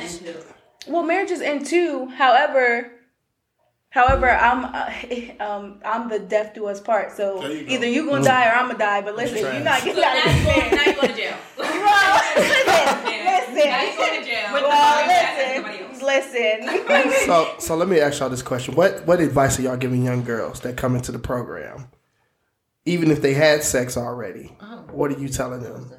well, 0.88 1.02
marriage 1.02 1.30
is 1.30 1.40
in 1.40 1.64
two. 1.64 2.06
However. 2.06 2.92
However, 3.92 4.30
I'm 4.30 4.64
uh, 4.66 4.88
um, 5.44 5.80
I'm 5.84 6.08
the 6.08 6.20
death 6.20 6.54
do 6.54 6.66
us 6.66 6.80
part. 6.80 7.10
So 7.16 7.40
There 7.40 7.50
you 7.50 7.66
go. 7.66 7.72
either 7.72 7.86
you 7.88 8.06
gonna 8.06 8.24
die 8.24 8.48
or 8.48 8.52
I'm 8.52 8.66
gonna 8.68 8.78
die. 8.78 9.00
But 9.00 9.16
listen, 9.16 9.38
you're 9.38 9.64
not 9.64 9.82
getting 9.82 10.04
out 10.04 10.16
of 10.16 10.22
this 10.32 10.44
go, 10.44 10.76
now 10.76 10.84
you 10.84 10.94
go 10.94 11.06
to 11.08 11.12
jail. 11.14 11.36
Well, 11.60 12.22
listen, 13.24 13.68
Now 13.68 13.82
you 13.82 13.96
go 13.96 14.06
to 14.06 14.24
jail. 14.24 14.52
listen, 14.52 14.52
Well, 14.52 14.68
well, 14.68 16.00
listen, 16.02 16.66
listen. 16.86 17.12
So, 17.26 17.54
so 17.58 17.74
let 17.76 17.88
me 17.88 17.98
ask 17.98 18.20
y'all 18.20 18.28
this 18.30 18.42
question: 18.42 18.76
What 18.76 19.04
what 19.08 19.18
advice 19.20 19.58
are 19.58 19.62
y'all 19.62 19.76
giving 19.76 20.04
young 20.04 20.22
girls 20.22 20.60
that 20.60 20.76
come 20.76 20.94
into 20.94 21.10
the 21.10 21.18
program, 21.18 21.88
even 22.84 23.10
if 23.10 23.20
they 23.22 23.34
had 23.34 23.64
sex 23.64 23.96
already? 23.96 24.52
What 24.92 25.10
are 25.10 25.18
you 25.18 25.28
telling 25.28 25.62
them? 25.64 25.90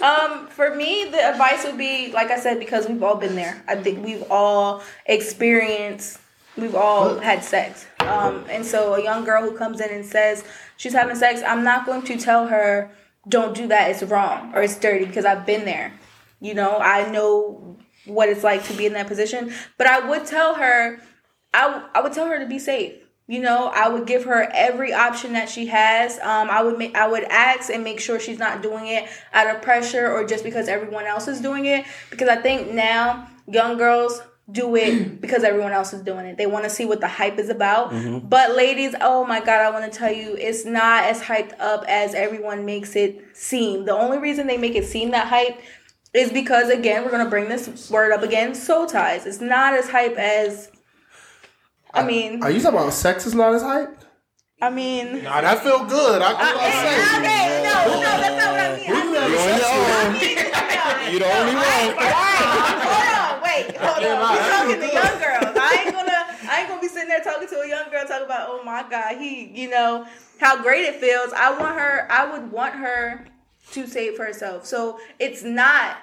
Um, 0.00 0.46
for 0.46 0.74
me, 0.74 1.06
the 1.10 1.22
advice 1.22 1.64
would 1.64 1.76
be, 1.76 2.12
like 2.12 2.30
I 2.30 2.38
said, 2.38 2.58
because 2.58 2.88
we've 2.88 3.02
all 3.02 3.16
been 3.16 3.34
there. 3.34 3.62
I 3.66 3.76
think 3.76 4.04
we've 4.04 4.24
all 4.30 4.82
experienced, 5.06 6.20
we've 6.56 6.76
all 6.76 7.18
had 7.18 7.42
sex. 7.42 7.86
Um, 8.00 8.44
and 8.48 8.64
so 8.64 8.94
a 8.94 9.02
young 9.02 9.24
girl 9.24 9.42
who 9.42 9.56
comes 9.56 9.80
in 9.80 9.90
and 9.90 10.06
says 10.06 10.44
she's 10.76 10.92
having 10.92 11.16
sex, 11.16 11.42
I'm 11.46 11.64
not 11.64 11.84
going 11.84 12.02
to 12.02 12.16
tell 12.16 12.46
her, 12.46 12.90
don't 13.28 13.54
do 13.54 13.66
that, 13.68 13.90
it's 13.90 14.02
wrong 14.04 14.52
or 14.54 14.62
it's 14.62 14.78
dirty 14.78 15.04
because 15.04 15.24
I've 15.24 15.44
been 15.44 15.64
there. 15.64 15.92
You 16.40 16.54
know, 16.54 16.78
I 16.78 17.10
know 17.10 17.76
what 18.06 18.28
it's 18.28 18.44
like 18.44 18.64
to 18.64 18.74
be 18.74 18.86
in 18.86 18.92
that 18.92 19.08
position. 19.08 19.52
But 19.76 19.88
I 19.88 20.08
would 20.08 20.24
tell 20.26 20.54
her, 20.54 21.00
I, 21.52 21.62
w- 21.68 21.86
I 21.94 22.00
would 22.00 22.12
tell 22.12 22.26
her 22.26 22.38
to 22.38 22.46
be 22.46 22.58
safe. 22.60 22.94
You 23.30 23.40
know, 23.40 23.70
I 23.74 23.88
would 23.88 24.06
give 24.06 24.24
her 24.24 24.48
every 24.54 24.94
option 24.94 25.34
that 25.34 25.50
she 25.50 25.66
has. 25.66 26.18
Um, 26.20 26.48
I 26.48 26.62
would 26.62 26.78
make, 26.78 26.96
I 26.96 27.06
would 27.06 27.24
ask 27.24 27.70
and 27.70 27.84
make 27.84 28.00
sure 28.00 28.18
she's 28.18 28.38
not 28.38 28.62
doing 28.62 28.86
it 28.86 29.06
out 29.34 29.54
of 29.54 29.60
pressure 29.60 30.10
or 30.10 30.26
just 30.26 30.42
because 30.42 30.66
everyone 30.66 31.04
else 31.04 31.28
is 31.28 31.38
doing 31.40 31.66
it. 31.66 31.84
Because 32.08 32.28
I 32.30 32.36
think 32.36 32.72
now 32.72 33.28
young 33.46 33.76
girls 33.76 34.22
do 34.50 34.74
it 34.76 35.20
because 35.20 35.44
everyone 35.44 35.72
else 35.72 35.92
is 35.92 36.00
doing 36.00 36.24
it. 36.24 36.38
They 36.38 36.46
want 36.46 36.64
to 36.64 36.70
see 36.70 36.86
what 36.86 37.00
the 37.02 37.08
hype 37.08 37.38
is 37.38 37.50
about. 37.50 37.92
But 38.30 38.56
ladies, 38.56 38.94
oh 38.98 39.26
my 39.26 39.40
god, 39.40 39.60
I 39.60 39.70
want 39.70 39.92
to 39.92 39.98
tell 39.98 40.10
you, 40.10 40.34
it's 40.36 40.64
not 40.64 41.04
as 41.04 41.20
hyped 41.20 41.52
up 41.60 41.84
as 41.86 42.14
everyone 42.14 42.64
makes 42.64 42.96
it 42.96 43.36
seem. 43.36 43.84
The 43.84 43.92
only 43.92 44.16
reason 44.16 44.46
they 44.46 44.56
make 44.56 44.74
it 44.74 44.86
seem 44.86 45.10
that 45.10 45.28
hype 45.28 45.60
is 46.14 46.32
because 46.32 46.70
again, 46.70 47.04
we're 47.04 47.10
gonna 47.10 47.28
bring 47.28 47.50
this 47.50 47.90
word 47.90 48.10
up 48.10 48.22
again, 48.22 48.54
soul 48.54 48.86
ties. 48.86 49.26
It's 49.26 49.42
not 49.42 49.74
as 49.74 49.90
hype 49.90 50.16
as. 50.16 50.70
I 51.94 52.04
mean, 52.04 52.42
Are 52.42 52.50
you 52.50 52.60
talking 52.60 52.78
about 52.78 52.92
sex 52.92 53.26
is 53.26 53.34
not 53.34 53.54
as 53.54 53.62
hype? 53.62 54.04
I 54.60 54.70
mean. 54.70 55.22
Nah, 55.22 55.40
that 55.40 55.62
feel 55.62 55.84
good. 55.84 56.20
I, 56.20 56.32
I, 56.32 56.34
I 56.34 56.70
say. 56.70 56.98
Okay, 57.18 57.62
no, 57.62 57.74
no, 57.94 58.00
that's 58.00 58.36
not 58.36 58.50
what 58.52 58.60
I 58.60 58.76
mean. 58.76 58.90
I 58.90 60.18
mean, 60.18 60.48
You 61.12 61.18
the 61.20 61.24
only 61.24 61.54
one. 61.54 61.64
hold 62.84 63.08
on, 63.16 63.42
wait, 63.42 63.76
hold 63.76 64.04
on. 64.04 64.18
We're 64.36 64.50
talking 64.50 64.80
to 64.80 64.86
young 64.92 65.18
girls. 65.18 65.56
I 65.56 65.82
ain't 65.84 65.94
gonna, 65.94 66.50
I 66.50 66.60
ain't 66.60 66.68
gonna 66.68 66.80
be 66.80 66.88
sitting 66.88 67.08
there 67.08 67.20
talking 67.20 67.48
to 67.48 67.60
a 67.60 67.68
young 67.68 67.90
girl 67.90 68.04
talking 68.06 68.26
about, 68.26 68.48
oh 68.50 68.62
my 68.64 68.84
god, 68.90 69.16
he, 69.16 69.46
you 69.54 69.70
know, 69.70 70.06
how 70.38 70.60
great 70.62 70.84
it 70.84 70.96
feels. 70.96 71.32
I 71.32 71.50
want 71.58 71.78
her, 71.78 72.06
I 72.10 72.30
would 72.30 72.50
want 72.52 72.74
her 72.74 73.26
to 73.72 73.86
save 73.86 74.18
herself. 74.18 74.66
So 74.66 74.98
it's 75.18 75.42
not, 75.42 75.96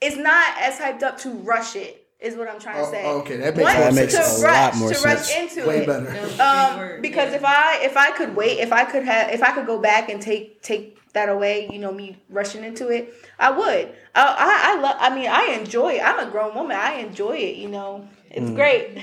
it's 0.00 0.16
not 0.16 0.56
as 0.58 0.78
hyped 0.78 1.02
up 1.02 1.18
to 1.18 1.30
rush 1.30 1.76
it. 1.76 2.06
Is 2.20 2.34
what 2.34 2.48
I'm 2.48 2.58
trying 2.58 2.76
to 2.76 2.82
Oh, 2.82 2.90
say. 2.90 3.04
okay, 3.06 3.36
that 3.36 3.54
makes 3.56 3.64
Want 3.64 3.78
That 3.78 3.94
makes 3.94 4.14
to 4.14 4.20
a 4.20 4.42
rush, 4.42 4.74
lot 4.74 4.76
more 4.76 4.92
to 4.92 5.00
rush 5.02 5.26
sense. 5.28 5.56
into 5.56 5.68
Way 5.68 5.78
it. 5.82 5.86
better. 5.86 6.08
Um, 6.42 7.00
because 7.00 7.32
if 7.32 7.44
I 7.44 7.78
if 7.84 7.96
I 7.96 8.10
could 8.10 8.34
wait, 8.34 8.58
if 8.58 8.72
I 8.72 8.84
could 8.84 9.04
have, 9.04 9.30
if 9.32 9.40
I 9.42 9.52
could 9.52 9.66
go 9.66 9.78
back 9.78 10.08
and 10.08 10.20
take 10.20 10.60
take 10.60 10.96
that 11.12 11.28
away, 11.28 11.68
you 11.72 11.78
know, 11.78 11.92
me 11.92 12.16
rushing 12.28 12.64
into 12.64 12.88
it, 12.88 13.14
I 13.38 13.50
would. 13.52 13.92
I 14.16 14.24
I, 14.24 14.74
I 14.76 14.80
love. 14.80 14.96
I 14.98 15.14
mean, 15.14 15.28
I 15.30 15.56
enjoy. 15.60 15.94
it. 15.94 16.02
I'm 16.02 16.26
a 16.26 16.30
grown 16.30 16.56
woman. 16.56 16.76
I 16.76 16.94
enjoy 16.94 17.36
it. 17.36 17.54
You 17.56 17.68
know, 17.68 18.08
it's 18.30 18.50
great. 18.50 18.98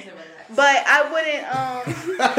But 0.54 0.84
I 0.86 1.10
wouldn't. 1.10 1.56
Um, 1.56 1.84
but 2.18 2.30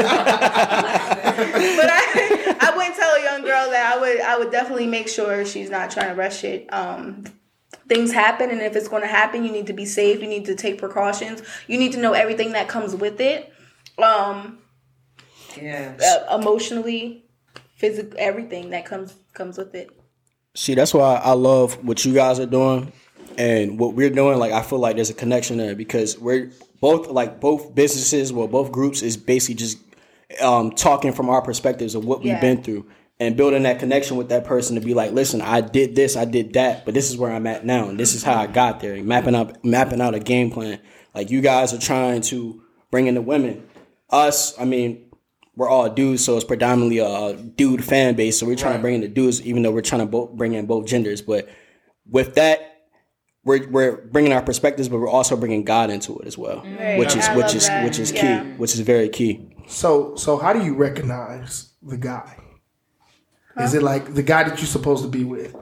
I 1.91 2.55
I 2.61 2.77
wouldn't 2.77 2.95
tell 2.95 3.15
a 3.15 3.23
young 3.23 3.41
girl 3.41 3.69
that 3.71 3.93
I 3.95 3.99
would 3.99 4.21
I 4.21 4.37
would 4.37 4.51
definitely 4.51 4.87
make 4.87 5.07
sure 5.07 5.43
she's 5.43 5.69
not 5.69 5.89
trying 5.91 6.09
to 6.09 6.15
rush 6.15 6.43
it. 6.43 6.71
Um, 6.71 7.23
things 7.87 8.11
happen 8.13 8.49
and 8.49 8.61
if 8.61 8.75
it's 8.75 8.87
going 8.87 9.01
to 9.01 9.07
happen 9.07 9.43
you 9.43 9.51
need 9.51 9.67
to 9.67 9.73
be 9.73 9.85
safe 9.85 10.21
you 10.21 10.27
need 10.27 10.45
to 10.45 10.55
take 10.55 10.77
precautions 10.77 11.41
you 11.67 11.77
need 11.77 11.91
to 11.91 11.99
know 11.99 12.13
everything 12.13 12.51
that 12.51 12.67
comes 12.67 12.95
with 12.95 13.19
it 13.21 13.51
um 13.97 14.59
Yeah. 15.61 15.95
uh, 16.03 16.37
emotionally 16.37 17.25
physical 17.75 18.13
everything 18.17 18.69
that 18.71 18.85
comes 18.85 19.15
comes 19.33 19.57
with 19.57 19.73
it 19.75 19.89
See, 20.55 20.73
that's 20.73 20.91
why 20.91 21.21
I 21.23 21.33
love 21.33 21.85
what 21.85 22.03
you 22.03 22.15
guys 22.15 22.39
are 22.39 22.47
doing 22.47 22.91
and 23.37 23.77
what 23.77 23.93
we're 23.93 24.09
doing. 24.09 24.39
Like, 24.39 24.51
I 24.53 24.63
feel 24.63 24.79
like 24.79 24.95
there's 24.95 25.11
a 25.11 25.13
connection 25.13 25.57
there 25.57 25.75
because 25.75 26.17
we're 26.17 26.49
both 26.81 27.09
like 27.09 27.39
both 27.39 27.75
businesses, 27.75 28.33
well, 28.33 28.47
both 28.47 28.71
groups 28.71 29.03
is 29.03 29.17
basically 29.17 29.53
just 29.53 29.77
um, 30.41 30.71
talking 30.71 31.13
from 31.13 31.29
our 31.29 31.43
perspectives 31.43 31.93
of 31.93 32.05
what 32.05 32.23
we've 32.23 32.41
been 32.41 32.63
through 32.63 32.87
and 33.19 33.35
building 33.35 33.63
that 33.63 33.79
connection 33.79 34.17
with 34.17 34.29
that 34.29 34.45
person 34.45 34.75
to 34.75 34.81
be 34.81 34.93
like, 34.93 35.11
listen, 35.11 35.41
I 35.41 35.61
did 35.61 35.95
this, 35.95 36.15
I 36.15 36.25
did 36.25 36.53
that, 36.53 36.85
but 36.85 36.93
this 36.93 37.09
is 37.09 37.17
where 37.17 37.31
I'm 37.31 37.47
at 37.47 37.65
now, 37.65 37.89
and 37.89 37.99
this 37.99 38.13
is 38.13 38.23
how 38.23 38.35
I 38.35 38.47
got 38.47 38.79
there. 38.79 39.01
Mapping 39.03 39.35
out, 39.35 39.63
mapping 39.65 40.01
out 40.01 40.13
a 40.15 40.19
game 40.19 40.51
plan. 40.51 40.79
Like 41.15 41.31
you 41.31 41.41
guys 41.41 41.73
are 41.73 41.79
trying 41.79 42.21
to 42.23 42.61
bring 42.91 43.07
in 43.07 43.15
the 43.15 43.21
women. 43.21 43.67
Us, 44.09 44.57
I 44.59 44.65
mean, 44.65 45.09
we're 45.55 45.67
all 45.69 45.89
dudes, 45.89 46.23
so 46.23 46.35
it's 46.35 46.45
predominantly 46.45 46.99
a 46.99 47.33
dude 47.33 47.83
fan 47.83 48.15
base. 48.15 48.39
So 48.39 48.45
we're 48.45 48.55
trying 48.55 48.75
to 48.75 48.79
bring 48.81 48.93
in 48.93 49.01
the 49.01 49.07
dudes, 49.07 49.41
even 49.41 49.63
though 49.63 49.71
we're 49.71 49.81
trying 49.81 50.01
to 50.01 50.05
both 50.05 50.31
bring 50.33 50.53
in 50.53 50.67
both 50.67 50.85
genders. 50.85 51.23
But 51.23 51.49
with 52.07 52.35
that, 52.35 52.83
we're 53.43 53.67
we're 53.67 53.97
bringing 54.05 54.31
our 54.33 54.43
perspectives, 54.43 54.87
but 54.89 54.99
we're 54.99 55.09
also 55.09 55.35
bringing 55.35 55.63
God 55.63 55.89
into 55.89 56.19
it 56.19 56.27
as 56.27 56.37
well, 56.37 56.57
mm. 56.61 56.77
Right. 56.79 56.99
which 56.99 57.15
is 57.15 57.27
I 57.27 57.35
which 57.35 57.55
is 57.55 57.65
that. 57.67 57.83
which 57.83 57.97
is 57.97 58.11
Yeah. 58.11 58.43
key, 58.43 58.49
which 58.57 58.75
is 58.75 58.81
very 58.81 59.09
key. 59.09 59.49
So, 59.67 60.15
so 60.15 60.37
how 60.37 60.53
do 60.53 60.63
you 60.63 60.75
recognize 60.75 61.71
the 61.81 61.97
guy? 61.97 62.37
Is 63.59 63.73
it 63.73 63.83
like 63.83 64.13
the 64.13 64.23
guy 64.23 64.43
that 64.43 64.57
you're 64.59 64.67
supposed 64.67 65.03
to 65.03 65.09
be 65.09 65.23
with? 65.23 65.55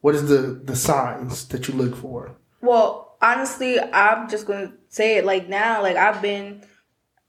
What 0.00 0.14
is 0.14 0.28
the 0.28 0.60
the 0.64 0.76
signs 0.76 1.46
that 1.48 1.68
you 1.68 1.74
look 1.74 1.96
for? 1.96 2.36
well 2.60 3.16
honestly 3.20 3.78
i'm 3.80 4.28
just 4.28 4.46
gonna 4.46 4.72
say 4.88 5.16
it 5.18 5.24
like 5.24 5.48
now 5.48 5.82
like 5.82 5.96
i've 5.96 6.22
been 6.22 6.62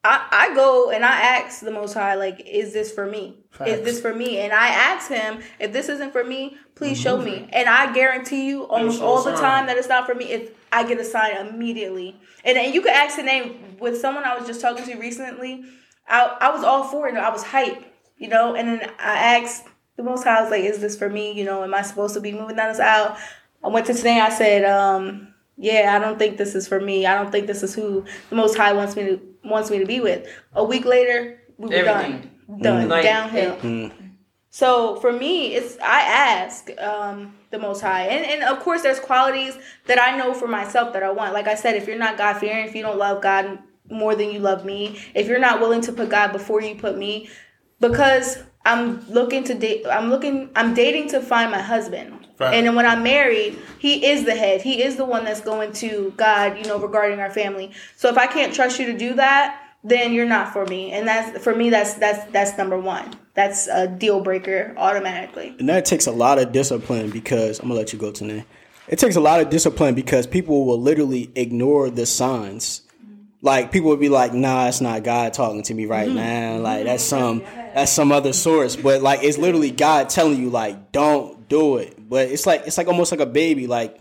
I, 0.03 0.27
I 0.31 0.55
go 0.55 0.89
and 0.89 1.05
I 1.05 1.21
ask 1.21 1.59
the 1.59 1.69
Most 1.69 1.93
High, 1.93 2.15
like, 2.15 2.41
is 2.47 2.73
this 2.73 2.91
for 2.91 3.05
me? 3.05 3.37
Is 3.63 3.85
this 3.85 4.01
for 4.01 4.15
me? 4.15 4.39
And 4.39 4.51
I 4.51 4.69
ask 4.69 5.11
him, 5.11 5.43
if 5.59 5.71
this 5.73 5.89
isn't 5.89 6.11
for 6.11 6.23
me, 6.23 6.57
please 6.73 6.99
show 6.99 7.17
mm-hmm. 7.17 7.43
me. 7.43 7.49
And 7.53 7.69
I 7.69 7.93
guarantee 7.93 8.47
you, 8.47 8.63
almost 8.63 8.97
show 8.97 9.05
all 9.05 9.21
the 9.21 9.35
time 9.35 9.67
that 9.67 9.77
it's 9.77 9.89
not 9.89 10.07
for 10.07 10.15
me, 10.15 10.31
if 10.31 10.55
I 10.71 10.87
get 10.87 10.99
a 10.99 11.05
sign 11.05 11.45
immediately. 11.45 12.19
And 12.43 12.57
then 12.57 12.73
you 12.73 12.81
could 12.81 12.93
ask 12.93 13.15
the 13.15 13.21
name 13.21 13.77
with 13.79 14.01
someone 14.01 14.23
I 14.23 14.35
was 14.35 14.47
just 14.47 14.59
talking 14.59 14.85
to 14.85 14.95
recently. 14.95 15.65
I, 16.07 16.35
I 16.41 16.49
was 16.49 16.63
all 16.63 16.85
for 16.85 17.07
it. 17.07 17.15
I 17.15 17.29
was 17.29 17.43
hype, 17.43 17.85
you 18.17 18.27
know. 18.27 18.55
And 18.55 18.67
then 18.67 18.91
I 18.97 19.37
asked 19.37 19.67
the 20.03 20.09
Most 20.09 20.23
High, 20.23 20.39
I 20.39 20.41
was 20.41 20.51
like, 20.51 20.63
is 20.63 20.79
this 20.79 20.97
for 20.97 21.09
me? 21.09 21.31
You 21.31 21.45
know, 21.45 21.63
am 21.63 21.73
I 21.73 21.81
supposed 21.81 22.13
to 22.15 22.19
be 22.19 22.31
moving 22.31 22.55
down 22.55 22.69
this 22.69 22.79
aisle? 22.79 23.15
I 23.63 23.67
went 23.67 23.85
to 23.87 23.93
today. 23.93 24.19
I 24.19 24.29
said, 24.29 24.65
um, 24.65 25.33
yeah, 25.57 25.95
I 25.95 25.99
don't 25.99 26.17
think 26.17 26.37
this 26.37 26.55
is 26.55 26.67
for 26.67 26.79
me. 26.79 27.05
I 27.05 27.15
don't 27.15 27.31
think 27.31 27.47
this 27.47 27.61
is 27.61 27.75
who 27.75 28.05
the 28.29 28.35
Most 28.35 28.57
High 28.57 28.73
wants 28.73 28.95
me 28.95 29.03
to 29.03 29.21
wants 29.43 29.69
me 29.69 29.79
to 29.79 29.85
be 29.85 29.99
with. 29.99 30.27
A 30.53 30.63
week 30.63 30.85
later, 30.85 31.41
we 31.57 31.69
were 31.69 31.75
Everything. 31.75 32.31
done, 32.47 32.61
done, 32.61 32.89
Like, 32.89 33.03
downhill. 33.03 33.91
So 34.49 34.97
for 34.97 35.11
me, 35.13 35.55
it's 35.55 35.77
I 35.79 36.01
ask 36.01 36.69
um, 36.79 37.35
the 37.51 37.59
Most 37.59 37.81
High, 37.81 38.03
and 38.07 38.25
and 38.25 38.43
of 38.43 38.61
course, 38.63 38.81
there's 38.81 38.99
qualities 38.99 39.57
that 39.85 39.99
I 39.99 40.17
know 40.17 40.33
for 40.33 40.47
myself 40.47 40.93
that 40.93 41.03
I 41.03 41.11
want. 41.11 41.33
Like 41.33 41.47
I 41.47 41.55
said, 41.55 41.75
if 41.75 41.87
you're 41.87 41.97
not 41.97 42.17
God 42.17 42.33
fearing, 42.37 42.67
if 42.67 42.75
you 42.75 42.81
don't 42.81 42.97
love 42.97 43.21
God 43.21 43.59
more 43.89 44.15
than 44.15 44.31
you 44.31 44.39
love 44.39 44.65
me, 44.65 44.99
if 45.13 45.27
you're 45.27 45.39
not 45.39 45.59
willing 45.61 45.81
to 45.81 45.93
put 45.93 46.09
God 46.09 46.31
before 46.31 46.61
you 46.61 46.75
put 46.75 46.97
me, 46.97 47.29
because 47.79 48.43
I'm 48.65 49.07
looking 49.09 49.43
to 49.45 49.53
date. 49.53 49.85
I'm 49.87 50.09
looking. 50.09 50.49
I'm 50.55 50.73
dating 50.73 51.09
to 51.09 51.21
find 51.21 51.51
my 51.51 51.61
husband. 51.61 52.27
Right. 52.39 52.55
And 52.55 52.65
then 52.65 52.75
when 52.75 52.85
I'm 52.85 53.03
married, 53.03 53.57
he 53.77 54.05
is 54.05 54.25
the 54.25 54.35
head. 54.35 54.61
He 54.61 54.81
is 54.81 54.95
the 54.95 55.05
one 55.05 55.25
that's 55.25 55.41
going 55.41 55.73
to 55.73 56.11
God, 56.17 56.57
you 56.57 56.63
know, 56.65 56.79
regarding 56.79 57.19
our 57.19 57.29
family. 57.29 57.71
So 57.95 58.09
if 58.09 58.17
I 58.17 58.25
can't 58.25 58.53
trust 58.53 58.79
you 58.79 58.87
to 58.87 58.97
do 58.97 59.13
that, 59.13 59.61
then 59.83 60.13
you're 60.13 60.25
not 60.25 60.51
for 60.53 60.65
me. 60.65 60.91
And 60.91 61.07
that's 61.07 61.43
for 61.43 61.55
me. 61.55 61.69
That's 61.69 61.95
that's 61.95 62.29
that's 62.31 62.57
number 62.57 62.79
one. 62.79 63.15
That's 63.33 63.67
a 63.67 63.87
deal 63.87 64.21
breaker 64.21 64.73
automatically. 64.77 65.55
And 65.59 65.69
that 65.69 65.85
takes 65.85 66.07
a 66.07 66.11
lot 66.11 66.39
of 66.39 66.51
discipline 66.51 67.09
because 67.09 67.59
I'm 67.59 67.67
gonna 67.67 67.79
let 67.79 67.93
you 67.93 67.99
go 67.99 68.11
today. 68.11 68.45
It 68.87 68.99
takes 68.99 69.15
a 69.15 69.21
lot 69.21 69.39
of 69.39 69.49
discipline 69.49 69.95
because 69.95 70.27
people 70.27 70.65
will 70.65 70.81
literally 70.81 71.31
ignore 71.35 71.89
the 71.89 72.05
signs. 72.05 72.81
Mm-hmm. 73.03 73.23
Like 73.41 73.71
people 73.71 73.89
would 73.89 73.99
be 73.99 74.09
like, 74.09 74.33
"Nah, 74.33 74.67
it's 74.67 74.81
not 74.81 75.03
God 75.03 75.33
talking 75.33 75.63
to 75.63 75.73
me 75.73 75.85
right 75.85 76.07
mm-hmm. 76.07 76.17
now. 76.17 76.57
Like 76.57 76.85
that's 76.85 77.03
some 77.03 77.41
mm-hmm. 77.41 77.60
That's 77.73 77.91
some 77.91 78.11
other 78.11 78.33
source." 78.33 78.75
But 78.75 79.01
like 79.01 79.23
it's 79.23 79.37
literally 79.37 79.71
God 79.71 80.09
telling 80.09 80.39
you, 80.39 80.49
like, 80.49 80.91
"Don't 80.91 81.47
do 81.49 81.77
it." 81.77 81.97
But 82.09 82.29
it's 82.29 82.45
like 82.45 82.63
it's 82.65 82.77
like 82.77 82.87
almost 82.87 83.11
like 83.11 83.21
a 83.21 83.25
baby. 83.25 83.67
Like 83.67 83.99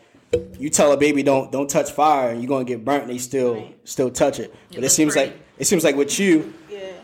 you 0.59 0.71
tell 0.71 0.93
a 0.93 0.97
baby, 0.97 1.23
"Don't 1.23 1.51
don't 1.51 1.69
touch 1.69 1.91
fire," 1.91 2.31
and 2.31 2.41
you're 2.41 2.49
gonna 2.49 2.65
get 2.65 2.85
burnt. 2.85 3.03
And 3.03 3.13
they 3.13 3.19
still 3.19 3.69
still 3.85 4.11
touch 4.11 4.39
it. 4.39 4.55
But 4.75 4.85
it 4.85 4.91
seems 4.91 5.17
like 5.17 5.39
it 5.59 5.67
seems 5.67 5.85
like 5.85 5.97
with 5.97 6.19
you, 6.19 6.53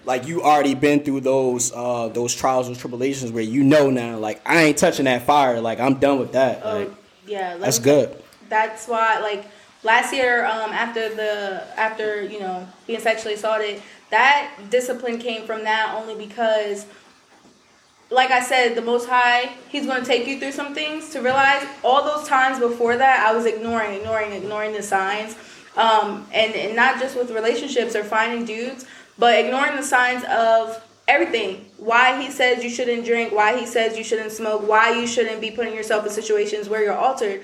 like 0.06 0.26
you 0.26 0.42
already 0.42 0.74
been 0.74 1.04
through 1.04 1.20
those 1.20 1.72
uh 1.74 2.08
those 2.08 2.34
trials 2.34 2.68
and 2.68 2.78
tribulations 2.78 3.32
where 3.32 3.42
you 3.42 3.62
know 3.62 3.90
now 3.90 4.18
like 4.18 4.40
I 4.46 4.62
ain't 4.62 4.78
touching 4.78 5.04
that 5.04 5.22
fire 5.22 5.60
like 5.60 5.80
I'm 5.80 5.94
done 5.94 6.18
with 6.20 6.32
that 6.32 6.64
like 6.64 6.90
Yeah, 7.26 7.52
let 7.52 7.60
that's 7.60 7.78
good 7.80 8.22
That's 8.48 8.86
why, 8.86 9.18
like 9.18 9.44
last 9.86 10.12
year, 10.12 10.44
um, 10.44 10.72
after 10.72 11.14
the 11.14 11.64
after 11.78 12.22
you 12.22 12.40
know 12.40 12.68
being 12.86 13.00
sexually 13.00 13.34
assaulted, 13.34 13.80
that 14.10 14.52
discipline 14.68 15.18
came 15.18 15.46
from 15.46 15.64
that 15.64 15.94
only 15.96 16.14
because, 16.26 16.84
like 18.10 18.30
I 18.30 18.42
said, 18.42 18.74
the 18.74 18.82
Most 18.82 19.08
High, 19.08 19.52
He's 19.70 19.86
going 19.86 20.00
to 20.00 20.06
take 20.06 20.26
you 20.26 20.38
through 20.38 20.52
some 20.52 20.74
things 20.74 21.10
to 21.10 21.20
realize. 21.22 21.66
All 21.82 22.04
those 22.04 22.28
times 22.28 22.58
before 22.58 22.96
that 22.96 23.26
I 23.26 23.34
was 23.34 23.46
ignoring, 23.46 23.94
ignoring, 23.94 24.32
ignoring 24.32 24.72
the 24.72 24.82
signs, 24.82 25.36
um, 25.76 26.26
and 26.34 26.54
and 26.54 26.76
not 26.76 27.00
just 27.00 27.16
with 27.16 27.30
relationships 27.30 27.96
or 27.96 28.04
finding 28.04 28.44
dudes, 28.44 28.84
but 29.18 29.38
ignoring 29.38 29.76
the 29.76 29.84
signs 29.84 30.24
of 30.24 30.82
everything. 31.08 31.64
Why 31.78 32.20
he 32.20 32.30
says 32.32 32.64
you 32.64 32.70
shouldn't 32.70 33.04
drink 33.04 33.32
why 33.32 33.56
he 33.56 33.64
says 33.64 33.96
you 33.96 34.02
shouldn't 34.02 34.32
smoke 34.32 34.66
why 34.66 34.98
you 34.98 35.06
shouldn't 35.06 35.40
be 35.40 35.52
putting 35.52 35.74
yourself 35.74 36.04
in 36.04 36.10
situations 36.10 36.68
where 36.68 36.82
you're 36.82 36.96
altered. 36.96 37.42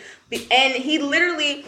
And 0.50 0.74
he 0.74 0.98
literally 0.98 1.64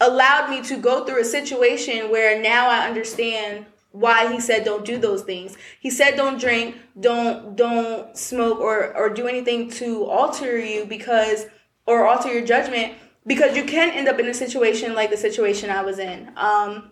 allowed 0.00 0.50
me 0.50 0.62
to 0.62 0.76
go 0.76 1.04
through 1.04 1.20
a 1.20 1.24
situation 1.24 2.10
where 2.10 2.40
now 2.40 2.68
i 2.68 2.86
understand 2.86 3.66
why 3.96 4.30
he 4.30 4.38
said 4.38 4.62
don't 4.62 4.84
do 4.84 4.98
those 4.98 5.22
things. 5.22 5.56
He 5.80 5.88
said 5.90 6.16
don't 6.16 6.38
drink 6.38 6.76
don't 7.00 7.56
don't 7.56 8.16
smoke 8.16 8.58
or 8.58 8.94
or 8.94 9.08
do 9.08 9.26
anything 9.26 9.70
to 9.70 10.04
alter 10.04 10.58
you 10.58 10.84
because 10.84 11.46
or 11.86 12.06
alter 12.06 12.30
your 12.30 12.44
judgment 12.44 12.94
because 13.26 13.56
you 13.56 13.64
can 13.64 13.90
end 13.90 14.06
up 14.06 14.18
in 14.18 14.26
a 14.26 14.34
situation 14.34 14.94
like 14.94 15.10
the 15.10 15.16
situation 15.16 15.70
i 15.70 15.82
was 15.82 15.98
in. 15.98 16.30
Um 16.36 16.90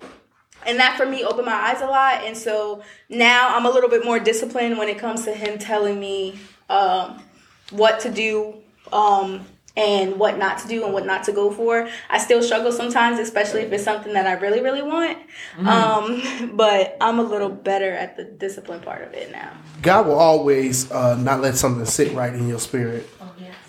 and 0.67 0.79
that 0.79 0.97
for 0.97 1.05
me 1.05 1.25
opened 1.25 1.45
my 1.45 1.53
eyes 1.53 1.83
a 1.83 1.87
lot. 1.87 2.25
And 2.25 2.35
so 2.35 2.83
now 3.11 3.55
i'm 3.55 3.67
a 3.67 3.71
little 3.71 3.91
bit 3.91 4.03
more 4.03 4.19
disciplined 4.19 4.79
when 4.79 4.89
it 4.89 4.99
comes 4.99 5.25
to 5.25 5.35
him 5.35 5.59
telling 5.59 6.01
me 6.01 6.39
um, 6.71 7.23
what 7.71 8.01
to 8.01 8.11
do 8.11 8.63
um, 8.93 9.45
and 9.77 10.19
what 10.19 10.39
not 10.39 10.59
to 10.59 10.69
do 10.69 10.85
and 10.85 10.93
what 10.95 11.05
not 11.05 11.25
to 11.25 11.33
go 11.33 11.51
for 11.51 11.89
i 12.09 12.19
still 12.19 12.43
struggle 12.43 12.71
sometimes 12.71 13.19
especially 13.19 13.63
if 13.63 13.73
it's 13.73 13.83
something 13.85 14.13
that 14.13 14.27
i 14.27 14.33
really 14.35 14.61
really 14.61 14.83
want 14.83 15.19
um, 15.67 16.23
but 16.57 16.97
i'm 17.01 17.19
a 17.19 17.23
little 17.23 17.49
better 17.51 17.91
at 17.93 18.17
the 18.17 18.25
discipline 18.25 18.81
part 18.81 19.03
of 19.03 19.13
it 19.15 19.33
now 19.33 19.53
God 19.85 20.07
will 20.07 20.19
always 20.19 20.91
uh, 20.91 21.15
not 21.17 21.43
let 21.43 21.57
something 21.57 21.85
sit 21.85 22.15
right 22.15 22.33
in 22.33 22.49
your 22.49 22.59
spirit. 22.59 23.07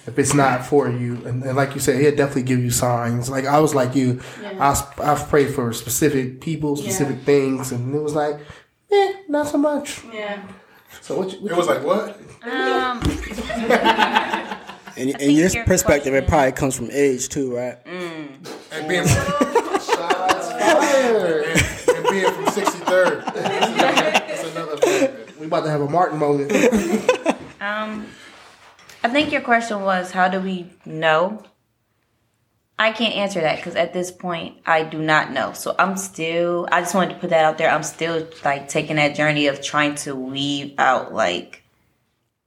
If 0.08 0.18
it's 0.18 0.34
not 0.34 0.66
for 0.66 0.90
you, 0.90 1.16
and, 1.26 1.44
and 1.44 1.58
like 1.58 1.74
you 1.74 1.82
said, 1.82 2.00
he'll 2.00 2.16
definitely 2.16 2.44
give 2.44 2.60
you 2.60 2.72
signs. 2.72 3.30
Like 3.30 3.46
I 3.46 3.60
was 3.60 3.76
like 3.76 3.96
you, 3.96 4.22
I 4.60 4.82
I've 5.00 5.28
prayed 5.28 5.54
for 5.54 5.74
specific 5.74 6.40
people, 6.40 6.78
specific 6.78 7.24
things, 7.24 7.74
and 7.74 7.94
it 7.94 8.02
was 8.02 8.16
like, 8.16 8.40
eh, 8.92 9.14
not 9.28 9.48
so 9.48 9.58
much. 9.58 10.04
yeah 10.14 10.42
So 11.02 11.18
what? 11.18 11.34
You, 11.34 11.40
what 11.40 11.52
It 11.52 11.58
was 11.58 11.68
like 11.68 11.84
what? 11.84 12.18
Um, 12.44 13.02
and 14.98 15.10
in 15.22 15.32
your 15.32 15.48
your 15.50 15.66
perspective 15.66 16.14
it 16.14 16.28
probably 16.28 16.52
comes 16.52 16.76
from 16.76 16.90
age 16.92 17.30
too 17.30 17.56
right 17.56 17.78
And 17.86 18.88
being 18.88 19.06
and, 20.76 21.98
and 21.98 22.06
being 22.10 22.32
from 22.32 22.46
63rd. 22.46 23.34
That's 23.34 24.52
another 24.52 24.78
thing. 24.78 25.12
we 25.40 25.46
about 25.48 25.64
to 25.64 25.70
have 25.70 25.82
a 25.82 25.90
Martin 25.90 26.20
moment. 26.20 26.52
um, 27.62 28.08
I 29.04 29.10
think 29.10 29.32
your 29.32 29.42
question 29.42 29.82
was, 29.82 30.12
how 30.12 30.28
do 30.28 30.40
we 30.40 30.72
know? 30.86 31.44
I 32.78 32.92
can't 32.92 33.16
answer 33.16 33.40
that 33.40 33.58
because 33.58 33.76
at 33.76 33.94
this 33.94 34.12
point, 34.12 34.58
I 34.66 34.84
do 34.84 34.98
not 35.02 35.32
know. 35.32 35.54
So 35.54 35.76
I'm 35.80 35.96
still, 35.96 36.68
I 36.72 36.82
just 36.82 36.94
wanted 36.94 37.14
to 37.14 37.20
put 37.20 37.30
that 37.30 37.46
out 37.46 37.58
there. 37.58 37.70
I'm 37.70 37.84
still 37.84 38.28
like 38.44 38.68
taking 38.68 38.98
that 38.98 39.16
journey 39.16 39.48
of 39.48 39.62
trying 39.62 39.96
to 39.96 40.14
weave 40.16 40.74
out, 40.78 41.14
like, 41.14 41.64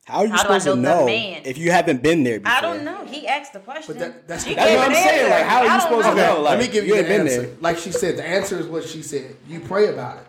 how 0.09 0.19
are 0.21 0.27
you 0.27 0.33
How 0.33 0.43
do 0.45 0.49
I 0.55 0.59
supposed 0.59 0.65
to 0.65 0.71
know 0.71 0.75
the 0.77 0.83
know 1.01 1.07
man? 1.07 1.43
if 1.45 1.59
you 1.59 1.71
haven't 1.71 2.03
been 2.03 2.25
there 2.25 2.41
before 2.41 2.57
I 2.57 2.61
don't 2.63 2.83
know. 2.85 3.05
He 3.05 3.27
asked 3.29 3.53
the 3.53 3.61
question. 3.61 3.99
that- 3.99 4.27
that's- 4.27 4.47
You 4.47 4.55
that's 4.55 4.75
what 4.77 4.89
I'm 4.89 4.95
saying 4.95 5.31
like 5.31 5.45
how 5.45 5.59
are 5.59 5.65
you 5.65 5.69
don't 5.71 5.81
supposed 5.83 6.09
to 6.09 6.15
know. 6.15 6.35
know 6.37 6.41
like 6.43 6.59
Let 6.59 6.67
me 6.67 6.73
give 6.73 6.87
you 6.87 6.95
you 6.95 6.99
ain't 7.01 7.09
the 7.09 7.13
been 7.19 7.27
answer. 7.29 7.43
there 7.43 7.51
Like 7.61 7.79
she 7.79 7.93
said, 7.93 8.17
the 8.17 8.25
answer 8.27 8.59
is 8.59 8.67
what 8.67 8.85
she 8.85 9.03
said. 9.03 9.37
You 9.49 9.61
pray 9.61 9.89
about 9.89 10.17
it. 10.19 10.25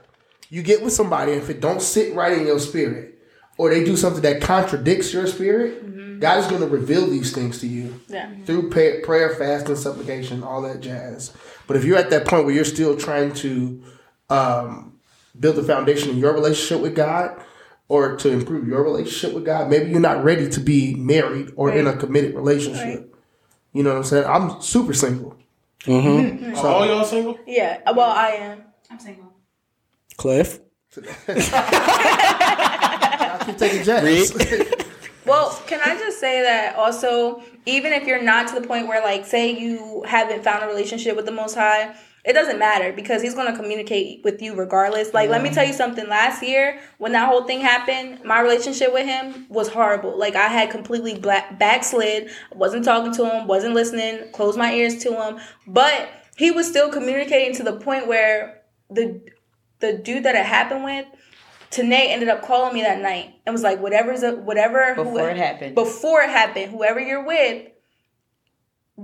You 0.50 0.62
get 0.64 0.84
with 0.84 0.94
somebody, 0.94 1.34
and 1.34 1.42
if 1.42 1.50
it 1.50 1.62
don't 1.62 1.82
sit 1.82 2.14
right 2.16 2.38
in 2.38 2.46
your 2.46 2.60
spirit, 2.60 3.20
or 3.58 3.70
they 3.70 3.84
do 3.84 3.96
something 3.96 4.22
that 4.24 4.42
contradicts 4.42 5.14
your 5.14 5.28
spirit, 5.28 6.20
God 6.20 6.40
is 6.40 6.48
going 6.48 6.62
to 6.62 6.68
reveal 6.68 7.06
these 7.08 7.32
things 7.32 7.60
to 7.62 7.68
you 7.68 8.00
Yeah. 8.08 8.28
through 8.46 8.70
pay, 8.72 9.00
prayer, 9.02 9.30
fasting, 9.36 9.76
supplication, 9.76 10.44
all 10.44 10.62
that 10.64 10.82
jazz. 10.82 11.32
But 11.68 11.78
if 11.78 11.86
you're 11.86 11.98
at 11.98 12.10
that 12.10 12.26
point 12.26 12.46
where 12.46 12.54
you're 12.56 12.66
still 12.66 12.98
trying 12.98 13.32
to 13.36 13.82
um, 14.30 14.94
build 15.40 15.56
the 15.56 15.64
foundation 15.64 16.10
in 16.10 16.18
your 16.18 16.34
relationship 16.34 16.82
with 16.82 16.96
God, 16.96 17.40
or 17.90 18.16
to 18.16 18.30
improve 18.30 18.68
your 18.68 18.84
relationship 18.84 19.34
with 19.34 19.46
God, 19.46 19.70
maybe 19.70 19.92
you're 19.92 20.00
not 20.00 20.24
ready 20.24 20.48
to 20.50 20.60
be 20.60 20.96
married 20.96 21.52
or 21.56 21.72
in 21.72 21.88
a 21.88 21.98
committed 21.98 22.36
relationship. 22.36 23.14
You 23.74 23.84
know 23.84 23.90
what 23.90 23.98
I'm 23.98 24.04
saying? 24.04 24.26
I'm 24.26 24.62
super 24.62 24.94
single. 24.94 25.36
Mm-hmm. 25.82 26.46
Mm-hmm. 26.46 26.58
Are 26.58 26.68
all 26.68 26.86
y'all 26.86 27.06
single? 27.06 27.40
yeah 27.48 27.80
uh, 27.86 27.94
well 27.96 28.12
i 28.12 28.32
am 28.32 28.64
I'm 28.92 29.00
single. 29.00 29.32
cliff 30.18 30.60
I 31.28 33.44
keep 33.46 33.58
taking 33.58 33.84
jabs. 33.84 34.34
Well, 35.26 35.52
can 35.68 35.80
I 35.86 35.96
just 35.96 36.20
say 36.20 36.42
that 36.42 36.76
also, 36.76 37.44
even 37.68 37.94
if 37.94 38.08
you're 38.08 38.22
not 38.22 38.48
to 38.48 38.60
the 38.60 38.68
point 38.68 38.88
where, 38.88 39.00
like, 39.00 39.28
say 39.28 39.56
you 39.56 40.04
haven't 40.08 40.44
found 40.44 40.64
a 40.64 40.68
relationship 40.68 41.16
with 41.16 41.26
the 41.26 41.32
Most 41.32 41.54
High, 41.54 41.96
it 42.26 42.34
doesn't 42.34 42.60
matter 42.60 42.92
because 42.94 43.22
He's 43.22 43.34
going 43.34 43.52
to 43.52 43.58
communicate 43.58 44.24
with 44.24 44.42
you 44.42 44.56
regardless. 44.56 45.14
Like, 45.14 45.30
let 45.30 45.42
me 45.42 45.50
tell 45.50 45.66
you 45.66 45.74
something. 45.74 46.08
Last 46.08 46.44
year, 46.44 46.80
when 46.98 47.14
that 47.14 47.28
whole 47.30 47.46
thing 47.46 47.62
happened, 47.62 48.24
my 48.24 48.42
relationship 48.42 48.94
with 48.94 49.06
Him 49.06 49.46
was 49.50 49.70
horrible. 49.70 50.18
Like, 50.18 50.36
I 50.36 50.48
had 50.48 50.70
completely 50.70 51.18
black, 51.18 51.58
backslid, 51.58 52.30
wasn't 52.54 52.86
talking 52.86 53.14
to 53.14 53.30
Him, 53.30 53.48
wasn't 53.48 53.74
listening, 53.74 54.32
closed 54.34 54.58
my 54.58 54.74
ears 54.74 54.98
to 55.04 55.14
Him, 55.14 55.40
but 55.68 56.10
He 56.38 56.52
was 56.52 56.68
still 56.68 56.90
communicating 56.92 57.56
to 57.56 57.64
the 57.64 57.74
point 57.74 58.08
where 58.08 58.62
the 58.90 59.22
the 59.80 59.94
dude 59.94 60.24
that 60.24 60.36
it 60.36 60.46
happened 60.46 60.84
with. 60.84 61.06
Tanae 61.72 62.10
ended 62.10 62.30
up 62.30 62.42
calling 62.42 62.74
me 62.74 62.82
that 62.82 63.00
night 63.00 63.36
and 63.46 63.54
was 63.54 63.62
like, 63.62 63.80
"Whatever's 63.80 64.24
a, 64.24 64.36
whatever 64.36 64.96
Before 64.96 65.30
it 65.30 65.38
happened. 65.38 65.76
before 65.76 66.22
it 66.22 66.30
happened, 66.30 66.72
whoever 66.72 67.00
you're 67.00 67.24
with, 67.24 67.68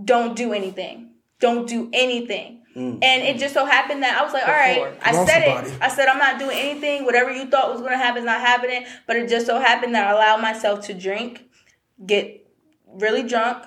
don't 0.04 0.36
do 0.36 0.52
anything. 0.52 1.12
Don't 1.40 1.68
do 1.68 1.90
anything." 1.94 2.64
Mm. 2.76 3.00
And 3.02 3.24
it 3.24 3.38
just 3.38 3.54
so 3.54 3.66
happened 3.66 4.04
that 4.04 4.18
I 4.18 4.24
was 4.24 4.34
like, 4.34 4.48
"All 4.48 4.54
right,". 4.54 4.98
I 5.02 5.26
said 5.26 5.46
somebody. 5.46 5.70
it. 5.70 5.82
I 5.82 5.88
said 5.88 6.08
I'm 6.08 6.18
not 6.18 6.40
doing 6.40 6.58
anything. 6.58 7.06
Whatever 7.06 7.32
you 7.32 7.46
thought 7.46 7.72
was 7.72 7.80
going 7.80 7.94
to 7.94 7.98
happen 7.98 8.20
is 8.20 8.26
not 8.26 8.42
happening. 8.42 8.86
But 9.08 9.16
it 9.16 9.30
just 9.30 9.46
so 9.46 9.60
happened 9.60 9.96
that 9.96 10.08
I 10.08 10.12
allowed 10.12 10.42
myself 10.42 10.86
to 10.88 10.94
drink, 10.94 11.46
get 12.06 12.46
really 12.88 13.24
drunk. 13.24 13.64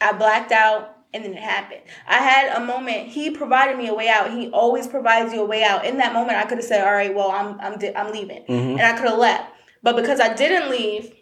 I 0.00 0.12
blacked 0.12 0.52
out. 0.52 0.92
And 1.14 1.24
then 1.24 1.32
it 1.32 1.42
happened. 1.42 1.80
I 2.06 2.18
had 2.18 2.56
a 2.56 2.60
moment. 2.60 3.08
He 3.08 3.30
provided 3.30 3.78
me 3.78 3.88
a 3.88 3.94
way 3.94 4.10
out. 4.10 4.32
He 4.32 4.50
always 4.50 4.86
provides 4.86 5.32
you 5.32 5.40
a 5.40 5.46
way 5.46 5.62
out. 5.62 5.86
In 5.86 5.96
that 5.96 6.12
moment, 6.12 6.36
I 6.36 6.44
could 6.44 6.58
have 6.58 6.66
said, 6.66 6.86
"All 6.86 6.92
right, 6.92 7.14
well, 7.14 7.30
I'm 7.30 7.58
I'm 7.58 7.78
di- 7.78 7.94
I'm 7.94 8.12
leaving," 8.12 8.42
mm-hmm. 8.42 8.78
and 8.78 8.82
I 8.82 8.92
could 8.92 9.08
have 9.08 9.18
left. 9.18 9.50
But 9.82 9.96
because 9.96 10.20
I 10.20 10.34
didn't 10.34 10.68
leave, 10.68 11.14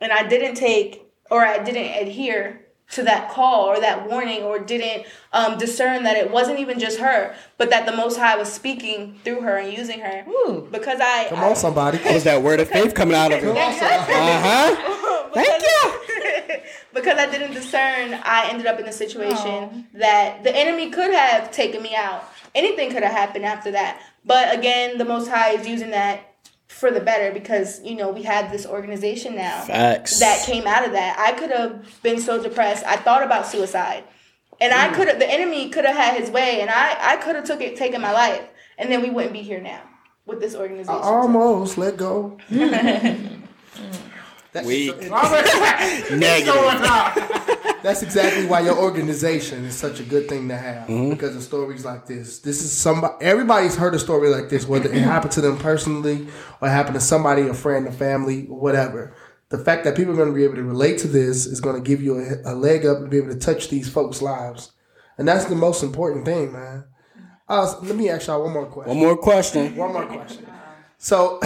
and 0.00 0.12
I 0.12 0.26
didn't 0.26 0.56
take 0.56 1.10
or 1.30 1.44
I 1.44 1.62
didn't 1.62 2.06
adhere 2.06 2.66
to 2.92 3.02
that 3.04 3.30
call 3.30 3.66
or 3.66 3.80
that 3.80 4.08
warning 4.08 4.42
or 4.42 4.58
didn't 4.58 5.06
um, 5.32 5.58
discern 5.58 6.02
that 6.02 6.16
it 6.16 6.30
wasn't 6.30 6.58
even 6.58 6.78
just 6.78 6.98
her, 6.98 7.34
but 7.56 7.70
that 7.70 7.86
the 7.86 7.96
Most 7.96 8.16
High 8.18 8.36
was 8.36 8.52
speaking 8.52 9.18
through 9.22 9.42
her 9.42 9.56
and 9.58 9.72
using 9.72 10.00
her. 10.00 10.24
Ooh. 10.28 10.68
Because 10.70 10.98
I, 11.00 11.26
Come 11.28 11.38
I- 11.38 11.50
on, 11.50 11.56
somebody. 11.56 11.98
what 12.04 12.14
was 12.14 12.24
that 12.24 12.42
word 12.42 12.60
of 12.60 12.68
faith 12.68 12.94
coming 12.94 13.14
out 13.14 13.32
of 13.32 13.42
it 13.42 13.56
uh-huh 13.56 14.96
Thank 15.32 15.62
you. 15.62 16.60
because 16.94 17.16
I 17.18 17.30
didn't 17.30 17.54
discern, 17.54 18.14
I 18.24 18.48
ended 18.50 18.66
up 18.66 18.80
in 18.80 18.86
a 18.86 18.92
situation 18.92 19.86
that 19.94 20.42
the 20.42 20.54
enemy 20.54 20.90
could 20.90 21.12
have 21.12 21.52
taken 21.52 21.82
me 21.82 21.94
out. 21.94 22.24
Anything 22.54 22.90
could 22.90 23.04
have 23.04 23.12
happened 23.12 23.44
after 23.44 23.70
that. 23.70 24.02
But 24.24 24.56
again, 24.56 24.98
the 24.98 25.04
Most 25.04 25.28
High 25.28 25.52
is 25.52 25.68
using 25.68 25.90
that 25.90 26.29
for 26.70 26.90
the 26.90 27.00
better 27.00 27.32
because 27.32 27.82
you 27.82 27.94
know 27.96 28.10
we 28.10 28.22
had 28.22 28.50
this 28.50 28.64
organization 28.64 29.34
now 29.34 29.62
Facts. 29.62 30.20
that 30.20 30.46
came 30.46 30.66
out 30.66 30.86
of 30.86 30.92
that. 30.92 31.18
I 31.18 31.32
could 31.32 31.50
have 31.50 32.02
been 32.02 32.20
so 32.20 32.42
depressed. 32.42 32.84
I 32.86 32.96
thought 32.96 33.22
about 33.22 33.46
suicide, 33.46 34.04
and 34.60 34.72
Mm. 34.72 34.76
I 34.76 34.88
could 34.94 35.08
have. 35.08 35.18
The 35.18 35.30
enemy 35.30 35.68
could 35.70 35.84
have 35.84 35.96
had 35.96 36.18
his 36.20 36.30
way, 36.30 36.60
and 36.60 36.70
I 36.70 36.96
I 37.12 37.16
could 37.16 37.34
have 37.36 37.44
took 37.44 37.60
it, 37.60 37.76
taken 37.76 38.00
my 38.00 38.12
life, 38.12 38.42
and 38.78 38.90
then 38.90 39.02
we 39.02 39.10
wouldn't 39.10 39.32
be 39.32 39.42
here 39.42 39.60
now 39.60 39.82
with 40.26 40.40
this 40.40 40.54
organization. 40.54 41.00
I 41.00 41.06
almost 41.06 41.76
let 41.76 41.96
go. 41.96 42.38
That's, 44.52 44.66
Weak. 44.66 44.94
What's 45.08 46.10
Negative. 46.10 46.52
that's 47.82 48.02
exactly 48.02 48.46
why 48.46 48.60
your 48.60 48.76
organization 48.76 49.64
is 49.64 49.74
such 49.76 50.00
a 50.00 50.02
good 50.02 50.28
thing 50.28 50.48
to 50.48 50.56
have 50.56 50.88
Mm-hmm. 50.88 51.10
because 51.10 51.36
of 51.36 51.42
stories 51.42 51.84
like 51.84 52.06
this. 52.06 52.40
This 52.40 52.62
is 52.62 52.72
somebody. 52.72 53.14
Everybody's 53.24 53.76
heard 53.76 53.94
a 53.94 53.98
story 53.98 54.28
like 54.28 54.48
this, 54.48 54.66
whether 54.66 54.90
it 54.92 55.02
happened 55.02 55.32
to 55.32 55.40
them 55.40 55.56
personally 55.58 56.26
or 56.60 56.68
it 56.68 56.72
happened 56.72 56.94
to 56.94 57.00
somebody, 57.00 57.42
a 57.48 57.54
friend, 57.54 57.86
a 57.86 57.92
family, 57.92 58.42
whatever. 58.46 59.14
The 59.50 59.58
fact 59.58 59.84
that 59.84 59.96
people 59.96 60.12
are 60.12 60.16
going 60.16 60.28
to 60.28 60.34
be 60.34 60.44
able 60.44 60.56
to 60.56 60.62
relate 60.64 60.98
to 60.98 61.08
this 61.08 61.46
is 61.46 61.60
going 61.60 61.76
to 61.76 61.82
give 61.88 62.02
you 62.02 62.18
a, 62.18 62.52
a 62.52 62.54
leg 62.54 62.86
up 62.86 63.00
to 63.00 63.06
be 63.08 63.16
able 63.18 63.30
to 63.32 63.38
touch 63.38 63.68
these 63.68 63.88
folks' 63.88 64.22
lives, 64.22 64.72
and 65.18 65.26
that's 65.26 65.46
the 65.46 65.56
most 65.56 65.82
important 65.82 66.24
thing, 66.24 66.52
man. 66.52 66.84
Uh, 67.48 67.74
let 67.82 67.96
me 67.96 68.08
ask 68.08 68.28
y'all 68.28 68.42
one 68.44 68.52
more 68.52 68.66
question. 68.66 68.96
One 68.96 68.98
more 69.06 69.16
question. 69.16 69.74
One 69.76 69.92
more 69.92 70.06
question. 70.06 70.46
So 70.98 71.40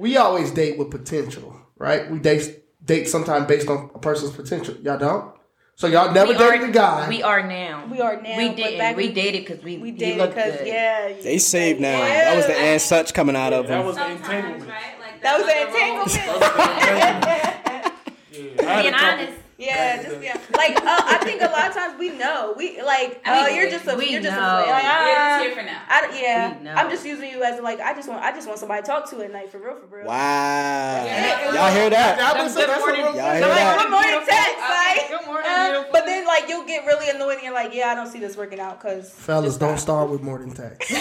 we, 0.00 0.10
we 0.10 0.16
always 0.16 0.50
date 0.50 0.78
with 0.78 0.90
potential, 0.90 1.54
right? 1.76 2.10
We 2.10 2.18
date 2.18 2.62
date 2.84 3.08
sometimes 3.08 3.46
based 3.46 3.68
on 3.68 3.90
a 3.94 3.98
person's 3.98 4.32
potential. 4.32 4.74
Y'all 4.82 4.98
don't. 4.98 5.34
So 5.76 5.86
y'all 5.86 6.12
never 6.12 6.32
We 6.32 6.36
dated 6.38 6.60
are, 6.60 6.64
a 6.66 6.72
guy. 6.72 7.08
we 7.08 7.22
are 7.22 7.42
now. 7.46 7.86
We 7.90 8.00
are 8.02 8.20
now, 8.20 8.36
We 8.36 8.48
didn't. 8.54 8.78
back 8.78 8.96
we 8.96 9.10
dated 9.12 9.46
because 9.46 9.64
we 9.64 9.78
we 9.78 9.92
he 9.92 9.96
did 9.96 10.18
because 10.18 10.56
good. 10.58 10.66
yeah, 10.66 11.12
They 11.22 11.38
saved 11.38 11.80
now. 11.80 11.98
Yeah. 12.06 12.24
That 12.24 12.36
was 12.36 12.46
the 12.46 12.52
and 12.54 12.82
such 12.82 13.14
coming 13.14 13.34
out 13.36 13.52
of 13.54 13.66
them. 13.66 13.78
That 13.78 13.86
was 13.86 13.96
the 13.96 14.10
entanglement. 14.10 14.68
right? 14.70 15.00
Like 15.00 15.22
that 15.22 15.38
was 15.38 15.48
an 15.48 15.56
the 15.56 15.68
entanglement. 15.68 17.60
Yeah, 18.32 18.62
I 18.62 18.72
had 18.72 18.78
a 18.86 18.90
Being 18.90 18.94
honest, 18.94 19.39
Yeah, 19.60 20.02
just 20.02 20.22
yeah. 20.22 20.40
Like 20.56 20.76
uh, 20.76 21.02
I 21.04 21.18
think 21.22 21.42
a 21.42 21.46
lot 21.46 21.68
of 21.68 21.74
times 21.74 21.98
we 21.98 22.10
know. 22.10 22.54
We 22.56 22.80
like 22.80 23.20
I 23.26 23.42
uh, 23.42 23.46
mean, 23.46 23.56
you're 23.56 23.68
just 23.70 23.86
a 23.86 23.94
we 23.94 24.08
you're 24.10 24.22
just 24.22 24.36
a, 24.36 24.40
know. 24.40 24.46
like, 24.66 24.66
You're 24.66 24.74
ah, 24.74 25.36
just 25.36 25.44
here 25.44 25.54
for 25.54 25.62
now. 25.62 25.82
I, 25.86 26.20
yeah, 26.20 26.74
I'm 26.76 26.88
just 26.90 27.04
using 27.04 27.28
you 27.30 27.42
as 27.42 27.60
like 27.60 27.78
I 27.78 27.92
just 27.92 28.08
want 28.08 28.22
I 28.22 28.32
just 28.32 28.46
want 28.48 28.58
somebody 28.58 28.80
to 28.82 28.86
talk 28.86 29.10
to 29.10 29.22
at 29.22 29.30
night 29.30 29.52
for 29.52 29.58
real 29.58 29.76
for 29.76 29.86
real. 29.98 30.06
Wow. 30.06 31.04
Yeah. 31.04 31.52
Y'all 31.52 31.74
hear 31.74 31.90
that? 31.90 32.16
Yeah, 32.18 32.32
I 32.32 32.42
was 32.42 32.54
saying 32.54 32.66
that's 32.68 32.80
what 32.80 32.96
morning. 32.98 33.04
I'm 33.06 33.14
Y'all 33.16 33.32
hear 33.32 33.40
Like, 33.42 33.58
that? 33.58 33.78
good 33.82 33.90
morning, 33.90 34.26
text, 34.26 34.50
Okay, 34.56 35.10
like, 35.10 35.20
good 35.20 35.26
morning, 35.26 35.50
uh, 35.50 35.84
but 35.92 36.06
then 36.06 36.26
like 36.26 36.48
you'll 36.48 36.66
get 36.66 36.86
really 36.86 37.10
annoyed 37.10 37.34
and 37.34 37.42
you're 37.42 37.52
like, 37.54 37.74
yeah, 37.74 37.88
I 37.88 37.94
don't 37.94 38.08
see 38.10 38.18
this 38.18 38.36
working 38.38 38.60
out 38.60 38.80
because 38.80 39.10
Fellas, 39.10 39.58
don't 39.58 39.78
start 39.78 40.08
with 40.08 40.22
more 40.22 40.38
than 40.38 40.52
text. 40.52 40.90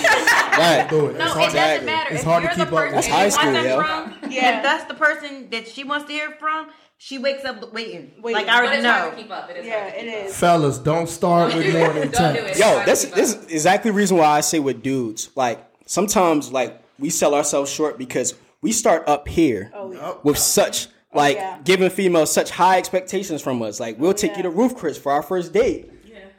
Right. 0.60 0.88
Do 0.90 1.06
it. 1.08 1.18
No, 1.18 1.24
It's 1.24 1.32
it 1.32 1.38
hard 1.38 1.52
to- 1.52 1.56
doesn't 1.58 1.86
matter. 1.86 2.14
It's 2.14 2.24
hard 2.24 2.44
to 2.44 2.50
you're 2.50 2.66
keep 2.66 2.74
up. 2.74 2.92
That's 2.92 3.08
high 3.08 3.30
school, 3.30 3.54
them 3.54 3.66
yo. 3.66 4.30
Yeah. 4.30 4.58
If 4.58 4.64
that's 4.64 4.84
the 4.86 4.94
person 4.94 5.50
that 5.52 5.70
she 5.70 5.86
wants 5.86 6.06
to 6.08 6.12
hear 6.12 6.32
from, 6.32 6.70
she 7.02 7.18
wakes 7.18 7.46
up 7.46 7.72
waiting. 7.74 8.12
Waiting. 8.22 8.42
Like 8.42 8.48
I 8.48 8.48
But 8.48 8.56
already 8.60 8.76
it's 8.76 8.84
know. 8.84 8.92
hard 8.92 9.16
to 9.16 9.22
keep 9.24 9.32
up. 9.32 9.50
It 9.50 9.58
is 9.58 9.66
yeah, 9.66 9.80
hard 9.80 9.94
to 9.94 10.00
it 10.00 10.04
keep 10.22 10.26
up. 10.26 10.32
Fellas, 10.36 10.78
don't 10.80 11.08
start 11.08 11.54
with 11.56 11.74
more 11.74 11.94
than 11.94 12.12
Don't 12.12 12.34
do 12.36 12.42
text. 12.42 12.60
it. 12.60 12.66
Yo, 12.66 12.74
Try 12.74 12.80
to 12.84 12.90
this 12.92 13.06
keep 13.06 13.14
this 13.16 13.34
up. 13.36 13.44
is 13.46 13.52
exactly 13.52 13.92
the 13.92 13.96
reason 13.98 14.18
why 14.18 14.26
I 14.26 14.42
say 14.42 14.60
with 14.60 14.84
dudes, 14.84 15.30
like 15.36 15.66
sometimes 15.86 16.52
like 16.52 16.82
we 17.00 17.10
sell 17.10 17.34
ourselves 17.34 17.72
short 17.72 17.98
because 17.98 18.36
we 18.62 18.74
start 18.74 19.08
up 19.08 19.28
here 19.30 19.72
Oh, 19.74 19.92
yeah. 19.94 20.14
with 20.24 20.36
oh, 20.36 20.40
such 20.40 20.88
like 21.14 21.38
yeah. 21.38 21.58
giving 21.64 21.90
females 21.90 22.32
such 22.34 22.52
high 22.52 22.78
expectations 22.78 23.42
from 23.42 23.62
us. 23.62 23.80
Like 23.80 23.98
we'll 23.98 24.14
take 24.14 24.36
you 24.36 24.44
to 24.44 24.50
Ruth's 24.50 24.78
Chris 24.80 24.98
for 24.98 25.12
our 25.14 25.24
first 25.24 25.54
date. 25.54 25.92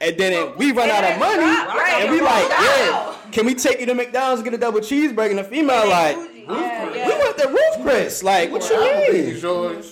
And 0.03 0.17
then 0.17 0.33
it- 0.33 0.57
we 0.59 0.73
run 0.73 0.89
out 0.89 1.05
of 1.05 1.19
money, 1.19 1.43
Right. 1.43 1.97
and 2.03 2.11
we 2.11 2.21
like, 2.23 2.49
Wow. 2.49 3.17
yeah, 3.25 3.31
can 3.33 3.45
we 3.45 3.55
take 3.55 3.81
you 3.81 3.87
to 3.87 3.95
McDonald's 3.95 4.41
and 4.41 4.45
get 4.51 4.55
a 4.55 4.59
double 4.59 4.81
cheeseburger? 4.81 5.29
And 5.31 5.39
the 5.39 5.45
female 5.45 5.87
like, 5.89 6.17
Yeah, 6.59 6.91
we 6.91 6.99
yeah. 6.99 7.09
want 7.09 7.37
the 7.37 7.49
Ruth's 7.49 7.83
Chris. 7.83 8.23
Like, 8.23 8.51
what 8.51 8.63
you 8.69 8.77
Applebee's, 8.77 9.27
mean? 9.33 9.41
George. 9.41 9.87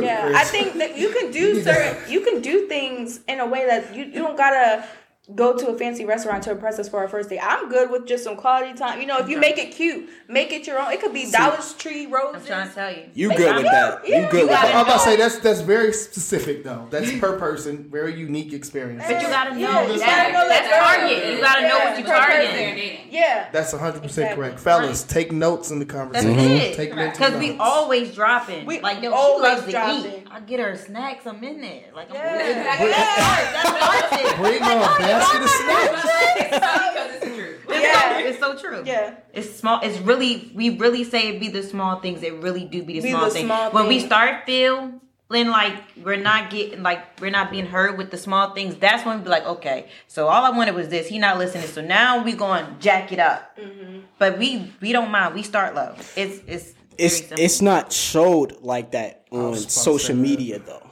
Yeah, 0.00 0.32
I 0.34 0.44
think 0.44 0.74
that 0.74 0.98
you 0.98 1.10
can 1.12 1.30
do 1.30 1.62
certain, 1.64 2.10
you 2.10 2.20
can 2.20 2.40
do 2.40 2.68
things 2.68 3.20
in 3.28 3.40
a 3.40 3.46
way 3.46 3.66
that 3.66 3.94
you, 3.94 4.04
you 4.04 4.20
don't 4.22 4.36
gotta 4.36 4.84
go 5.36 5.56
to 5.56 5.68
a 5.68 5.78
fancy 5.78 6.04
restaurant 6.04 6.42
to 6.42 6.50
impress 6.50 6.80
us 6.80 6.88
for 6.88 6.98
our 6.98 7.06
first 7.06 7.28
date. 7.30 7.38
I'm 7.40 7.68
good 7.68 7.90
with 7.92 8.06
just 8.06 8.24
some 8.24 8.36
quality 8.36 8.74
time. 8.76 9.00
You 9.00 9.06
know, 9.06 9.18
if 9.18 9.28
you 9.28 9.38
make 9.38 9.56
it 9.56 9.70
cute, 9.72 10.08
make 10.28 10.50
it 10.52 10.66
your 10.66 10.80
own. 10.80 10.90
It 10.92 11.00
could 11.00 11.14
be 11.14 11.30
Dollar 11.30 11.58
Tree 11.78 12.06
roses. 12.06 12.42
I'm 12.42 12.46
trying 12.46 12.68
to 12.68 12.74
tell 12.74 12.90
you. 12.90 13.04
You 13.14 13.28
good 13.36 13.54
with 13.56 13.64
that? 13.66 14.06
You 14.06 14.14
good 14.14 14.32
you 14.32 14.40
with 14.42 14.48
gotta 14.50 14.66
that? 14.68 14.74
I'm 14.74 14.84
about 14.84 14.94
to 14.94 15.04
say 15.04 15.16
that's 15.16 15.38
that's 15.38 15.60
very 15.60 15.92
specific 15.92 16.64
though. 16.64 16.88
That's 16.90 17.16
per 17.20 17.38
person, 17.38 17.88
very 17.88 18.18
unique 18.18 18.52
experience. 18.52 19.04
But 19.06 19.22
you 19.22 19.28
gotta 19.28 19.50
know 19.52 19.58
Yeah, 19.60 19.86
you 19.92 19.98
that. 20.00 20.06
gotta 20.06 20.32
know 20.32 20.48
that's 20.48 20.68
that 20.68 20.98
target. 20.98 21.34
You 21.34 21.40
gotta 21.40 21.62
know 21.68 21.78
what 21.78 21.98
you're 21.98 22.06
per 22.08 22.26
person. 22.26 22.56
targeting. 22.64 22.98
Yeah, 23.12 23.48
That's 23.52 23.72
100 23.72 24.02
percent 24.02 24.24
Exactly. 24.24 24.36
correct, 24.44 24.58
fellas. 24.60 25.02
Take 25.04 25.32
notes 25.32 25.70
in 25.70 25.78
the 25.78 25.84
That's 25.84 25.96
conversation. 25.98 26.50
it. 26.50 26.74
Take 26.74 26.94
mental 26.96 27.12
Because 27.26 27.38
we 27.38 27.50
notes. 27.50 27.60
always 27.60 28.14
dropping. 28.14 28.64
We 28.66 28.80
like 28.80 29.02
yo, 29.02 29.12
always 29.12 29.44
she 29.44 29.48
loves 29.54 29.64
to 29.66 29.70
dropping. 29.70 30.12
eat. 30.12 30.26
I 30.30 30.40
get 30.40 30.58
her 30.60 30.74
snacks. 30.76 31.26
I'm 31.26 31.44
in 31.44 31.60
there. 31.60 31.84
Like 31.94 32.08
I'm 32.10 32.16
Yeah. 32.16 32.78
Bring- 32.80 32.90
That's 32.90 33.68
starts 33.68 34.32
it. 35.16 35.42
Bring 35.64 35.76
on 35.76 35.92
a 35.92 35.94
basket 35.94 35.94
of 35.94 36.00
snacks. 36.00 36.92
Because 36.92 37.10
it's 37.14 37.24
the 37.24 37.30
truth. 37.36 37.64
Yeah. 37.68 38.12
so, 38.12 38.28
it's 38.28 38.38
so 38.38 38.58
true. 38.58 38.82
Yeah. 38.86 39.14
It's 39.32 39.54
small. 39.56 39.80
It's 39.82 39.98
really. 39.98 40.50
We 40.54 40.76
really 40.78 41.04
say 41.04 41.28
it 41.28 41.40
be 41.40 41.48
the 41.48 41.62
small 41.62 42.00
things. 42.00 42.22
It 42.22 42.34
really 42.42 42.64
do 42.64 42.82
be 42.82 42.94
the 42.94 43.02
Be 43.02 43.10
small 43.10 43.24
the 43.26 43.30
things. 43.30 43.46
small 43.46 43.70
when 43.72 43.86
we 43.88 43.98
things. 43.98 44.06
start 44.06 44.44
feeling 44.46 45.00
like 45.48 45.74
we're 46.02 46.16
not 46.16 46.50
getting 46.50 46.82
like 46.82 47.20
we're 47.20 47.30
not 47.30 47.50
being 47.50 47.66
heard 47.66 47.96
with 47.96 48.10
the 48.10 48.18
small 48.18 48.52
things, 48.54 48.76
that's 48.76 49.04
when 49.06 49.18
we 49.18 49.24
be 49.24 49.30
like, 49.30 49.46
okay, 49.46 49.88
so 50.06 50.28
all 50.28 50.44
I 50.44 50.50
wanted 50.50 50.74
was 50.74 50.88
this. 50.88 51.06
He 51.08 51.18
not 51.18 51.38
listening. 51.38 51.66
So 51.66 51.80
now 51.80 52.22
we 52.22 52.32
going 52.34 52.66
to 52.66 52.72
jack 52.80 53.12
it 53.12 53.18
up. 53.18 53.56
Mm-hmm. 53.58 54.00
But 54.18 54.38
we 54.38 54.72
we 54.80 54.92
don't 54.92 55.10
mind. 55.10 55.34
We 55.34 55.42
start 55.42 55.74
low. 55.74 55.94
It's 56.16 56.40
it's 56.46 56.74
It's 56.98 57.22
it's 57.32 57.62
not 57.62 57.92
showed 57.92 58.60
like 58.62 58.90
that 58.92 59.24
on 59.30 59.50
was 59.50 59.60
about 59.62 59.68
to 59.70 59.78
social 59.80 60.16
media 60.16 60.58
that. 60.58 60.64
media 60.68 60.82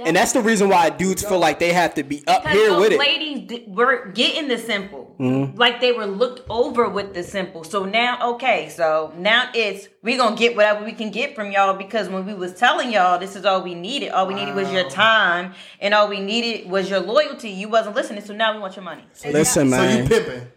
though. 0.00 0.06
And 0.06 0.16
that's 0.16 0.32
the 0.32 0.40
reason 0.40 0.68
why 0.68 0.90
dudes 0.90 1.22
feel 1.22 1.38
like 1.38 1.58
they 1.58 1.72
have 1.72 1.94
to 1.94 2.02
be 2.02 2.22
up 2.26 2.46
here 2.46 2.70
those 2.70 2.80
with 2.80 2.92
it. 2.92 2.98
ladies 2.98 3.48
di- 3.48 3.64
were 3.68 4.06
getting 4.14 4.48
the 4.48 4.58
simple, 4.58 5.14
Mm-hmm. 5.20 5.58
like 5.58 5.80
they 5.82 5.92
were 5.92 6.06
looked 6.06 6.40
over 6.48 6.88
with 6.88 7.12
the 7.14 7.22
simple. 7.22 7.62
So 7.62 7.84
now, 7.84 8.32
okay, 8.34 8.70
so 8.70 9.12
now 9.18 9.50
it's 9.54 9.88
we 10.02 10.16
gonna 10.16 10.34
get 10.36 10.56
whatever 10.56 10.82
we 10.84 10.92
can 10.92 11.10
get 11.10 11.34
from 11.34 11.52
y'all 11.52 11.74
because 11.76 12.08
when 12.08 12.24
we 12.24 12.32
was 12.34 12.54
telling 12.54 12.90
y'all 12.90 13.18
this 13.18 13.36
is 13.36 13.44
all 13.44 13.62
we 13.62 13.74
needed, 13.74 14.10
all 14.10 14.26
we 14.26 14.34
needed 14.34 14.54
was 14.54 14.72
your 14.72 14.88
time, 14.88 15.54
and 15.80 15.92
all 15.94 16.08
we 16.08 16.20
needed 16.20 16.70
was 16.70 16.88
your 16.88 17.00
loyalty. 17.00 17.50
You 17.50 17.68
wasn't 17.68 17.96
listening, 17.96 18.24
so 18.24 18.32
now 18.34 18.54
we 18.54 18.60
want 18.60 18.76
your 18.76 18.84
money. 18.84 19.04
Listen, 19.24 19.68
man. 19.68 19.80
So 19.80 19.90
you 19.90 19.98
man. 19.98 20.08
pimping. 20.08 20.48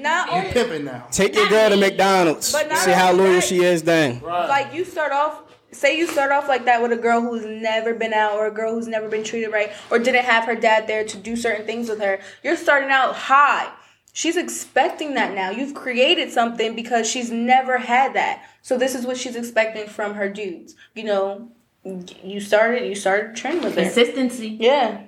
not 0.00 0.28
You 0.28 0.34
only 0.36 0.52
pimping 0.52 0.84
now. 0.86 1.06
Take 1.10 1.34
your 1.34 1.48
girl 1.48 1.68
to 1.68 1.76
McDonald's. 1.76 2.50
But 2.50 2.74
See 2.78 2.92
how 2.92 3.12
loyal 3.12 3.34
that- 3.34 3.44
she 3.44 3.62
is 3.62 3.82
then. 3.82 4.20
like 4.22 4.72
you 4.72 4.84
start 4.86 5.12
off 5.12 5.42
say 5.70 5.96
you 5.98 6.06
start 6.06 6.32
off 6.32 6.48
like 6.48 6.64
that 6.64 6.80
with 6.80 6.92
a 6.92 6.96
girl 6.96 7.20
who's 7.20 7.44
never 7.44 7.94
been 7.94 8.12
out 8.12 8.32
or 8.34 8.46
a 8.46 8.50
girl 8.50 8.74
who's 8.74 8.88
never 8.88 9.08
been 9.08 9.22
treated 9.24 9.50
right 9.52 9.70
or 9.90 9.98
didn't 9.98 10.24
have 10.24 10.44
her 10.44 10.54
dad 10.54 10.86
there 10.86 11.04
to 11.04 11.16
do 11.16 11.36
certain 11.36 11.66
things 11.66 11.88
with 11.88 12.00
her 12.00 12.18
you're 12.42 12.56
starting 12.56 12.90
out 12.90 13.14
high 13.14 13.70
she's 14.12 14.36
expecting 14.36 15.14
that 15.14 15.34
now 15.34 15.50
you've 15.50 15.74
created 15.74 16.30
something 16.30 16.74
because 16.74 17.08
she's 17.08 17.30
never 17.30 17.78
had 17.78 18.14
that 18.14 18.42
so 18.62 18.78
this 18.78 18.94
is 18.94 19.06
what 19.06 19.16
she's 19.16 19.36
expecting 19.36 19.86
from 19.86 20.14
her 20.14 20.28
dudes 20.28 20.74
you 20.94 21.04
know 21.04 21.50
you 22.24 22.40
started 22.40 22.86
you 22.88 22.94
started 22.94 23.36
training 23.36 23.62
with 23.62 23.74
her 23.74 23.82
Consistency. 23.82 24.48
yeah 24.60 25.02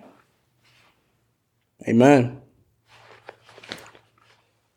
Amen. 1.89 2.41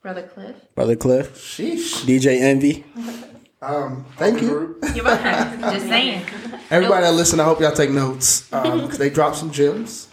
Brother 0.01 0.23
Cliff. 0.23 0.55
Brother 0.75 0.95
Cliff. 0.95 1.35
Sheesh. 1.37 2.03
DJ 2.05 2.39
Envy. 2.39 2.85
Um, 3.63 4.05
thank 4.17 4.41
you. 4.41 4.77
You're 4.93 5.05
welcome. 5.05 5.61
Just 5.61 5.87
saying. 5.87 6.25
Everybody 6.69 7.05
that 7.05 7.13
listen, 7.13 7.39
I 7.39 7.45
hope 7.45 7.61
y'all 7.61 7.71
take 7.71 7.91
notes 7.91 8.41
because 8.49 8.97
they 8.97 9.09
dropped 9.09 9.37
some 9.37 9.51
gems. 9.51 10.09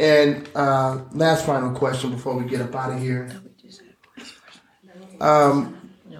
And 0.00 0.48
uh, 0.56 1.02
last 1.12 1.46
final 1.46 1.70
question 1.72 2.10
before 2.10 2.36
we 2.36 2.48
get 2.48 2.60
up 2.60 2.74
out 2.74 2.92
of 2.92 2.98
here. 3.00 3.30
Um, 5.20 5.76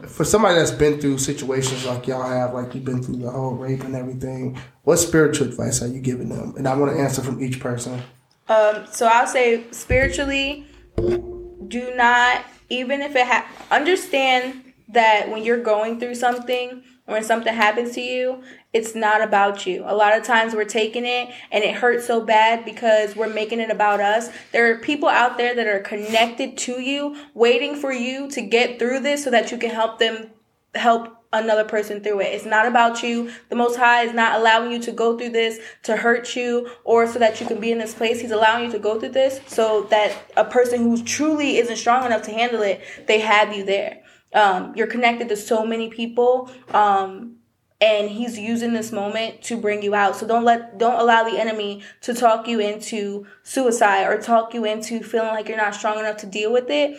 for 0.06 0.24
somebody 0.24 0.56
that's 0.56 0.70
been 0.70 1.00
through 1.00 1.18
situations 1.18 1.86
like 1.86 2.06
y'all 2.06 2.22
have, 2.22 2.54
like 2.54 2.74
you've 2.74 2.84
been 2.84 3.02
through 3.02 3.16
the 3.16 3.30
whole 3.30 3.54
rape 3.54 3.82
and 3.82 3.96
everything, 3.96 4.56
what 4.84 4.98
spiritual 4.98 5.48
advice 5.48 5.82
are 5.82 5.88
you 5.88 6.00
giving 6.00 6.28
them? 6.28 6.54
And 6.56 6.68
I 6.68 6.76
want 6.76 6.92
to 6.92 7.00
answer 7.00 7.20
from 7.20 7.42
each 7.42 7.58
person. 7.58 8.00
Um, 8.48 8.86
so 8.92 9.06
I'll 9.06 9.26
say 9.26 9.64
spiritually, 9.72 10.66
do 10.96 11.92
not 11.96 12.44
even 12.68 13.00
if 13.00 13.16
it 13.16 13.26
ha- 13.26 13.48
understand 13.70 14.69
that 14.92 15.30
when 15.30 15.42
you're 15.44 15.62
going 15.62 15.98
through 16.00 16.14
something 16.14 16.82
or 17.06 17.14
when 17.14 17.24
something 17.24 17.52
happens 17.52 17.94
to 17.94 18.00
you, 18.00 18.42
it's 18.72 18.94
not 18.94 19.22
about 19.22 19.66
you. 19.66 19.82
A 19.86 19.94
lot 19.94 20.16
of 20.16 20.24
times 20.24 20.54
we're 20.54 20.64
taking 20.64 21.04
it 21.04 21.28
and 21.50 21.64
it 21.64 21.74
hurts 21.74 22.06
so 22.06 22.20
bad 22.20 22.64
because 22.64 23.16
we're 23.16 23.32
making 23.32 23.60
it 23.60 23.70
about 23.70 24.00
us. 24.00 24.28
There 24.52 24.70
are 24.70 24.78
people 24.78 25.08
out 25.08 25.36
there 25.36 25.54
that 25.54 25.66
are 25.66 25.80
connected 25.80 26.56
to 26.58 26.80
you, 26.80 27.16
waiting 27.34 27.74
for 27.74 27.92
you 27.92 28.30
to 28.30 28.40
get 28.40 28.78
through 28.78 29.00
this 29.00 29.24
so 29.24 29.30
that 29.30 29.50
you 29.50 29.58
can 29.58 29.70
help 29.70 29.98
them 29.98 30.30
help 30.74 31.16
another 31.32 31.64
person 31.64 32.00
through 32.02 32.20
it. 32.20 32.34
It's 32.34 32.44
not 32.44 32.66
about 32.66 33.02
you. 33.02 33.30
The 33.50 33.56
Most 33.56 33.76
High 33.76 34.02
is 34.02 34.12
not 34.12 34.40
allowing 34.40 34.72
you 34.72 34.80
to 34.80 34.92
go 34.92 35.16
through 35.16 35.30
this 35.30 35.58
to 35.84 35.96
hurt 35.96 36.34
you 36.34 36.68
or 36.84 37.06
so 37.06 37.18
that 37.20 37.40
you 37.40 37.46
can 37.46 37.60
be 37.60 37.70
in 37.70 37.78
this 37.78 37.94
place. 37.94 38.20
He's 38.20 38.32
allowing 38.32 38.66
you 38.66 38.72
to 38.72 38.78
go 38.78 38.98
through 38.98 39.10
this 39.10 39.40
so 39.46 39.86
that 39.90 40.16
a 40.36 40.44
person 40.44 40.80
who 40.80 41.02
truly 41.02 41.58
isn't 41.58 41.76
strong 41.76 42.04
enough 42.04 42.22
to 42.22 42.32
handle 42.32 42.62
it, 42.62 42.80
they 43.06 43.20
have 43.20 43.56
you 43.56 43.64
there. 43.64 44.02
Um, 44.32 44.72
you're 44.76 44.86
connected 44.86 45.28
to 45.28 45.36
so 45.36 45.64
many 45.64 45.88
people. 45.88 46.50
Um, 46.72 47.36
and 47.80 48.10
he's 48.10 48.38
using 48.38 48.74
this 48.74 48.92
moment 48.92 49.42
to 49.44 49.56
bring 49.56 49.82
you 49.82 49.94
out. 49.94 50.14
So 50.14 50.26
don't 50.26 50.44
let 50.44 50.78
don't 50.78 51.00
allow 51.00 51.24
the 51.24 51.40
enemy 51.40 51.82
to 52.02 52.12
talk 52.12 52.46
you 52.46 52.60
into 52.60 53.26
suicide 53.42 54.04
or 54.04 54.20
talk 54.20 54.52
you 54.52 54.64
into 54.64 55.02
feeling 55.02 55.28
like 55.28 55.48
you're 55.48 55.56
not 55.56 55.74
strong 55.74 55.98
enough 55.98 56.18
to 56.18 56.26
deal 56.26 56.52
with 56.52 56.68
it. 56.68 56.98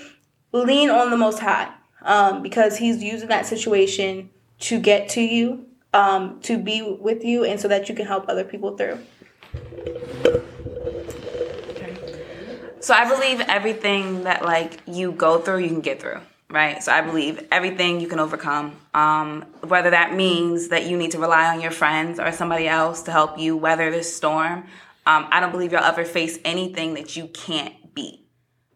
Lean 0.51 0.89
on 0.89 1.11
the 1.11 1.17
most 1.17 1.39
high. 1.39 1.71
Um, 2.03 2.41
because 2.41 2.77
he's 2.77 3.03
using 3.03 3.29
that 3.29 3.45
situation 3.45 4.31
to 4.61 4.79
get 4.79 5.07
to 5.09 5.21
you, 5.21 5.67
um, 5.93 6.39
to 6.41 6.57
be 6.57 6.81
with 6.81 7.23
you 7.23 7.43
and 7.43 7.59
so 7.59 7.67
that 7.67 7.89
you 7.89 7.93
can 7.95 8.07
help 8.07 8.27
other 8.27 8.43
people 8.43 8.75
through. 8.75 8.97
So 12.79 12.95
I 12.95 13.07
believe 13.07 13.41
everything 13.41 14.23
that 14.23 14.43
like 14.43 14.79
you 14.87 15.11
go 15.11 15.37
through, 15.39 15.59
you 15.59 15.67
can 15.67 15.81
get 15.81 16.01
through, 16.01 16.21
right? 16.51 16.83
So 16.83 16.91
I 16.91 17.01
believe 17.01 17.47
everything 17.51 17.99
you 17.99 18.07
can 18.07 18.19
overcome. 18.19 18.75
Um, 18.93 19.45
whether 19.61 19.89
that 19.89 20.13
means 20.13 20.67
that 20.67 20.85
you 20.85 20.97
need 20.97 21.11
to 21.11 21.19
rely 21.19 21.53
on 21.53 21.61
your 21.61 21.71
friends 21.71 22.19
or 22.19 22.31
somebody 22.31 22.67
else 22.67 23.03
to 23.03 23.11
help 23.11 23.39
you 23.39 23.55
weather 23.55 23.89
this 23.89 24.13
storm. 24.13 24.65
Um, 25.05 25.27
I 25.31 25.39
don't 25.39 25.51
believe 25.51 25.71
you'll 25.71 25.81
ever 25.81 26.05
face 26.05 26.37
anything 26.45 26.93
that 26.95 27.15
you 27.15 27.27
can't 27.27 27.73
beat. 27.95 28.27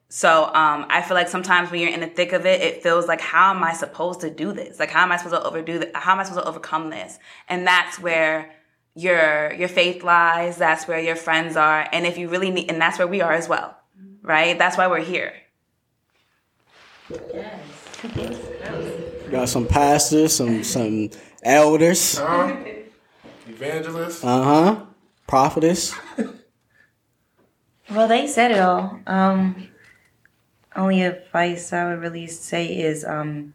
So 0.08 0.46
um, 0.46 0.86
I 0.90 1.02
feel 1.02 1.16
like 1.16 1.28
sometimes 1.28 1.70
when 1.70 1.82
you're 1.82 1.92
in 1.92 2.00
the 2.00 2.08
thick 2.08 2.32
of 2.32 2.46
it, 2.46 2.62
it 2.62 2.82
feels 2.82 3.08
like, 3.08 3.20
how 3.20 3.54
am 3.54 3.64
I 3.64 3.74
supposed 3.74 4.22
to 4.22 4.30
do 4.30 4.54
this? 4.54 4.80
Like, 4.80 4.90
how 4.90 5.04
am 5.04 5.12
I 5.12 5.18
supposed 5.18 5.36
to 5.36 5.44
overdo 5.44 5.80
that? 5.80 5.96
How 5.96 6.14
am 6.14 6.20
I 6.20 6.24
supposed 6.24 6.44
to 6.44 6.50
overcome 6.50 6.90
this? 6.90 7.20
And 7.50 7.68
that's 7.68 8.00
where 8.00 8.54
your 8.96 9.52
your 9.54 9.68
faith 9.68 10.04
lies. 10.04 10.56
That's 10.58 10.88
where 10.88 11.00
your 11.00 11.18
friends 11.18 11.58
are. 11.58 11.86
And 11.92 12.06
if 12.06 12.18
you 12.18 12.30
really 12.30 12.50
need, 12.50 12.72
and 12.72 12.80
that's 12.80 12.98
where 12.98 13.08
we 13.08 13.22
are 13.22 13.34
as 13.34 13.50
well, 13.50 13.78
right? 14.22 14.58
That's 14.58 14.78
why 14.78 14.88
we're 14.88 15.04
here. 15.04 15.34
Got 19.30 19.50
some 19.50 19.68
pastors, 19.68 20.36
some 20.36 20.64
some 20.64 21.12
elders. 21.44 22.18
Huh? 22.18 22.56
Evangelist. 23.48 24.24
Uh 24.26 24.44
huh. 24.44 24.86
Prophetess. 25.28 25.94
Well, 27.92 28.08
they 28.08 28.26
said 28.26 28.52
it 28.52 28.60
all. 28.60 29.00
Um, 29.06 29.68
only 30.76 31.04
advice 31.04 31.72
I 31.72 31.86
would 31.86 32.02
really 32.02 32.26
say 32.26 32.66
is 32.76 33.06
um, 33.06 33.54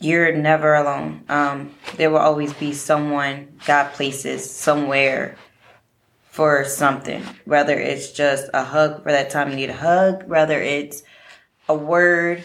you're 0.00 0.34
never 0.34 0.74
alone. 0.74 1.24
Um, 1.28 1.74
there 1.96 2.10
will 2.10 2.18
always 2.18 2.52
be 2.54 2.72
someone, 2.72 3.56
God 3.64 3.92
places 3.92 4.50
somewhere 4.50 5.36
for 6.24 6.64
something. 6.64 7.22
Whether 7.44 7.78
it's 7.78 8.10
just 8.10 8.50
a 8.52 8.64
hug 8.64 9.04
for 9.04 9.12
that 9.12 9.30
time 9.30 9.50
you 9.50 9.56
need 9.56 9.70
a 9.70 9.74
hug, 9.74 10.24
whether 10.24 10.60
it's 10.60 11.04
a 11.68 11.74
word 11.74 12.42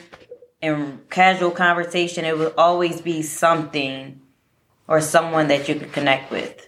in 0.62 1.02
casual 1.10 1.52
conversation, 1.52 2.26
it 2.26 2.38
will 2.38 2.54
always 2.58 3.02
be 3.02 3.22
something 3.22 4.20
or 4.88 5.02
someone 5.02 5.48
that 5.48 5.70
you 5.70 5.76
can 5.76 5.90
connect 5.90 6.32
with 6.32 6.68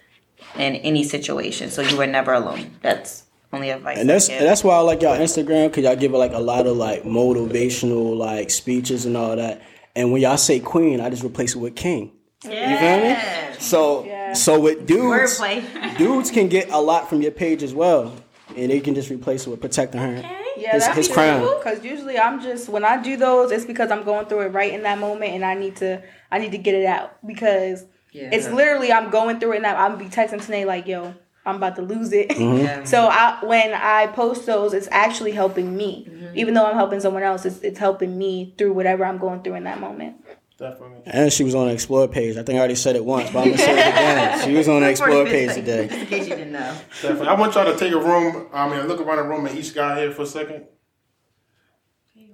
in 0.55 0.75
any 0.75 1.03
situation. 1.03 1.69
So 1.69 1.81
you 1.81 1.97
were 1.97 2.07
never 2.07 2.33
alone. 2.33 2.71
That's 2.81 3.23
only 3.53 3.69
advice. 3.69 3.97
And 3.97 4.09
that's 4.09 4.29
and 4.29 4.45
that's 4.45 4.63
why 4.63 4.75
I 4.75 4.79
like 4.79 5.01
y'all 5.01 5.17
Instagram 5.17 5.69
because 5.69 5.83
y'all 5.83 5.95
give 5.95 6.13
it 6.13 6.17
like 6.17 6.33
a 6.33 6.39
lot 6.39 6.67
of 6.67 6.77
like 6.77 7.03
motivational 7.03 8.15
like 8.15 8.49
speeches 8.49 9.05
and 9.05 9.17
all 9.17 9.35
that. 9.35 9.61
And 9.95 10.11
when 10.11 10.21
y'all 10.21 10.37
say 10.37 10.59
queen, 10.59 11.01
I 11.01 11.09
just 11.09 11.23
replace 11.23 11.55
it 11.55 11.59
with 11.59 11.75
king. 11.75 12.13
You 12.43 12.51
feel 12.51 13.01
me? 13.01 13.17
So 13.59 14.33
so 14.33 14.59
with 14.59 14.87
dudes, 14.87 15.41
dudes 15.97 16.31
can 16.31 16.47
get 16.47 16.69
a 16.71 16.79
lot 16.79 17.09
from 17.09 17.21
your 17.21 17.31
page 17.31 17.61
as 17.61 17.73
well, 17.73 18.13
and 18.55 18.71
they 18.71 18.79
can 18.79 18.95
just 18.95 19.09
replace 19.09 19.45
it 19.45 19.49
with 19.49 19.59
protecting 19.59 19.99
her. 19.99 20.40
Yeah, 20.61 20.73
His- 20.73 20.85
that's 20.85 20.97
his 20.97 21.07
true. 21.07 21.15
crown. 21.15 21.57
Because 21.57 21.83
usually 21.83 22.17
I'm 22.19 22.41
just 22.41 22.69
when 22.69 22.83
I 22.85 23.01
do 23.01 23.17
those, 23.17 23.51
it's 23.51 23.65
because 23.65 23.91
I'm 23.91 24.03
going 24.03 24.25
through 24.27 24.41
it 24.41 24.49
right 24.49 24.71
in 24.73 24.83
that 24.83 24.99
moment, 24.99 25.31
and 25.31 25.43
I 25.43 25.53
need 25.55 25.75
to 25.77 26.01
I 26.31 26.39
need 26.39 26.51
to 26.51 26.57
get 26.57 26.75
it 26.75 26.85
out 26.85 27.17
because 27.25 27.85
it's 28.13 28.47
literally 28.49 28.91
I'm 28.91 29.09
going 29.09 29.39
through 29.39 29.53
it, 29.53 29.61
now. 29.61 29.75
I'm 29.75 29.97
be 29.97 30.05
texting 30.05 30.43
today 30.45 30.65
like, 30.65 30.85
"Yo, 30.87 31.13
I'm 31.45 31.55
about 31.55 31.75
to 31.77 31.81
lose 31.81 32.11
it." 32.13 32.29
Mm-hmm. 32.29 32.85
so 32.85 33.07
I 33.07 33.39
when 33.43 33.73
I 33.73 34.07
post 34.07 34.45
those, 34.45 34.73
it's 34.73 34.87
actually 34.91 35.31
helping 35.31 35.75
me, 35.77 36.07
even 36.35 36.53
though 36.53 36.65
I'm 36.65 36.75
helping 36.75 36.99
someone 36.99 37.23
else. 37.23 37.45
It's 37.45 37.59
it's 37.61 37.79
helping 37.79 38.17
me 38.17 38.53
through 38.57 38.73
whatever 38.73 39.05
I'm 39.05 39.17
going 39.17 39.41
through 39.43 39.55
in 39.55 39.63
that 39.63 39.79
moment. 39.79 40.15
Definitely. 40.61 41.01
And 41.07 41.33
she 41.33 41.43
was 41.43 41.55
on 41.55 41.65
the 41.69 41.73
Explore 41.73 42.07
page. 42.07 42.37
I 42.37 42.43
think 42.43 42.57
I 42.57 42.59
already 42.59 42.75
said 42.75 42.95
it 42.95 43.03
once, 43.03 43.31
but 43.31 43.39
I'm 43.39 43.45
gonna 43.45 43.57
say 43.57 43.71
it 43.71 43.79
again. 43.79 44.41
She 44.47 44.53
was 44.53 44.67
on 44.67 44.81
the 44.81 44.89
Explore 44.91 45.25
page 45.25 45.55
today. 45.55 45.87
Just 45.87 45.99
in 46.01 46.05
case 46.05 46.27
you 46.27 46.35
didn't 46.35 46.51
know. 46.51 46.77
Definitely. 47.01 47.27
I 47.29 47.33
want 47.33 47.55
y'all 47.55 47.65
to 47.65 47.75
take 47.75 47.91
a 47.91 47.97
room. 47.97 48.47
I 48.53 48.69
mean, 48.69 48.87
look 48.87 49.01
around 49.01 49.17
the 49.17 49.23
room 49.23 49.47
at 49.47 49.55
each 49.55 49.73
guy 49.73 49.99
here 49.99 50.11
for 50.11 50.21
a 50.21 50.25
second. 50.27 50.65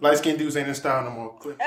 Light 0.02 0.18
skinned 0.18 0.40
dudes 0.40 0.58
ain't 0.58 0.68
in 0.68 0.76
style 0.76 1.06
no 1.06 1.12
more. 1.12 1.40
Click. 1.40 1.56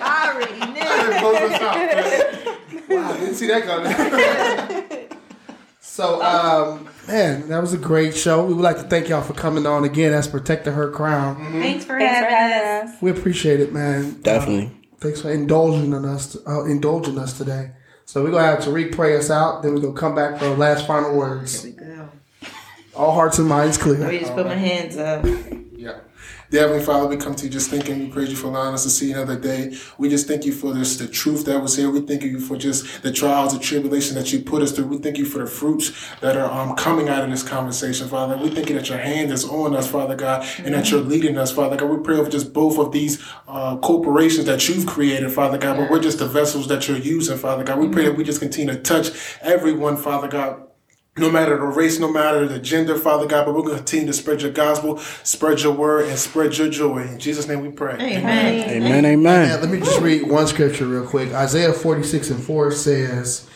I 0.00 0.32
already 0.32 0.58
knew. 0.72 1.18
Close 1.18 1.38
this 1.50 1.60
out, 1.60 1.76
man. 1.76 2.54
Wow, 2.88 3.12
I 3.12 3.18
didn't 3.18 3.34
see 3.34 3.46
that 3.48 3.64
coming. 3.64 3.92
So, 5.98 6.22
um, 6.22 6.88
man, 7.08 7.48
that 7.48 7.60
was 7.60 7.72
a 7.72 7.76
great 7.76 8.16
show. 8.16 8.46
We 8.46 8.54
would 8.54 8.62
like 8.62 8.76
to 8.76 8.84
thank 8.84 9.08
y'all 9.08 9.20
for 9.20 9.34
coming 9.34 9.66
on 9.66 9.82
again. 9.82 10.12
That's 10.12 10.28
protecting 10.28 10.74
her 10.74 10.92
crown. 10.92 11.34
Thanks 11.36 11.50
for 11.50 11.60
Thanks 11.60 11.84
for 11.86 11.98
having 11.98 12.24
us. 12.24 12.30
having 12.30 12.94
us. 12.94 13.02
We 13.02 13.10
appreciate 13.10 13.58
it, 13.58 13.72
man. 13.72 14.20
Definitely. 14.22 14.66
Uh, 14.66 14.96
thanks 15.00 15.22
for 15.22 15.32
indulging 15.32 15.92
in 15.92 16.04
us, 16.04 16.36
uh, 16.46 16.64
indulging 16.66 17.18
us 17.18 17.36
today. 17.36 17.72
So 18.04 18.22
we're 18.22 18.30
gonna 18.30 18.46
have 18.46 18.60
Tariq 18.60 18.94
pray 18.94 19.16
us 19.16 19.28
out. 19.28 19.64
Then 19.64 19.74
we're 19.74 19.80
gonna 19.80 19.94
come 19.94 20.14
back 20.14 20.38
for 20.38 20.44
the 20.44 20.56
last 20.56 20.86
final 20.86 21.16
words. 21.16 21.66
All 22.94 23.12
hearts 23.12 23.40
and 23.40 23.48
minds 23.48 23.76
clear. 23.76 23.98
Let 23.98 24.12
me 24.12 24.18
clear. 24.18 24.20
just 24.20 24.34
put 24.34 24.46
my 24.46 24.54
hands 24.54 24.96
up. 24.96 25.24
Dear 26.50 26.62
Heavenly 26.62 26.82
Father, 26.82 27.06
we 27.06 27.18
come 27.18 27.34
to 27.34 27.44
you 27.44 27.50
just 27.50 27.68
thanking 27.68 28.00
you, 28.00 28.08
praise 28.10 28.30
you 28.30 28.36
for 28.36 28.46
allowing 28.46 28.72
us 28.72 28.82
to 28.84 28.88
see 28.88 29.12
another 29.12 29.38
day. 29.38 29.76
We 29.98 30.08
just 30.08 30.26
thank 30.26 30.46
you 30.46 30.52
for 30.52 30.72
this, 30.72 30.96
the 30.96 31.06
truth 31.06 31.44
that 31.44 31.60
was 31.60 31.76
here. 31.76 31.90
We 31.90 32.00
thank 32.00 32.22
you 32.22 32.40
for 32.40 32.56
just 32.56 33.02
the 33.02 33.12
trials 33.12 33.52
and 33.52 33.60
tribulation 33.60 34.14
that 34.14 34.32
you 34.32 34.40
put 34.40 34.62
us 34.62 34.72
through. 34.72 34.86
We 34.86 34.96
thank 34.96 35.18
you 35.18 35.26
for 35.26 35.40
the 35.40 35.46
fruits 35.46 35.92
that 36.20 36.38
are 36.38 36.50
um, 36.50 36.74
coming 36.74 37.06
out 37.10 37.22
of 37.22 37.28
this 37.28 37.42
conversation, 37.42 38.08
Father. 38.08 38.38
We 38.38 38.48
thank 38.48 38.70
you 38.70 38.76
that 38.76 38.88
your 38.88 38.96
hand 38.96 39.30
is 39.30 39.44
on 39.44 39.76
us, 39.76 39.90
Father 39.90 40.16
God, 40.16 40.48
and 40.64 40.72
that 40.72 40.90
you're 40.90 41.02
leading 41.02 41.36
us, 41.36 41.52
Father 41.52 41.76
God. 41.76 41.90
We 41.90 42.02
pray 42.02 42.16
over 42.16 42.30
just 42.30 42.54
both 42.54 42.78
of 42.78 42.92
these 42.92 43.22
uh, 43.46 43.76
corporations 43.76 44.46
that 44.46 44.66
you've 44.70 44.86
created, 44.86 45.30
Father 45.30 45.58
God, 45.58 45.76
but 45.76 45.90
we're 45.90 46.00
just 46.00 46.18
the 46.18 46.26
vessels 46.26 46.66
that 46.68 46.88
you're 46.88 46.96
using, 46.96 47.36
Father 47.36 47.62
God. 47.62 47.78
We 47.78 47.90
pray 47.90 48.06
that 48.06 48.16
we 48.16 48.24
just 48.24 48.40
continue 48.40 48.72
to 48.72 48.80
touch 48.80 49.10
everyone, 49.42 49.98
Father 49.98 50.28
God 50.28 50.67
no 51.18 51.30
matter 51.30 51.56
the 51.56 51.66
race, 51.66 51.98
no 51.98 52.10
matter 52.10 52.46
the 52.46 52.58
gender, 52.58 52.96
Father 52.96 53.26
God, 53.26 53.46
but 53.46 53.54
we're 53.54 53.62
going 53.62 53.72
to 53.72 53.78
continue 53.78 54.06
to 54.06 54.12
spread 54.12 54.42
your 54.42 54.52
gospel, 54.52 54.98
spread 54.98 55.60
your 55.60 55.72
word, 55.72 56.08
and 56.08 56.18
spread 56.18 56.56
your 56.56 56.68
joy. 56.68 57.02
In 57.02 57.18
Jesus' 57.18 57.48
name 57.48 57.60
we 57.60 57.70
pray. 57.70 57.94
Amen. 57.94 58.70
Amen. 58.70 59.04
Yeah, 59.04 59.10
Amen. 59.10 59.60
let 59.60 59.70
me 59.70 59.80
just 59.80 60.00
read 60.00 60.28
one 60.28 60.46
scripture 60.46 60.86
real 60.86 61.06
quick. 61.06 61.32
Isaiah 61.32 61.72
46 61.72 62.30
and 62.30 62.42
4 62.42 62.70
says, 62.72 63.48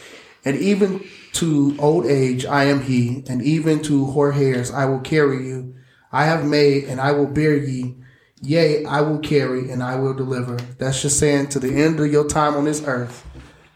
And 0.44 0.56
even 0.56 1.04
to 1.34 1.76
old 1.78 2.06
age 2.06 2.44
I 2.44 2.64
am 2.64 2.82
he, 2.82 3.24
and 3.28 3.42
even 3.42 3.82
to 3.84 4.06
hoar 4.06 4.32
hairs 4.32 4.70
I 4.70 4.84
will 4.84 5.00
carry 5.00 5.46
you. 5.46 5.74
I 6.12 6.24
have 6.24 6.44
made, 6.44 6.84
and 6.84 7.00
I 7.00 7.12
will 7.12 7.26
bear 7.26 7.56
ye. 7.56 7.96
Yea, 8.42 8.84
I 8.84 9.00
will 9.00 9.20
carry, 9.20 9.70
and 9.70 9.82
I 9.82 9.96
will 9.96 10.14
deliver. 10.14 10.56
That's 10.78 11.00
just 11.00 11.18
saying 11.18 11.48
to 11.50 11.60
the 11.60 11.82
end 11.82 12.00
of 12.00 12.12
your 12.12 12.26
time 12.26 12.54
on 12.54 12.64
this 12.64 12.82
earth, 12.84 13.24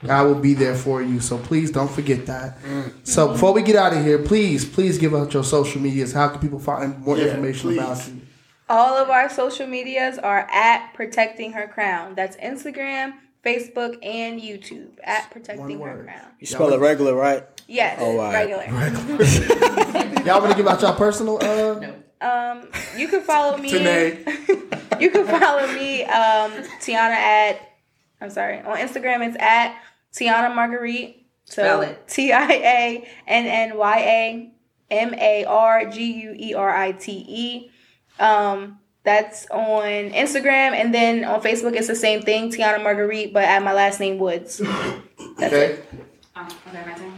God 0.05 0.27
will 0.27 0.35
be 0.41 0.55
there 0.55 0.75
for 0.75 1.03
you. 1.03 1.21
So 1.21 1.39
please 1.39 1.71
don't 1.71 1.91
forget 1.91 2.27
that. 2.27 2.59
So 3.05 3.29
before 3.33 3.53
we 3.53 3.63
get 3.63 3.77
out 3.77 3.93
of 3.97 4.05
here, 4.05 4.19
please, 4.19 4.65
please 4.65 4.99
give 4.99 5.15
out 5.15 5.33
your 5.33 5.45
social 5.45 5.81
medias. 5.81 6.13
How 6.13 6.29
can 6.29 6.41
people 6.41 6.59
find 6.59 6.99
more 7.01 7.17
Yeah, 7.17 7.27
information 7.27 7.71
please. 7.71 7.79
about 7.79 8.07
you? 8.09 8.21
All 8.69 8.97
of 8.97 9.11
our 9.11 9.31
social 9.31 9.67
medias 9.67 10.19
are 10.19 10.47
at 10.51 10.93
protecting 10.95 11.53
her 11.53 11.69
crown. 11.69 12.15
That's 12.15 12.37
Instagram, 12.39 13.15
Facebook, 13.45 13.97
and 14.05 14.41
YouTube 14.41 14.91
at 15.05 15.31
protecting 15.31 15.79
her 15.81 16.03
crown. 16.05 16.33
You 16.41 16.47
spell 16.47 16.73
it 16.73 16.81
regular, 16.81 17.15
right? 17.15 17.45
Yes, 17.69 17.99
Oh, 18.01 18.17
wow. 18.17 18.33
regular. 18.33 18.65
Y'all 20.25 20.41
want 20.41 20.51
to 20.51 20.57
give 20.57 20.67
out 20.69 20.83
your 20.83 20.93
personal? 20.95 21.39
Uh, 21.43 21.93
Um, 22.21 22.69
you 22.97 23.09
can 23.09 23.21
follow 23.23 23.57
me. 23.59 23.71
Today. 23.71 24.25
you 25.01 25.11
can 25.11 25.27
follow 25.27 25.67
me, 25.75 26.03
um, 26.05 26.51
Tiana 26.81 27.11
at. 27.15 27.73
I'm 28.21 28.31
sorry. 28.31 28.61
On 28.61 28.77
Instagram, 28.77 29.27
it's 29.27 29.37
at 29.41 29.81
Tiana 30.13 30.55
Marguerite. 30.55 31.27
So 31.45 31.63
Spell 31.63 31.83
it. 31.83 32.09
T 32.09 32.33
I 32.33 32.51
A 32.51 33.09
N 33.27 33.47
N 33.47 33.77
Y 33.77 33.99
A 33.99 34.53
M 34.91 35.15
A 35.15 35.45
R 35.45 35.91
G 35.91 36.13
U 36.23 36.35
E 36.37 36.55
R 36.55 36.75
I 36.75 36.93
T 36.93 37.25
E. 37.29 37.71
Um, 38.19 38.79
that's 39.05 39.47
on 39.51 39.85
Instagram, 40.11 40.73
and 40.73 40.93
then 40.93 41.25
on 41.25 41.41
Facebook, 41.41 41.77
it's 41.77 41.87
the 41.87 41.95
same 41.95 42.23
thing, 42.23 42.51
Tiana 42.51 42.83
Marguerite, 42.83 43.33
but 43.33 43.45
at 43.45 43.63
my 43.63 43.73
last 43.73 44.01
name 44.01 44.19
Woods. 44.19 44.59
That's 45.39 45.53
okay. 45.53 45.73
it. 45.75 45.89
Oh, 46.35 46.49
okay, 46.69 46.85
my 46.85 46.95
turn. 46.95 47.13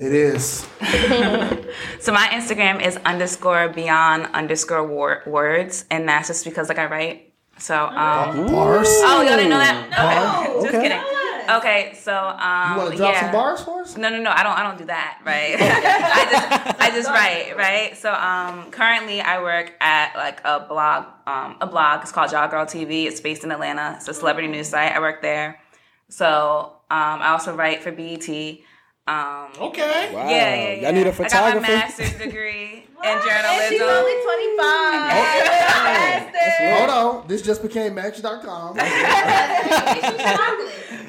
It 0.00 0.12
is. 0.12 0.66
So 2.00 2.12
my 2.12 2.26
Instagram 2.28 2.84
is 2.84 2.96
underscore 3.04 3.68
beyond 3.68 4.26
underscore 4.34 4.86
wor- 4.86 5.22
words, 5.26 5.84
and 5.90 6.08
that's 6.08 6.28
just 6.28 6.44
because 6.44 6.68
like 6.68 6.78
I 6.78 6.86
write. 6.86 7.31
So 7.62 7.86
um, 7.86 8.46
Bars. 8.48 8.88
oh, 8.90 9.22
y'all 9.22 9.36
didn't 9.36 9.50
know 9.50 9.58
that? 9.58 9.86
Okay, 9.86 10.52
just 10.54 10.66
Okay. 10.74 10.82
kidding. 10.82 11.02
Okay, 11.48 11.94
so 11.94 12.12
um, 12.16 12.72
You 12.72 12.78
want 12.78 12.90
to 12.90 12.96
drop 12.96 13.14
yeah. 13.14 13.20
some 13.20 13.32
bars 13.32 13.62
for 13.62 13.82
us? 13.82 13.96
No, 13.96 14.08
no, 14.10 14.20
no. 14.20 14.30
I 14.30 14.42
don't. 14.42 14.58
I 14.58 14.62
don't 14.64 14.78
do 14.78 14.84
that. 14.86 15.20
Right. 15.24 15.54
I 15.60 16.28
just, 16.30 16.80
I 16.80 16.90
just 16.90 17.08
write. 17.08 17.56
Right. 17.56 17.96
So, 17.96 18.12
um, 18.12 18.70
currently 18.72 19.20
I 19.20 19.40
work 19.40 19.72
at 19.80 20.14
like 20.16 20.40
a 20.44 20.66
blog, 20.68 21.06
um, 21.26 21.56
a 21.60 21.66
blog. 21.68 22.02
It's 22.02 22.10
called 22.10 22.30
Jaw 22.30 22.48
Girl 22.48 22.64
TV. 22.66 23.06
It's 23.06 23.20
based 23.20 23.44
in 23.44 23.52
Atlanta. 23.52 23.94
It's 23.96 24.08
a 24.08 24.14
celebrity 24.14 24.48
news 24.48 24.68
site. 24.68 24.90
I 24.92 24.98
work 24.98 25.22
there. 25.22 25.60
So, 26.08 26.72
um, 26.90 27.22
I 27.22 27.28
also 27.28 27.54
write 27.54 27.82
for 27.82 27.92
BET. 27.92 28.28
Um, 29.04 29.48
Okay. 29.60 30.10
Wow. 30.14 30.28
yeah, 30.30 30.54
yeah, 30.54 30.72
yeah. 30.74 30.82
Y'all 30.82 30.92
need 30.92 31.06
a 31.08 31.12
I 31.12 31.28
got 31.28 31.54
my 31.56 31.60
master's 31.60 32.12
degree 32.12 32.84
in 32.84 32.86
journalism. 33.02 33.02
And 33.02 33.20
journalism. 33.24 33.68
she's 33.68 33.82
only 33.82 34.14
25. 34.22 36.78
Hold 36.78 36.90
on. 36.90 37.26
This 37.26 37.42
just 37.42 37.62
became 37.62 37.94
Match.com. 37.96 38.76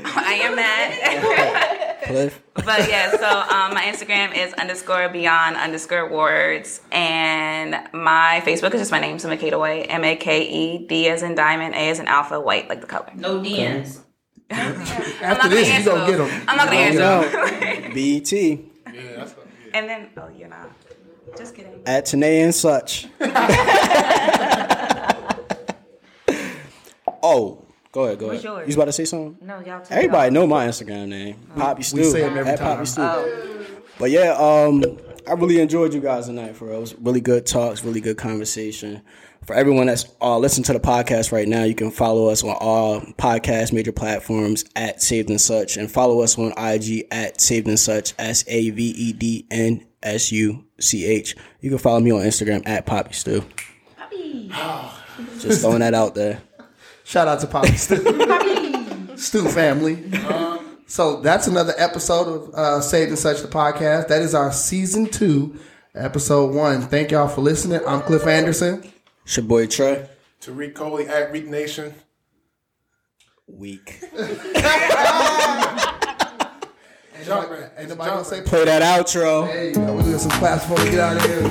I 0.06 0.34
am 0.44 0.56
that. 0.56 2.00
Cliff. 2.04 2.42
but 2.56 2.90
yeah, 2.90 3.12
so 3.12 3.28
um, 3.56 3.74
my 3.74 3.84
Instagram 3.84 4.36
is 4.36 4.54
underscore 4.56 5.08
beyond 5.10 5.56
underscore 5.56 6.10
words, 6.12 6.82
and 6.92 7.78
my 7.94 8.42
Facebook 8.46 8.74
is 8.74 8.82
just 8.82 8.92
my 8.92 9.00
name, 9.00 9.18
so 9.20 9.30
Makeda 9.30 9.58
White, 9.58 9.86
M 9.90 10.04
A 10.04 10.16
K 10.18 10.44
E 10.44 10.86
D 10.86 11.08
as 11.08 11.24
in 11.24 11.34
diamond, 11.36 11.76
A 11.76 11.90
as 11.90 12.00
in 12.00 12.08
alpha, 12.08 12.42
white 12.42 12.68
like 12.68 12.82
the 12.82 12.88
color. 12.88 13.10
No 13.16 13.40
DMs. 13.40 14.00
After 14.54 15.50
this, 15.50 15.68
you 15.80 15.84
gonna 15.86 16.06
get 16.10 16.18
them. 16.18 16.30
I'm 16.48 16.58
not 16.58 16.68
gonna 16.68 16.80
You 16.80 16.86
answer. 16.86 17.00
know, 17.00 17.22
them. 17.22 17.94
BET 17.94 18.32
Yeah, 18.32 18.58
that's 19.18 19.36
yeah. 19.38 19.74
and 19.74 19.90
then, 19.90 20.10
oh, 20.18 20.30
you're 20.38 20.48
not. 20.50 20.70
Just 21.38 21.56
kidding. 21.56 21.82
at 21.86 22.06
Tanae 22.06 22.44
and 22.44 22.54
such. 22.54 23.08
oh, 27.24 27.66
go 27.92 28.04
ahead, 28.06 28.20
go 28.20 28.28
What's 28.28 28.44
ahead. 28.44 28.44
yours? 28.44 28.60
You 28.62 28.66
was 28.68 28.76
about 28.76 28.86
to 28.86 28.92
say 28.94 29.06
something? 29.06 29.38
No, 29.46 29.60
y'all. 29.62 29.82
Everybody 29.90 30.34
y'all. 30.36 30.44
know 30.44 30.48
my 30.48 30.68
Instagram 30.68 31.08
name, 31.08 31.36
Poppy 31.56 31.84
Stew. 31.84 31.98
We 31.98 32.04
say 32.06 32.12
say 32.12 32.24
'em 32.24 32.38
every 32.38 32.52
at 32.52 32.60
time. 32.60 32.76
Poppy 32.78 32.86
Stew. 32.86 33.66
But 34.00 34.12
yeah, 34.12 34.32
um, 34.38 34.84
I 35.28 35.34
really 35.34 35.60
enjoyed 35.60 35.94
you 35.94 36.02
guys 36.02 36.26
tonight. 36.28 36.56
For 36.56 36.66
real, 36.66 36.78
it 36.78 36.82
was 36.82 36.96
really 37.00 37.22
good 37.22 37.46
talks, 37.46 37.84
really 37.84 38.02
good 38.02 38.18
conversation. 38.18 39.02
For 39.46 39.54
everyone 39.56 39.88
that's 39.88 40.06
uh, 40.22 40.38
listening 40.38 40.64
to 40.66 40.74
the 40.74 40.80
podcast 40.80 41.32
right 41.32 41.48
now, 41.48 41.64
you 41.64 41.76
can 41.76 41.92
follow 41.92 42.30
us 42.30 42.44
on 42.44 42.56
all 42.60 43.02
podcast 43.18 43.74
major 43.74 43.92
platforms 43.92 44.64
at 44.76 45.02
Saved 45.02 45.30
and 45.30 45.40
Such, 45.40 45.78
and 45.78 45.92
follow 45.92 46.22
us 46.22 46.38
on 46.38 46.54
IG 46.58 47.08
at 47.12 47.42
Saved 47.42 47.68
and 47.68 47.80
Such 47.80 48.14
S 48.20 48.44
A 48.48 48.70
V 48.70 48.84
E 48.84 49.14
D 49.14 49.46
N 49.52 49.86
S 50.02 50.32
U 50.32 50.66
C 50.80 51.06
H. 51.06 51.36
You 51.62 51.70
can 51.70 51.80
follow 51.80 52.00
me 52.00 52.12
on 52.12 52.22
Instagram 52.22 52.68
at 52.68 52.86
Poppy 52.86 53.14
Stew. 53.14 53.44
Poppy. 53.98 54.52
Just 55.40 55.62
throwing 55.62 55.80
that 55.80 55.94
out 55.94 56.16
there. 56.16 56.42
Shout 57.04 57.28
out 57.28 57.40
to 57.42 57.48
Poppy 57.48 57.76
Stu. 57.76 59.18
Stu 59.18 59.48
family. 59.50 60.04
So 60.94 61.22
that's 61.22 61.48
another 61.48 61.74
episode 61.76 62.28
of 62.28 62.54
uh, 62.54 62.80
Saved 62.80 63.10
and 63.10 63.18
Such 63.18 63.42
the 63.42 63.48
podcast. 63.48 64.10
That 64.10 64.22
is 64.22 64.36
our 64.36 64.52
season 64.52 65.08
two, 65.08 65.60
episode 65.96 66.54
one. 66.54 66.84
Thank 66.84 67.10
y'all 67.10 67.28
for 67.28 67.42
listening. 67.42 67.82
I'm 67.88 68.04
Cliff 68.04 68.28
Anderson. 68.28 68.88
It's 69.24 69.36
your 69.36 69.48
boy 69.48 69.66
Trey. 69.66 70.08
Tariq 70.40 70.76
Coley 70.76 71.08
at 71.08 71.32
Reek 71.32 71.48
Nation. 71.48 71.96
Weak. 73.48 74.04
Ain't 74.14 74.22
nobody, 77.28 77.64
ain't 77.76 77.90
nobody 77.90 78.10
gonna 78.12 78.24
say 78.24 78.42
Play 78.42 78.66
that 78.66 78.84
outro. 78.84 79.48
Hey, 79.48 79.70
you 79.70 79.80
know, 79.80 79.96
we 79.96 80.04
got 80.04 80.20
some 80.20 80.30
class 80.34 80.62
before 80.62 80.86
we 80.86 80.92
get 80.92 81.00
out 81.00 81.18
of 81.18 81.24
here. 81.24 81.50